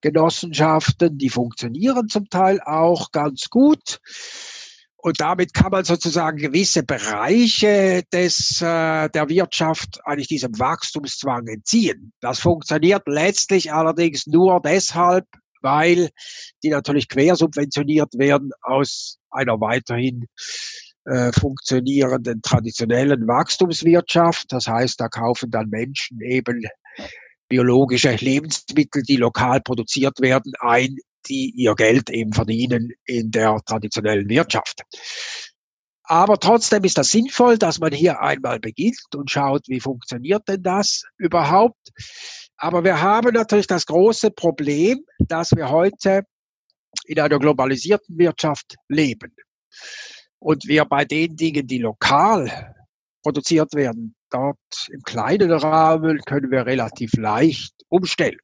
Genossenschaften, 0.00 1.16
die 1.16 1.28
funktionieren 1.28 2.08
zum 2.08 2.28
Teil 2.28 2.60
auch 2.62 3.12
ganz 3.12 3.48
gut. 3.50 4.00
Und 5.02 5.20
damit 5.20 5.54
kann 5.54 5.70
man 5.70 5.84
sozusagen 5.84 6.36
gewisse 6.36 6.82
Bereiche 6.82 8.02
des, 8.12 8.60
äh, 8.60 9.08
der 9.08 9.28
Wirtschaft 9.28 10.00
eigentlich 10.04 10.28
diesem 10.28 10.58
Wachstumszwang 10.58 11.46
entziehen. 11.46 12.12
Das 12.20 12.40
funktioniert 12.40 13.02
letztlich 13.06 13.72
allerdings 13.72 14.26
nur 14.26 14.60
deshalb, 14.60 15.26
weil 15.62 16.10
die 16.62 16.70
natürlich 16.70 17.08
quersubventioniert 17.08 18.12
werden 18.18 18.50
aus 18.62 19.18
einer 19.30 19.60
weiterhin 19.60 20.26
äh, 21.06 21.32
funktionierenden 21.32 22.42
traditionellen 22.42 23.26
Wachstumswirtschaft. 23.26 24.52
Das 24.52 24.66
heißt, 24.66 25.00
da 25.00 25.08
kaufen 25.08 25.50
dann 25.50 25.70
Menschen 25.70 26.20
eben 26.20 26.62
biologische 27.48 28.14
Lebensmittel, 28.14 29.02
die 29.02 29.16
lokal 29.16 29.60
produziert 29.60 30.20
werden, 30.20 30.52
ein, 30.60 30.96
die 31.28 31.52
ihr 31.56 31.74
Geld 31.74 32.10
eben 32.10 32.32
verdienen 32.32 32.92
in 33.04 33.30
der 33.30 33.60
traditionellen 33.64 34.28
Wirtschaft. 34.28 34.82
Aber 36.10 36.38
trotzdem 36.38 36.82
ist 36.82 36.98
das 36.98 37.10
sinnvoll, 37.10 37.56
dass 37.56 37.78
man 37.78 37.92
hier 37.92 38.20
einmal 38.20 38.58
beginnt 38.58 39.14
und 39.14 39.30
schaut, 39.30 39.68
wie 39.68 39.78
funktioniert 39.78 40.48
denn 40.48 40.62
das 40.62 41.04
überhaupt. 41.18 41.90
Aber 42.56 42.82
wir 42.82 43.00
haben 43.00 43.32
natürlich 43.32 43.68
das 43.68 43.86
große 43.86 44.32
Problem, 44.32 45.04
dass 45.20 45.52
wir 45.52 45.70
heute 45.70 46.24
in 47.04 47.20
einer 47.20 47.38
globalisierten 47.38 48.18
Wirtschaft 48.18 48.74
leben. 48.88 49.34
Und 50.40 50.66
wir 50.66 50.84
bei 50.84 51.04
den 51.04 51.36
Dingen, 51.36 51.66
die 51.66 51.78
lokal 51.78 52.74
produziert 53.22 53.74
werden, 53.74 54.16
dort 54.30 54.58
im 54.90 55.02
kleinen 55.02 55.52
Rahmen 55.52 56.18
können 56.26 56.50
wir 56.50 56.66
relativ 56.66 57.12
leicht 57.14 57.74
umstellen. 57.88 58.40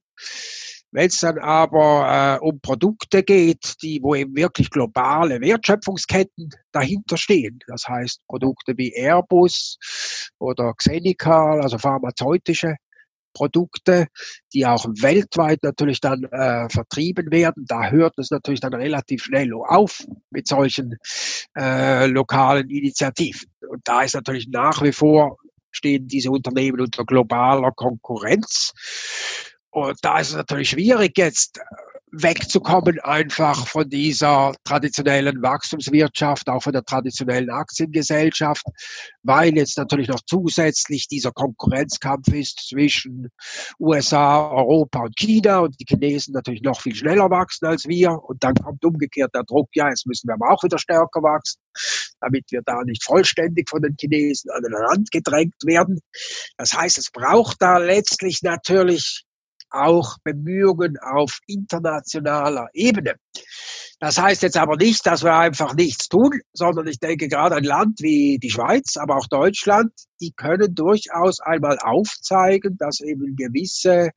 Wenn 0.96 1.08
es 1.08 1.20
dann 1.20 1.38
aber 1.38 2.38
äh, 2.40 2.42
um 2.42 2.58
Produkte 2.58 3.22
geht, 3.22 3.74
die, 3.82 4.00
wo 4.02 4.14
eben 4.14 4.34
wirklich 4.34 4.70
globale 4.70 5.42
Wertschöpfungsketten 5.42 6.48
dahinter 6.72 7.18
stehen, 7.18 7.58
das 7.66 7.86
heißt 7.86 8.22
Produkte 8.26 8.72
wie 8.78 8.94
Airbus 8.96 9.76
oder 10.38 10.72
Xenical, 10.72 11.60
also 11.60 11.76
pharmazeutische 11.76 12.76
Produkte, 13.34 14.06
die 14.54 14.64
auch 14.64 14.86
weltweit 14.86 15.62
natürlich 15.62 16.00
dann 16.00 16.24
äh, 16.30 16.66
vertrieben 16.70 17.30
werden. 17.30 17.66
Da 17.68 17.90
hört 17.90 18.14
es 18.16 18.30
natürlich 18.30 18.60
dann 18.60 18.72
relativ 18.72 19.24
schnell 19.24 19.52
auf 19.52 20.02
mit 20.30 20.48
solchen 20.48 20.96
äh, 21.58 22.06
lokalen 22.06 22.70
Initiativen. 22.70 23.50
Und 23.68 23.82
da 23.84 24.00
ist 24.00 24.14
natürlich 24.14 24.48
nach 24.48 24.82
wie 24.82 24.92
vor 24.92 25.36
stehen 25.72 26.08
diese 26.08 26.30
Unternehmen 26.30 26.80
unter 26.80 27.04
globaler 27.04 27.70
Konkurrenz. 27.72 28.72
Und 29.76 29.98
da 30.00 30.18
ist 30.20 30.30
es 30.30 30.36
natürlich 30.36 30.70
schwierig 30.70 31.18
jetzt 31.18 31.60
wegzukommen 32.10 32.98
einfach 33.00 33.66
von 33.66 33.90
dieser 33.90 34.54
traditionellen 34.64 35.42
Wachstumswirtschaft, 35.42 36.48
auch 36.48 36.62
von 36.62 36.72
der 36.72 36.82
traditionellen 36.82 37.50
Aktiengesellschaft, 37.50 38.64
weil 39.22 39.54
jetzt 39.54 39.76
natürlich 39.76 40.08
noch 40.08 40.20
zusätzlich 40.26 41.08
dieser 41.08 41.30
Konkurrenzkampf 41.30 42.28
ist 42.28 42.66
zwischen 42.70 43.28
USA, 43.78 44.48
Europa 44.48 45.00
und 45.00 45.16
China 45.18 45.58
und 45.58 45.78
die 45.78 45.84
Chinesen 45.86 46.32
natürlich 46.32 46.62
noch 46.62 46.80
viel 46.80 46.94
schneller 46.94 47.28
wachsen 47.28 47.66
als 47.66 47.86
wir 47.86 48.12
und 48.12 48.42
dann 48.42 48.54
kommt 48.54 48.82
umgekehrt 48.82 49.34
der 49.34 49.44
Druck, 49.44 49.68
ja, 49.74 49.90
jetzt 49.90 50.06
müssen 50.06 50.28
wir 50.28 50.34
aber 50.36 50.54
auch 50.54 50.62
wieder 50.62 50.78
stärker 50.78 51.22
wachsen, 51.22 51.60
damit 52.22 52.46
wir 52.48 52.62
da 52.64 52.82
nicht 52.84 53.04
vollständig 53.04 53.68
von 53.68 53.82
den 53.82 53.94
Chinesen 54.00 54.50
an 54.52 54.62
den 54.62 54.74
Rand 54.74 55.10
gedrängt 55.10 55.56
werden. 55.66 56.00
Das 56.56 56.72
heißt, 56.72 56.96
es 56.96 57.10
braucht 57.10 57.60
da 57.60 57.76
letztlich 57.76 58.40
natürlich 58.42 59.25
auch 59.70 60.16
Bemühungen 60.24 60.98
auf 60.98 61.38
internationaler 61.46 62.68
Ebene. 62.72 63.14
Das 63.98 64.18
heißt 64.18 64.42
jetzt 64.42 64.58
aber 64.58 64.76
nicht, 64.76 65.06
dass 65.06 65.24
wir 65.24 65.34
einfach 65.34 65.74
nichts 65.74 66.08
tun, 66.08 66.40
sondern 66.52 66.86
ich 66.86 66.98
denke 66.98 67.28
gerade 67.28 67.56
ein 67.56 67.64
Land 67.64 68.00
wie 68.00 68.38
die 68.38 68.50
Schweiz, 68.50 68.96
aber 68.96 69.16
auch 69.16 69.26
Deutschland, 69.26 69.90
die 70.20 70.32
können 70.32 70.74
durchaus 70.74 71.40
einmal 71.40 71.78
aufzeigen, 71.78 72.76
dass 72.78 73.00
eben 73.00 73.36
gewisse 73.36 74.10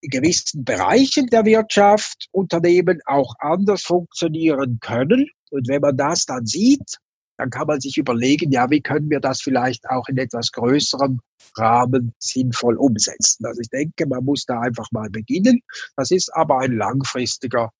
in 0.00 0.10
gewissen 0.10 0.64
Bereichen 0.64 1.26
der 1.26 1.44
Wirtschaft 1.44 2.28
Unternehmen 2.32 3.00
auch 3.04 3.34
anders 3.38 3.82
funktionieren 3.82 4.78
können. 4.80 5.26
Und 5.50 5.68
wenn 5.68 5.82
man 5.82 5.96
das 5.96 6.24
dann 6.24 6.46
sieht, 6.46 6.96
dann 7.40 7.48
kann 7.48 7.66
man 7.66 7.80
sich 7.80 7.96
überlegen, 7.96 8.52
ja, 8.52 8.68
wie 8.68 8.82
können 8.82 9.08
wir 9.08 9.18
das 9.18 9.40
vielleicht 9.40 9.88
auch 9.88 10.06
in 10.08 10.18
etwas 10.18 10.52
größerem 10.52 11.20
Rahmen 11.56 12.12
sinnvoll 12.18 12.76
umsetzen. 12.76 13.46
Also 13.46 13.62
ich 13.62 13.70
denke, 13.70 14.06
man 14.06 14.24
muss 14.24 14.44
da 14.44 14.60
einfach 14.60 14.86
mal 14.92 15.08
beginnen. 15.08 15.62
Das 15.96 16.10
ist 16.10 16.30
aber 16.34 16.58
ein 16.58 16.76
langfristiger 16.76 17.72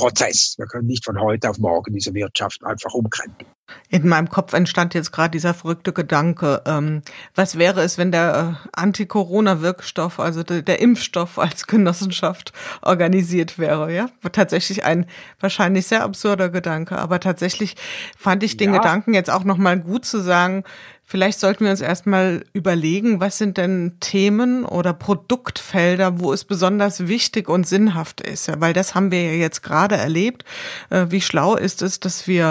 Prozess. 0.00 0.54
Wir 0.56 0.66
können 0.66 0.86
nicht 0.86 1.04
von 1.04 1.20
heute 1.20 1.50
auf 1.50 1.58
morgen 1.58 1.92
diese 1.92 2.14
Wirtschaft 2.14 2.64
einfach 2.64 2.94
umkrempeln. 2.94 3.50
In 3.90 4.08
meinem 4.08 4.30
Kopf 4.30 4.54
entstand 4.54 4.94
jetzt 4.94 5.12
gerade 5.12 5.30
dieser 5.30 5.52
verrückte 5.52 5.92
Gedanke, 5.92 6.62
ähm, 6.66 7.02
was 7.34 7.58
wäre 7.58 7.82
es, 7.82 7.98
wenn 7.98 8.10
der 8.10 8.56
äh, 8.64 8.68
Anti-Corona-Wirkstoff, 8.72 10.18
also 10.18 10.42
der, 10.42 10.62
der, 10.62 10.80
Impfstoff 10.80 11.38
als 11.38 11.66
Genossenschaft 11.66 12.52
organisiert 12.82 13.58
wäre, 13.58 13.92
ja? 13.92 14.08
Tatsächlich 14.32 14.84
ein 14.84 15.06
wahrscheinlich 15.38 15.86
sehr 15.86 16.02
absurder 16.02 16.48
Gedanke, 16.48 16.98
aber 16.98 17.20
tatsächlich 17.20 17.76
fand 18.16 18.42
ich 18.42 18.56
den 18.56 18.72
ja. 18.72 18.78
Gedanken 18.78 19.12
jetzt 19.12 19.30
auch 19.30 19.44
nochmal 19.44 19.78
gut 19.78 20.04
zu 20.04 20.20
sagen, 20.20 20.64
Vielleicht 21.10 21.40
sollten 21.40 21.64
wir 21.64 21.72
uns 21.72 21.80
erstmal 21.80 22.44
überlegen, 22.52 23.18
was 23.18 23.36
sind 23.36 23.56
denn 23.56 23.96
Themen 23.98 24.64
oder 24.64 24.92
Produktfelder, 24.92 26.20
wo 26.20 26.32
es 26.32 26.44
besonders 26.44 27.08
wichtig 27.08 27.48
und 27.48 27.66
sinnhaft 27.66 28.20
ist. 28.20 28.48
Weil 28.60 28.74
das 28.74 28.94
haben 28.94 29.10
wir 29.10 29.20
ja 29.20 29.32
jetzt 29.32 29.64
gerade 29.64 29.96
erlebt. 29.96 30.44
Äh, 30.88 31.06
wie 31.08 31.20
schlau 31.20 31.56
ist 31.56 31.82
es, 31.82 31.98
dass 31.98 32.28
wir 32.28 32.46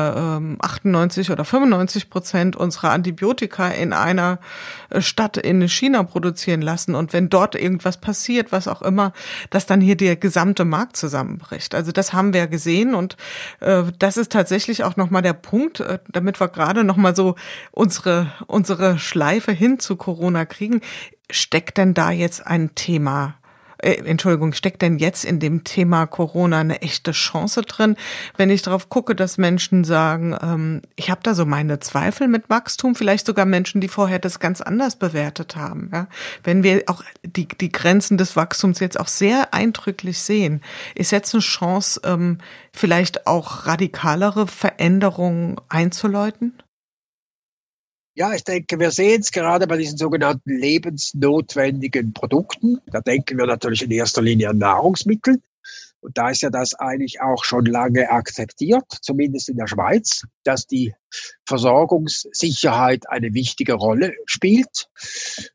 98 0.60 1.30
ähm, 1.30 1.34
oder 1.34 1.46
95 1.46 2.10
Prozent 2.10 2.58
unserer 2.58 2.92
Antibiotika 2.92 3.70
in 3.70 3.94
einer 3.94 4.40
äh, 4.90 5.00
Stadt 5.00 5.38
in 5.38 5.66
China 5.70 6.04
produzieren 6.04 6.62
lassen. 6.62 6.96
Und 6.96 7.14
wenn 7.14 7.30
dort 7.30 7.56
irgendwas 7.56 7.96
passiert, 8.02 8.52
was 8.52 8.68
auch 8.68 8.82
immer, 8.82 9.14
dass 9.52 9.68
dann 9.68 9.80
hier 9.80 9.96
der 9.96 10.18
gesamte 10.18 10.66
Markt 10.66 10.98
zusammenbricht. 10.98 11.76
Also 11.76 11.94
das 11.94 12.12
haben 12.12 12.34
wir 12.34 12.48
gesehen. 12.48 12.94
Und 12.94 13.16
äh, 13.62 13.84
das 14.00 14.18
ist 14.18 14.34
tatsächlich 14.34 14.84
auch 14.84 14.98
nochmal 14.98 15.22
der 15.22 15.32
Punkt, 15.32 15.82
damit 16.10 16.42
wir 16.42 16.50
gerade 16.50 16.84
nochmal 16.84 17.16
so 17.16 17.36
unsere 17.72 18.34
unsere 18.50 19.00
Schleife 19.00 19.52
hin 19.52 19.80
zu 19.80 19.96
Corona 19.96 20.46
kriegen, 20.46 20.82
steckt 21.30 21.78
denn 21.78 21.94
da 21.94 22.12
jetzt 22.12 22.46
ein 22.46 22.76
Thema 22.76 23.40
äh, 23.82 23.94
Entschuldigung, 24.06 24.54
steckt 24.54 24.82
denn 24.82 25.00
jetzt 25.00 25.26
in 25.26 25.40
dem 25.40 25.64
Thema 25.64 26.06
Corona 26.06 26.60
eine 26.60 26.82
echte 26.82 27.12
Chance 27.12 27.62
drin? 27.62 27.96
Wenn 28.38 28.50
ich 28.50 28.62
darauf 28.62 28.90
gucke, 28.90 29.16
dass 29.16 29.38
Menschen 29.38 29.84
sagen, 29.84 30.36
ähm, 30.42 30.82
ich 30.96 31.10
habe 31.10 31.22
da 31.24 31.34
so 31.34 31.46
meine 31.46 31.80
Zweifel 31.80 32.28
mit 32.28 32.50
Wachstum, 32.50 32.96
vielleicht 32.96 33.26
sogar 33.26 33.46
Menschen, 33.46 33.82
die 33.82 33.88
vorher 33.88 34.20
das 34.20 34.40
ganz 34.40 34.62
anders 34.62 34.98
bewertet 34.98 35.56
haben. 35.56 35.90
Ja? 35.94 36.08
Wenn 36.44 36.64
wir 36.64 36.84
auch 36.88 37.04
die, 37.24 37.48
die 37.48 37.72
Grenzen 37.72 38.18
des 38.18 38.36
Wachstums 38.36 38.80
jetzt 38.80 39.00
auch 39.00 39.08
sehr 39.08 39.54
eindrücklich 39.54 40.20
sehen, 40.20 40.62
ist 40.96 41.12
jetzt 41.12 41.34
eine 41.34 41.42
Chance, 41.42 42.02
ähm, 42.04 42.40
vielleicht 42.74 43.28
auch 43.28 43.66
radikalere 43.66 44.48
Veränderungen 44.48 45.56
einzuläuten? 45.70 46.54
Ja, 48.16 48.34
ich 48.34 48.44
denke, 48.44 48.80
wir 48.80 48.92
sehen 48.92 49.22
es 49.22 49.32
gerade 49.32 49.68
bei 49.68 49.78
diesen 49.78 49.98
sogenannten 49.98 50.58
lebensnotwendigen 50.58 52.14
Produkten. 52.14 52.80
Da 52.88 53.02
denken 53.02 53.38
wir 53.38 53.46
natürlich 53.46 53.82
in 53.82 53.92
erster 53.92 54.22
Linie 54.22 54.50
an 54.50 54.58
Nahrungsmittel. 54.58 55.40
Und 56.02 56.18
da 56.18 56.30
ist 56.30 56.42
ja 56.42 56.50
das 56.50 56.74
eigentlich 56.76 57.22
auch 57.22 57.44
schon 57.44 57.66
lange 57.66 58.10
akzeptiert, 58.10 58.86
zumindest 59.02 59.50
in 59.50 59.58
der 59.58 59.68
Schweiz, 59.68 60.24
dass 60.44 60.66
die 60.66 60.94
Versorgungssicherheit 61.46 63.10
eine 63.10 63.34
wichtige 63.34 63.74
Rolle 63.74 64.14
spielt, 64.26 64.88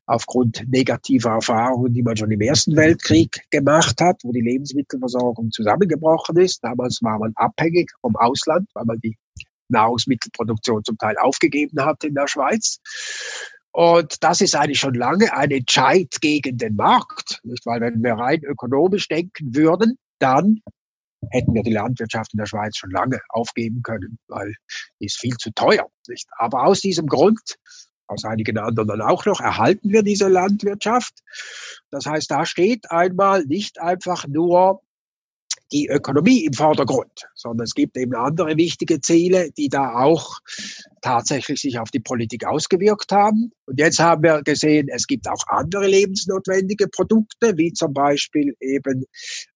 aufgrund 0.05 0.63
negativer 0.67 1.31
Erfahrungen, 1.31 1.93
die 1.93 2.03
man 2.03 2.15
schon 2.15 2.29
im 2.29 2.41
Ersten 2.41 2.75
Weltkrieg 2.75 3.41
gemacht 3.49 3.99
hat, 3.99 4.21
wo 4.23 4.31
die 4.31 4.41
Lebensmittelversorgung 4.41 5.51
zusammengebrochen 5.51 6.37
ist. 6.37 6.63
Damals 6.63 6.99
war 7.01 7.17
man 7.17 7.33
abhängig 7.35 7.91
vom 8.01 8.15
Ausland, 8.15 8.69
weil 8.73 8.85
man 8.85 8.99
die 8.99 9.17
Nahrungsmittelproduktion 9.69 10.83
zum 10.83 10.97
Teil 10.97 11.17
aufgegeben 11.17 11.83
hat 11.83 12.03
in 12.03 12.15
der 12.15 12.27
Schweiz. 12.27 12.79
Und 13.71 14.23
das 14.23 14.39
ist 14.39 14.55
eigentlich 14.55 14.79
schon 14.79 14.93
lange 14.93 15.35
ein 15.35 15.51
Entscheid 15.51 16.09
gegen 16.21 16.57
den 16.57 16.75
Markt. 16.75 17.41
Nicht? 17.43 17.65
Weil 17.65 17.81
wenn 17.81 18.01
wir 18.01 18.13
rein 18.13 18.41
ökonomisch 18.43 19.09
denken 19.09 19.53
würden, 19.53 19.97
dann 20.19 20.61
hätten 21.31 21.53
wir 21.53 21.63
die 21.63 21.73
Landwirtschaft 21.73 22.33
in 22.33 22.37
der 22.37 22.45
Schweiz 22.45 22.77
schon 22.77 22.91
lange 22.91 23.19
aufgeben 23.27 23.81
können, 23.83 24.17
weil 24.27 24.55
die 25.01 25.07
ist 25.07 25.19
viel 25.19 25.35
zu 25.35 25.51
teuer. 25.51 25.87
Nicht? 26.07 26.27
Aber 26.37 26.63
aus 26.63 26.79
diesem 26.79 27.07
Grund, 27.07 27.57
aus 28.07 28.23
einigen 28.23 28.57
anderen 28.57 29.01
auch 29.01 29.25
noch, 29.25 29.41
erhalten 29.41 29.89
wir 29.89 30.03
diese 30.03 30.29
Landwirtschaft. 30.29 31.13
Das 31.91 32.05
heißt, 32.05 32.31
da 32.31 32.45
steht 32.45 32.89
einmal 32.91 33.43
nicht 33.43 33.81
einfach 33.81 34.25
nur 34.27 34.84
die 35.71 35.87
Ökonomie 35.87 36.45
im 36.45 36.53
Vordergrund, 36.53 37.27
sondern 37.33 37.65
es 37.65 37.73
gibt 37.73 37.97
eben 37.97 38.15
andere 38.15 38.55
wichtige 38.57 39.01
Ziele, 39.01 39.51
die 39.57 39.69
da 39.69 39.95
auch 39.95 40.39
tatsächlich 41.01 41.59
sich 41.59 41.79
auf 41.79 41.89
die 41.91 41.99
Politik 41.99 42.45
ausgewirkt 42.45 43.11
haben. 43.11 43.51
Und 43.65 43.79
jetzt 43.79 43.99
haben 43.99 44.23
wir 44.23 44.41
gesehen, 44.43 44.87
es 44.89 45.07
gibt 45.07 45.27
auch 45.27 45.43
andere 45.47 45.87
lebensnotwendige 45.87 46.87
Produkte, 46.87 47.57
wie 47.57 47.73
zum 47.73 47.93
Beispiel 47.93 48.55
eben 48.59 49.05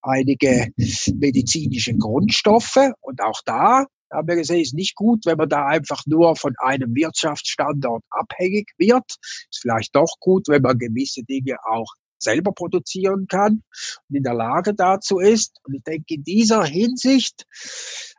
einige 0.01 0.67
medizinische 1.15 1.95
Grundstoffe. 1.95 2.91
Und 3.01 3.21
auch 3.21 3.41
da 3.45 3.85
haben 4.11 4.27
wir 4.27 4.35
gesehen, 4.35 4.61
ist 4.61 4.73
nicht 4.73 4.95
gut, 4.95 5.25
wenn 5.25 5.37
man 5.37 5.49
da 5.49 5.67
einfach 5.67 6.01
nur 6.07 6.35
von 6.35 6.53
einem 6.59 6.95
Wirtschaftsstandort 6.95 8.03
abhängig 8.09 8.69
wird. 8.77 9.05
Ist 9.51 9.61
vielleicht 9.61 9.95
doch 9.95 10.15
gut, 10.19 10.47
wenn 10.47 10.61
man 10.61 10.77
gewisse 10.77 11.23
Dinge 11.23 11.57
auch 11.63 11.93
selber 12.19 12.51
produzieren 12.51 13.27
kann 13.27 13.63
und 14.09 14.15
in 14.15 14.23
der 14.23 14.33
Lage 14.33 14.73
dazu 14.73 15.19
ist. 15.19 15.59
Und 15.63 15.75
ich 15.75 15.83
denke, 15.83 16.15
in 16.15 16.23
dieser 16.23 16.63
Hinsicht 16.63 17.45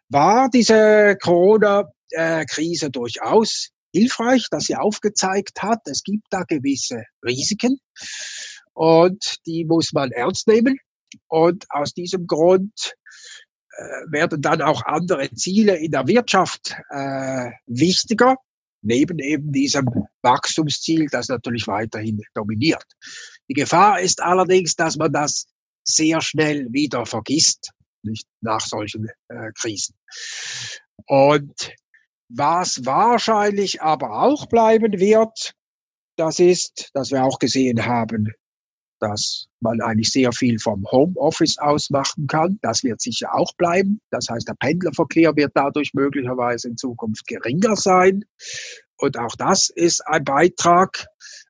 war 0.09 0.48
diese 0.51 1.16
Corona-Krise 1.20 2.90
durchaus 2.90 3.70
hilfreich, 3.92 4.46
dass 4.51 4.64
sie 4.64 4.76
aufgezeigt 4.76 5.62
hat, 5.62 5.80
es 5.86 6.03
gibt 6.03 6.26
da 6.30 6.42
gewisse 6.42 7.05
Risiken 7.24 7.78
und 8.72 9.36
die 9.46 9.64
muss 9.64 9.92
man 9.92 10.11
ernst 10.12 10.46
nehmen. 10.46 10.78
Und 11.26 11.66
aus 11.70 11.92
diesem 11.92 12.26
Grund 12.26 12.94
äh, 13.76 13.82
werden 14.12 14.40
dann 14.40 14.62
auch 14.62 14.84
andere 14.84 15.30
Ziele 15.32 15.76
in 15.76 15.90
der 15.90 16.07
Wirtschaft 16.07 16.76
äh, 16.90 17.51
wichtiger 17.66 18.36
neben 18.82 19.18
eben 19.18 19.53
diesem 19.53 19.86
Wachstumsziel, 20.22 21.09
das 21.11 21.28
natürlich 21.28 21.66
weiterhin 21.66 22.22
dominiert. 22.34 22.84
Die 23.51 23.55
Gefahr 23.55 24.01
ist 24.01 24.22
allerdings, 24.22 24.76
dass 24.76 24.96
man 24.96 25.12
das 25.12 25.46
sehr 25.82 26.20
schnell 26.20 26.72
wieder 26.72 27.05
vergisst, 27.05 27.72
nicht 28.03 28.28
nach 28.42 28.61
solchen 28.61 29.09
äh, 29.26 29.51
Krisen. 29.57 29.96
Und 31.07 31.74
was 32.28 32.86
wahrscheinlich 32.86 33.82
aber 33.82 34.22
auch 34.22 34.46
bleiben 34.46 34.92
wird, 35.01 35.53
das 36.16 36.38
ist, 36.38 36.90
dass 36.94 37.11
wir 37.11 37.24
auch 37.24 37.40
gesehen 37.40 37.84
haben, 37.84 38.32
dass 39.01 39.46
man 39.59 39.80
eigentlich 39.80 40.12
sehr 40.12 40.30
viel 40.30 40.61
vom 40.61 40.86
Homeoffice 40.92 41.59
aus 41.59 41.90
machen 41.90 42.28
kann. 42.28 42.61
Das 42.62 42.84
wird 42.84 43.01
sicher 43.01 43.34
auch 43.34 43.53
bleiben. 43.57 44.01
Das 44.11 44.28
heißt, 44.28 44.46
der 44.46 44.55
Pendlerverkehr 44.61 45.34
wird 45.34 45.51
dadurch 45.57 45.92
möglicherweise 45.92 46.68
in 46.68 46.76
Zukunft 46.76 47.26
geringer 47.26 47.74
sein. 47.74 48.24
Und 48.98 49.18
auch 49.18 49.34
das 49.36 49.70
ist 49.70 50.07
ein 50.07 50.22
Beitrag 50.22 51.07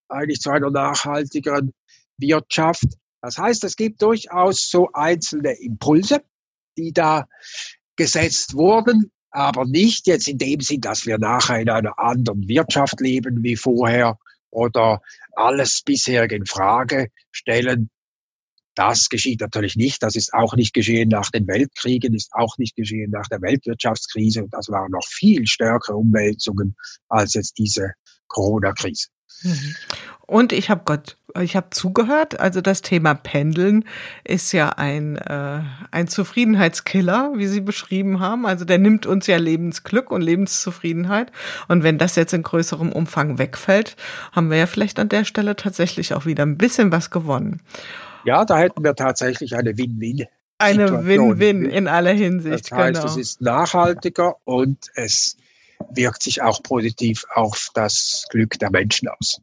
eigentlich 0.08 0.40
zu 0.40 0.50
einer 0.50 0.70
nachhaltigeren 0.70 1.72
Wirtschaft. 2.20 2.86
Das 3.22 3.38
heißt, 3.38 3.64
es 3.64 3.76
gibt 3.76 4.02
durchaus 4.02 4.70
so 4.70 4.88
einzelne 4.92 5.52
Impulse, 5.60 6.22
die 6.76 6.92
da 6.92 7.26
gesetzt 7.96 8.54
wurden, 8.54 9.10
aber 9.30 9.64
nicht 9.64 10.06
jetzt 10.06 10.28
in 10.28 10.38
dem 10.38 10.60
Sinn, 10.60 10.80
dass 10.80 11.06
wir 11.06 11.18
nachher 11.18 11.60
in 11.60 11.68
einer 11.68 11.98
anderen 11.98 12.48
Wirtschaft 12.48 13.00
leben 13.00 13.42
wie 13.42 13.56
vorher, 13.56 14.18
oder 14.50 15.00
alles 15.36 15.82
bisherige 15.84 16.36
in 16.36 16.46
Frage 16.46 17.08
stellen. 17.30 17.90
Das 18.74 19.08
geschieht 19.08 19.40
natürlich 19.40 19.76
nicht. 19.76 20.02
Das 20.02 20.16
ist 20.16 20.32
auch 20.32 20.54
nicht 20.54 20.72
geschehen 20.74 21.08
nach 21.08 21.30
den 21.30 21.46
Weltkriegen, 21.46 22.14
ist 22.14 22.32
auch 22.32 22.56
nicht 22.56 22.76
geschehen 22.76 23.10
nach 23.10 23.26
der 23.28 23.42
Weltwirtschaftskrise. 23.42 24.44
Und 24.44 24.54
das 24.54 24.68
waren 24.68 24.90
noch 24.92 25.06
viel 25.06 25.46
stärkere 25.46 25.96
Umwälzungen 25.96 26.76
als 27.08 27.34
jetzt 27.34 27.58
diese 27.58 27.92
Corona-Krise. 28.28 29.08
Mhm. 29.42 29.76
Und 30.26 30.52
ich 30.52 30.70
habe 30.70 30.82
Gott, 30.84 31.16
ich 31.40 31.56
habe 31.56 31.68
zugehört. 31.70 32.40
Also 32.40 32.60
das 32.60 32.82
Thema 32.82 33.14
Pendeln 33.14 33.84
ist 34.24 34.52
ja 34.52 34.70
ein 34.70 35.16
äh, 35.16 35.60
ein 35.90 36.08
Zufriedenheitskiller, 36.08 37.32
wie 37.36 37.46
Sie 37.46 37.60
beschrieben 37.60 38.20
haben. 38.20 38.46
Also 38.46 38.64
der 38.64 38.78
nimmt 38.78 39.06
uns 39.06 39.26
ja 39.26 39.36
Lebensglück 39.36 40.10
und 40.10 40.22
Lebenszufriedenheit. 40.22 41.32
Und 41.68 41.82
wenn 41.82 41.98
das 41.98 42.16
jetzt 42.16 42.32
in 42.32 42.42
größerem 42.42 42.92
Umfang 42.92 43.38
wegfällt, 43.38 43.96
haben 44.32 44.50
wir 44.50 44.58
ja 44.58 44.66
vielleicht 44.66 44.98
an 44.98 45.08
der 45.08 45.24
Stelle 45.24 45.56
tatsächlich 45.56 46.14
auch 46.14 46.26
wieder 46.26 46.44
ein 46.44 46.58
bisschen 46.58 46.92
was 46.92 47.10
gewonnen. 47.10 47.60
Ja, 48.24 48.44
da 48.44 48.58
hätten 48.58 48.84
wir 48.84 48.94
tatsächlich 48.94 49.56
eine 49.56 49.76
Win-Win. 49.76 50.26
Eine 50.58 51.06
Win-Win 51.06 51.64
in 51.64 51.88
aller 51.88 52.12
Hinsicht. 52.12 52.70
Das 52.70 52.78
heißt, 52.78 53.00
genau. 53.00 53.06
es 53.06 53.16
ist 53.16 53.40
nachhaltiger 53.40 54.36
und 54.44 54.88
es 54.94 55.36
wirkt 55.90 56.22
sich 56.22 56.42
auch 56.42 56.62
positiv 56.62 57.24
auf 57.34 57.70
das 57.74 58.26
Glück 58.30 58.58
der 58.58 58.70
Menschen 58.70 59.08
aus. 59.08 59.40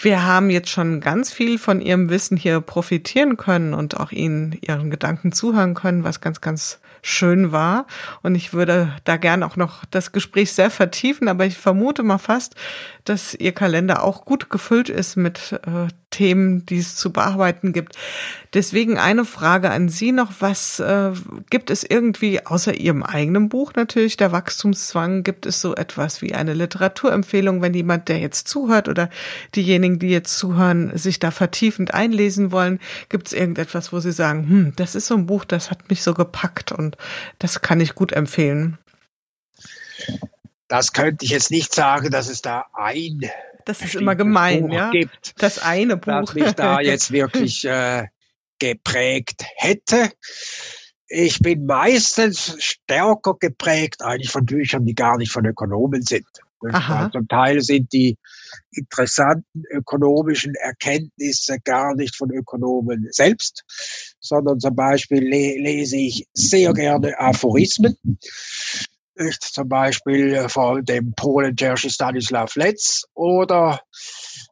Wir 0.00 0.24
haben 0.24 0.50
jetzt 0.50 0.68
schon 0.70 1.00
ganz 1.00 1.32
viel 1.32 1.58
von 1.58 1.80
Ihrem 1.80 2.10
Wissen 2.10 2.36
hier 2.36 2.60
profitieren 2.60 3.36
können 3.36 3.72
und 3.72 3.96
auch 3.98 4.12
Ihnen 4.12 4.56
Ihren 4.60 4.90
Gedanken 4.90 5.32
zuhören 5.32 5.74
können, 5.74 6.04
was 6.04 6.20
ganz, 6.20 6.40
ganz 6.40 6.80
schön 7.02 7.52
war. 7.52 7.86
Und 8.22 8.34
ich 8.34 8.52
würde 8.52 8.92
da 9.04 9.16
gerne 9.16 9.46
auch 9.46 9.56
noch 9.56 9.84
das 9.90 10.12
Gespräch 10.12 10.52
sehr 10.52 10.70
vertiefen, 10.70 11.28
aber 11.28 11.46
ich 11.46 11.56
vermute 11.56 12.02
mal 12.02 12.18
fast, 12.18 12.56
dass 13.04 13.34
Ihr 13.34 13.52
Kalender 13.52 14.02
auch 14.02 14.24
gut 14.24 14.50
gefüllt 14.50 14.88
ist 14.90 15.16
mit 15.16 15.52
äh, 15.52 15.88
Themen, 16.10 16.64
die 16.66 16.78
es 16.78 16.94
zu 16.96 17.12
bearbeiten 17.12 17.72
gibt. 17.72 17.96
Deswegen 18.54 18.96
eine 18.96 19.24
Frage 19.24 19.70
an 19.70 19.88
Sie 19.88 20.12
noch. 20.12 20.32
Was 20.40 20.80
äh, 20.80 21.12
gibt 21.50 21.68
es 21.68 21.84
irgendwie 21.84 22.44
außer 22.46 22.74
Ihrem 22.74 23.02
eigenen 23.02 23.48
Buch 23.48 23.72
natürlich, 23.74 24.16
der 24.16 24.32
Wachstumszwang, 24.32 25.24
gibt 25.24 25.46
es 25.46 25.60
so 25.60 25.74
etwas 25.74 26.22
wie 26.22 26.34
eine 26.34 26.54
Literaturempfehlung, 26.54 27.60
wenn 27.60 27.74
jemand, 27.74 28.08
der 28.08 28.18
jetzt 28.18 28.48
zuhört 28.48 28.88
oder 28.88 29.10
diejenigen, 29.54 29.98
die 29.98 30.08
jetzt 30.08 30.38
zuhören, 30.38 30.96
sich 30.96 31.18
da 31.18 31.30
vertiefend 31.30 31.92
einlesen 31.92 32.52
wollen? 32.52 32.80
Gibt 33.08 33.26
es 33.26 33.32
irgendetwas, 33.32 33.92
wo 33.92 34.00
Sie 34.00 34.12
sagen, 34.12 34.48
hm, 34.48 34.72
das 34.76 34.94
ist 34.94 35.08
so 35.08 35.16
ein 35.16 35.26
Buch, 35.26 35.44
das 35.44 35.70
hat 35.70 35.90
mich 35.90 36.02
so 36.02 36.14
gepackt 36.14 36.72
und 36.72 36.96
das 37.38 37.60
kann 37.60 37.80
ich 37.80 37.94
gut 37.94 38.12
empfehlen? 38.12 38.78
Das 40.68 40.92
könnte 40.92 41.24
ich 41.24 41.30
jetzt 41.30 41.50
nicht 41.50 41.74
sagen, 41.74 42.10
dass 42.10 42.28
es 42.28 42.42
da 42.42 42.66
ein 42.74 43.20
das 43.66 43.82
ist 43.82 43.96
immer 43.96 44.14
gemein, 44.14 44.68
Buch 44.68 44.72
ja. 44.72 44.90
Gibt, 44.90 45.34
das 45.38 45.58
eine 45.58 45.96
Buch. 45.96 46.06
Das 46.06 46.34
mich 46.34 46.52
da 46.52 46.80
jetzt 46.80 47.10
wirklich 47.10 47.64
äh, 47.64 48.06
geprägt 48.58 49.44
hätte. 49.56 50.10
Ich 51.08 51.40
bin 51.40 51.66
meistens 51.66 52.56
stärker 52.58 53.34
geprägt 53.38 54.02
eigentlich 54.02 54.30
von 54.30 54.46
Büchern, 54.46 54.84
die 54.84 54.94
gar 54.94 55.18
nicht 55.18 55.32
von 55.32 55.44
Ökonomen 55.44 56.02
sind. 56.02 56.26
Aha. 56.72 57.10
Zum 57.12 57.28
Teil 57.28 57.60
sind 57.60 57.92
die 57.92 58.16
interessanten 58.70 59.64
ökonomischen 59.70 60.54
Erkenntnisse 60.54 61.58
gar 61.64 61.94
nicht 61.94 62.16
von 62.16 62.30
Ökonomen 62.30 63.08
selbst, 63.10 63.64
sondern 64.20 64.58
zum 64.60 64.74
Beispiel 64.74 65.22
le 65.22 65.60
lese 65.60 65.96
ich 65.96 66.26
sehr 66.34 66.72
gerne 66.72 67.18
Aphorismen 67.18 67.96
nicht? 69.18 69.42
Zum 69.42 69.68
Beispiel 69.68 70.34
äh, 70.34 70.48
von 70.48 70.84
dem 70.84 71.12
Polen 71.14 71.54
Jerzy 71.58 71.90
Stanislav 71.90 72.54
Letz 72.56 73.04
oder 73.14 73.80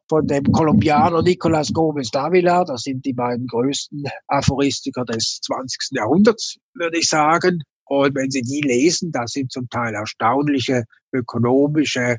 von 0.09 0.27
dem 0.27 0.43
Kolumbianer 0.51 1.21
Nicolas 1.21 1.71
Gomez 1.73 2.09
Davila. 2.11 2.63
Das 2.63 2.81
sind 2.81 3.05
die 3.05 3.13
beiden 3.13 3.47
größten 3.47 4.03
Aphoristiker 4.27 5.05
des 5.05 5.39
20. 5.41 5.91
Jahrhunderts, 5.91 6.57
würde 6.73 6.97
ich 6.99 7.07
sagen. 7.07 7.61
Und 7.85 8.15
wenn 8.15 8.31
Sie 8.31 8.41
die 8.41 8.61
lesen, 8.61 9.11
da 9.11 9.27
sind 9.27 9.51
zum 9.51 9.69
Teil 9.69 9.93
erstaunliche 9.93 10.85
ökonomische 11.13 12.17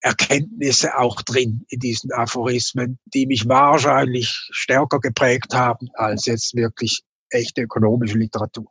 Erkenntnisse 0.00 0.96
auch 0.96 1.22
drin 1.22 1.64
in 1.68 1.80
diesen 1.80 2.12
Aphorismen, 2.12 2.98
die 3.06 3.26
mich 3.26 3.48
wahrscheinlich 3.48 4.48
stärker 4.50 5.00
geprägt 5.00 5.54
haben 5.54 5.88
als 5.94 6.26
jetzt 6.26 6.54
wirklich 6.54 7.02
echte 7.30 7.62
ökonomische 7.62 8.18
Literatur. 8.18 8.66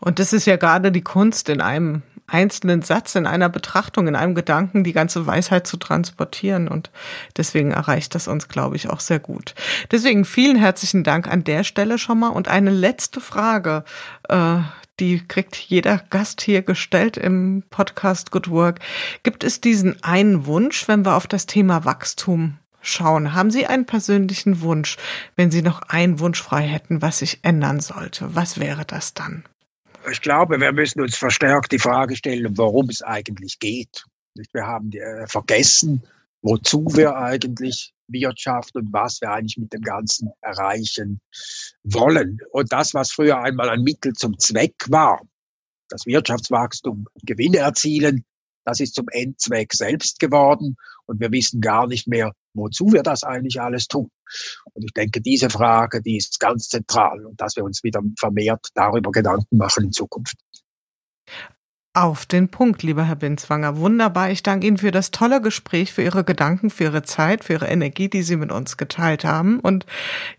Und 0.00 0.18
das 0.18 0.32
ist 0.32 0.46
ja 0.46 0.56
gerade 0.56 0.92
die 0.92 1.02
Kunst, 1.02 1.48
in 1.48 1.60
einem 1.60 2.02
einzelnen 2.26 2.82
Satz, 2.82 3.14
in 3.14 3.26
einer 3.26 3.48
Betrachtung, 3.48 4.08
in 4.08 4.16
einem 4.16 4.34
Gedanken 4.34 4.84
die 4.84 4.92
ganze 4.92 5.26
Weisheit 5.26 5.66
zu 5.66 5.76
transportieren. 5.76 6.68
Und 6.68 6.90
deswegen 7.36 7.72
erreicht 7.72 8.14
das 8.14 8.28
uns, 8.28 8.48
glaube 8.48 8.76
ich, 8.76 8.88
auch 8.88 9.00
sehr 9.00 9.18
gut. 9.18 9.54
Deswegen 9.90 10.24
vielen 10.24 10.56
herzlichen 10.56 11.04
Dank 11.04 11.28
an 11.28 11.44
der 11.44 11.64
Stelle 11.64 11.98
schon 11.98 12.20
mal. 12.20 12.28
Und 12.28 12.48
eine 12.48 12.70
letzte 12.70 13.20
Frage, 13.20 13.84
äh, 14.28 14.58
die 15.00 15.26
kriegt 15.26 15.56
jeder 15.56 15.98
Gast 16.10 16.42
hier 16.42 16.62
gestellt 16.62 17.16
im 17.16 17.64
Podcast 17.70 18.30
Good 18.30 18.50
Work. 18.50 18.80
Gibt 19.22 19.42
es 19.44 19.60
diesen 19.60 20.02
einen 20.02 20.46
Wunsch, 20.46 20.86
wenn 20.86 21.04
wir 21.04 21.16
auf 21.16 21.26
das 21.26 21.46
Thema 21.46 21.84
Wachstum 21.84 22.58
schauen. 22.82 23.34
Haben 23.34 23.50
Sie 23.50 23.66
einen 23.66 23.86
persönlichen 23.86 24.60
Wunsch, 24.60 24.96
wenn 25.36 25.50
Sie 25.50 25.62
noch 25.62 25.82
einen 25.82 26.20
Wunsch 26.20 26.42
frei 26.42 26.62
hätten, 26.62 27.02
was 27.02 27.18
sich 27.18 27.40
ändern 27.42 27.80
sollte? 27.80 28.34
Was 28.34 28.60
wäre 28.60 28.84
das 28.84 29.14
dann? 29.14 29.44
Ich 30.10 30.20
glaube, 30.20 30.60
wir 30.60 30.72
müssen 30.72 31.00
uns 31.00 31.16
verstärkt 31.16 31.72
die 31.72 31.78
Frage 31.78 32.16
stellen, 32.16 32.58
worum 32.58 32.88
es 32.88 33.02
eigentlich 33.02 33.58
geht. 33.58 34.04
Wir 34.52 34.66
haben 34.66 34.90
äh, 34.92 35.26
vergessen, 35.28 36.02
wozu 36.42 36.86
wir 36.94 37.16
eigentlich 37.16 37.92
Wirtschaft 38.08 38.74
und 38.76 38.92
was 38.92 39.20
wir 39.20 39.30
eigentlich 39.30 39.58
mit 39.58 39.72
dem 39.72 39.82
Ganzen 39.82 40.30
erreichen 40.40 41.20
wollen. 41.84 42.38
Und 42.50 42.72
das, 42.72 42.94
was 42.94 43.12
früher 43.12 43.38
einmal 43.38 43.68
ein 43.68 43.82
Mittel 43.82 44.12
zum 44.12 44.38
Zweck 44.38 44.74
war, 44.88 45.20
das 45.88 46.06
Wirtschaftswachstum, 46.06 47.06
Gewinne 47.22 47.58
erzielen, 47.58 48.24
das 48.64 48.80
ist 48.80 48.94
zum 48.94 49.08
Endzweck 49.10 49.72
selbst 49.72 50.18
geworden 50.18 50.76
und 51.06 51.20
wir 51.20 51.32
wissen 51.32 51.60
gar 51.60 51.86
nicht 51.86 52.06
mehr, 52.06 52.32
wozu 52.54 52.92
wir 52.92 53.02
das 53.02 53.24
eigentlich 53.24 53.60
alles 53.60 53.86
tun. 53.88 54.10
Und 54.72 54.84
ich 54.84 54.92
denke, 54.92 55.20
diese 55.20 55.50
Frage, 55.50 56.02
die 56.02 56.16
ist 56.16 56.40
ganz 56.40 56.68
zentral 56.68 57.24
und 57.26 57.40
dass 57.40 57.56
wir 57.56 57.64
uns 57.64 57.82
wieder 57.82 58.00
vermehrt 58.18 58.68
darüber 58.74 59.10
Gedanken 59.10 59.56
machen 59.56 59.84
in 59.84 59.92
Zukunft. 59.92 60.36
Auf 61.94 62.24
den 62.24 62.48
Punkt, 62.48 62.82
lieber 62.82 63.04
Herr 63.04 63.16
Binzwanger. 63.16 63.76
Wunderbar. 63.76 64.30
Ich 64.30 64.42
danke 64.42 64.66
Ihnen 64.66 64.78
für 64.78 64.92
das 64.92 65.10
tolle 65.10 65.42
Gespräch, 65.42 65.92
für 65.92 66.02
Ihre 66.02 66.24
Gedanken, 66.24 66.70
für 66.70 66.84
Ihre 66.84 67.02
Zeit, 67.02 67.44
für 67.44 67.52
Ihre 67.52 67.66
Energie, 67.66 68.08
die 68.08 68.22
Sie 68.22 68.36
mit 68.36 68.50
uns 68.50 68.78
geteilt 68.78 69.24
haben. 69.24 69.60
Und 69.60 69.84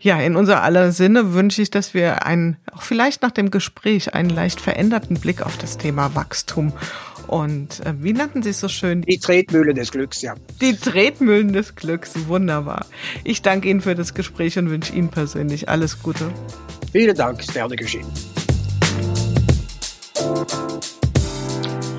ja, 0.00 0.20
in 0.20 0.34
unser 0.34 0.64
aller 0.64 0.90
Sinne 0.90 1.32
wünsche 1.32 1.62
ich, 1.62 1.70
dass 1.70 1.94
wir 1.94 2.26
einen, 2.26 2.56
auch 2.72 2.82
vielleicht 2.82 3.22
nach 3.22 3.30
dem 3.30 3.52
Gespräch, 3.52 4.14
einen 4.14 4.30
leicht 4.30 4.60
veränderten 4.60 5.20
Blick 5.20 5.42
auf 5.42 5.56
das 5.56 5.78
Thema 5.78 6.16
Wachstum 6.16 6.72
und 7.26 7.80
äh, 7.86 7.94
wie 7.98 8.12
nannten 8.12 8.42
Sie 8.42 8.50
es 8.50 8.60
so 8.60 8.68
schön? 8.68 9.02
Die 9.02 9.18
Tretmühlen 9.18 9.74
des 9.74 9.90
Glücks, 9.90 10.22
ja. 10.22 10.34
Die 10.60 10.76
Tretmühlen 10.76 11.52
des 11.52 11.74
Glücks, 11.74 12.12
wunderbar. 12.26 12.86
Ich 13.22 13.42
danke 13.42 13.68
Ihnen 13.68 13.80
für 13.80 13.94
das 13.94 14.14
Gespräch 14.14 14.58
und 14.58 14.70
wünsche 14.70 14.92
Ihnen 14.92 15.08
persönlich 15.08 15.68
alles 15.68 16.02
Gute. 16.02 16.30
Vielen 16.92 17.16
Dank, 17.16 17.40
ist 17.40 17.54
gerne 17.54 17.76
geschehen. 17.76 18.06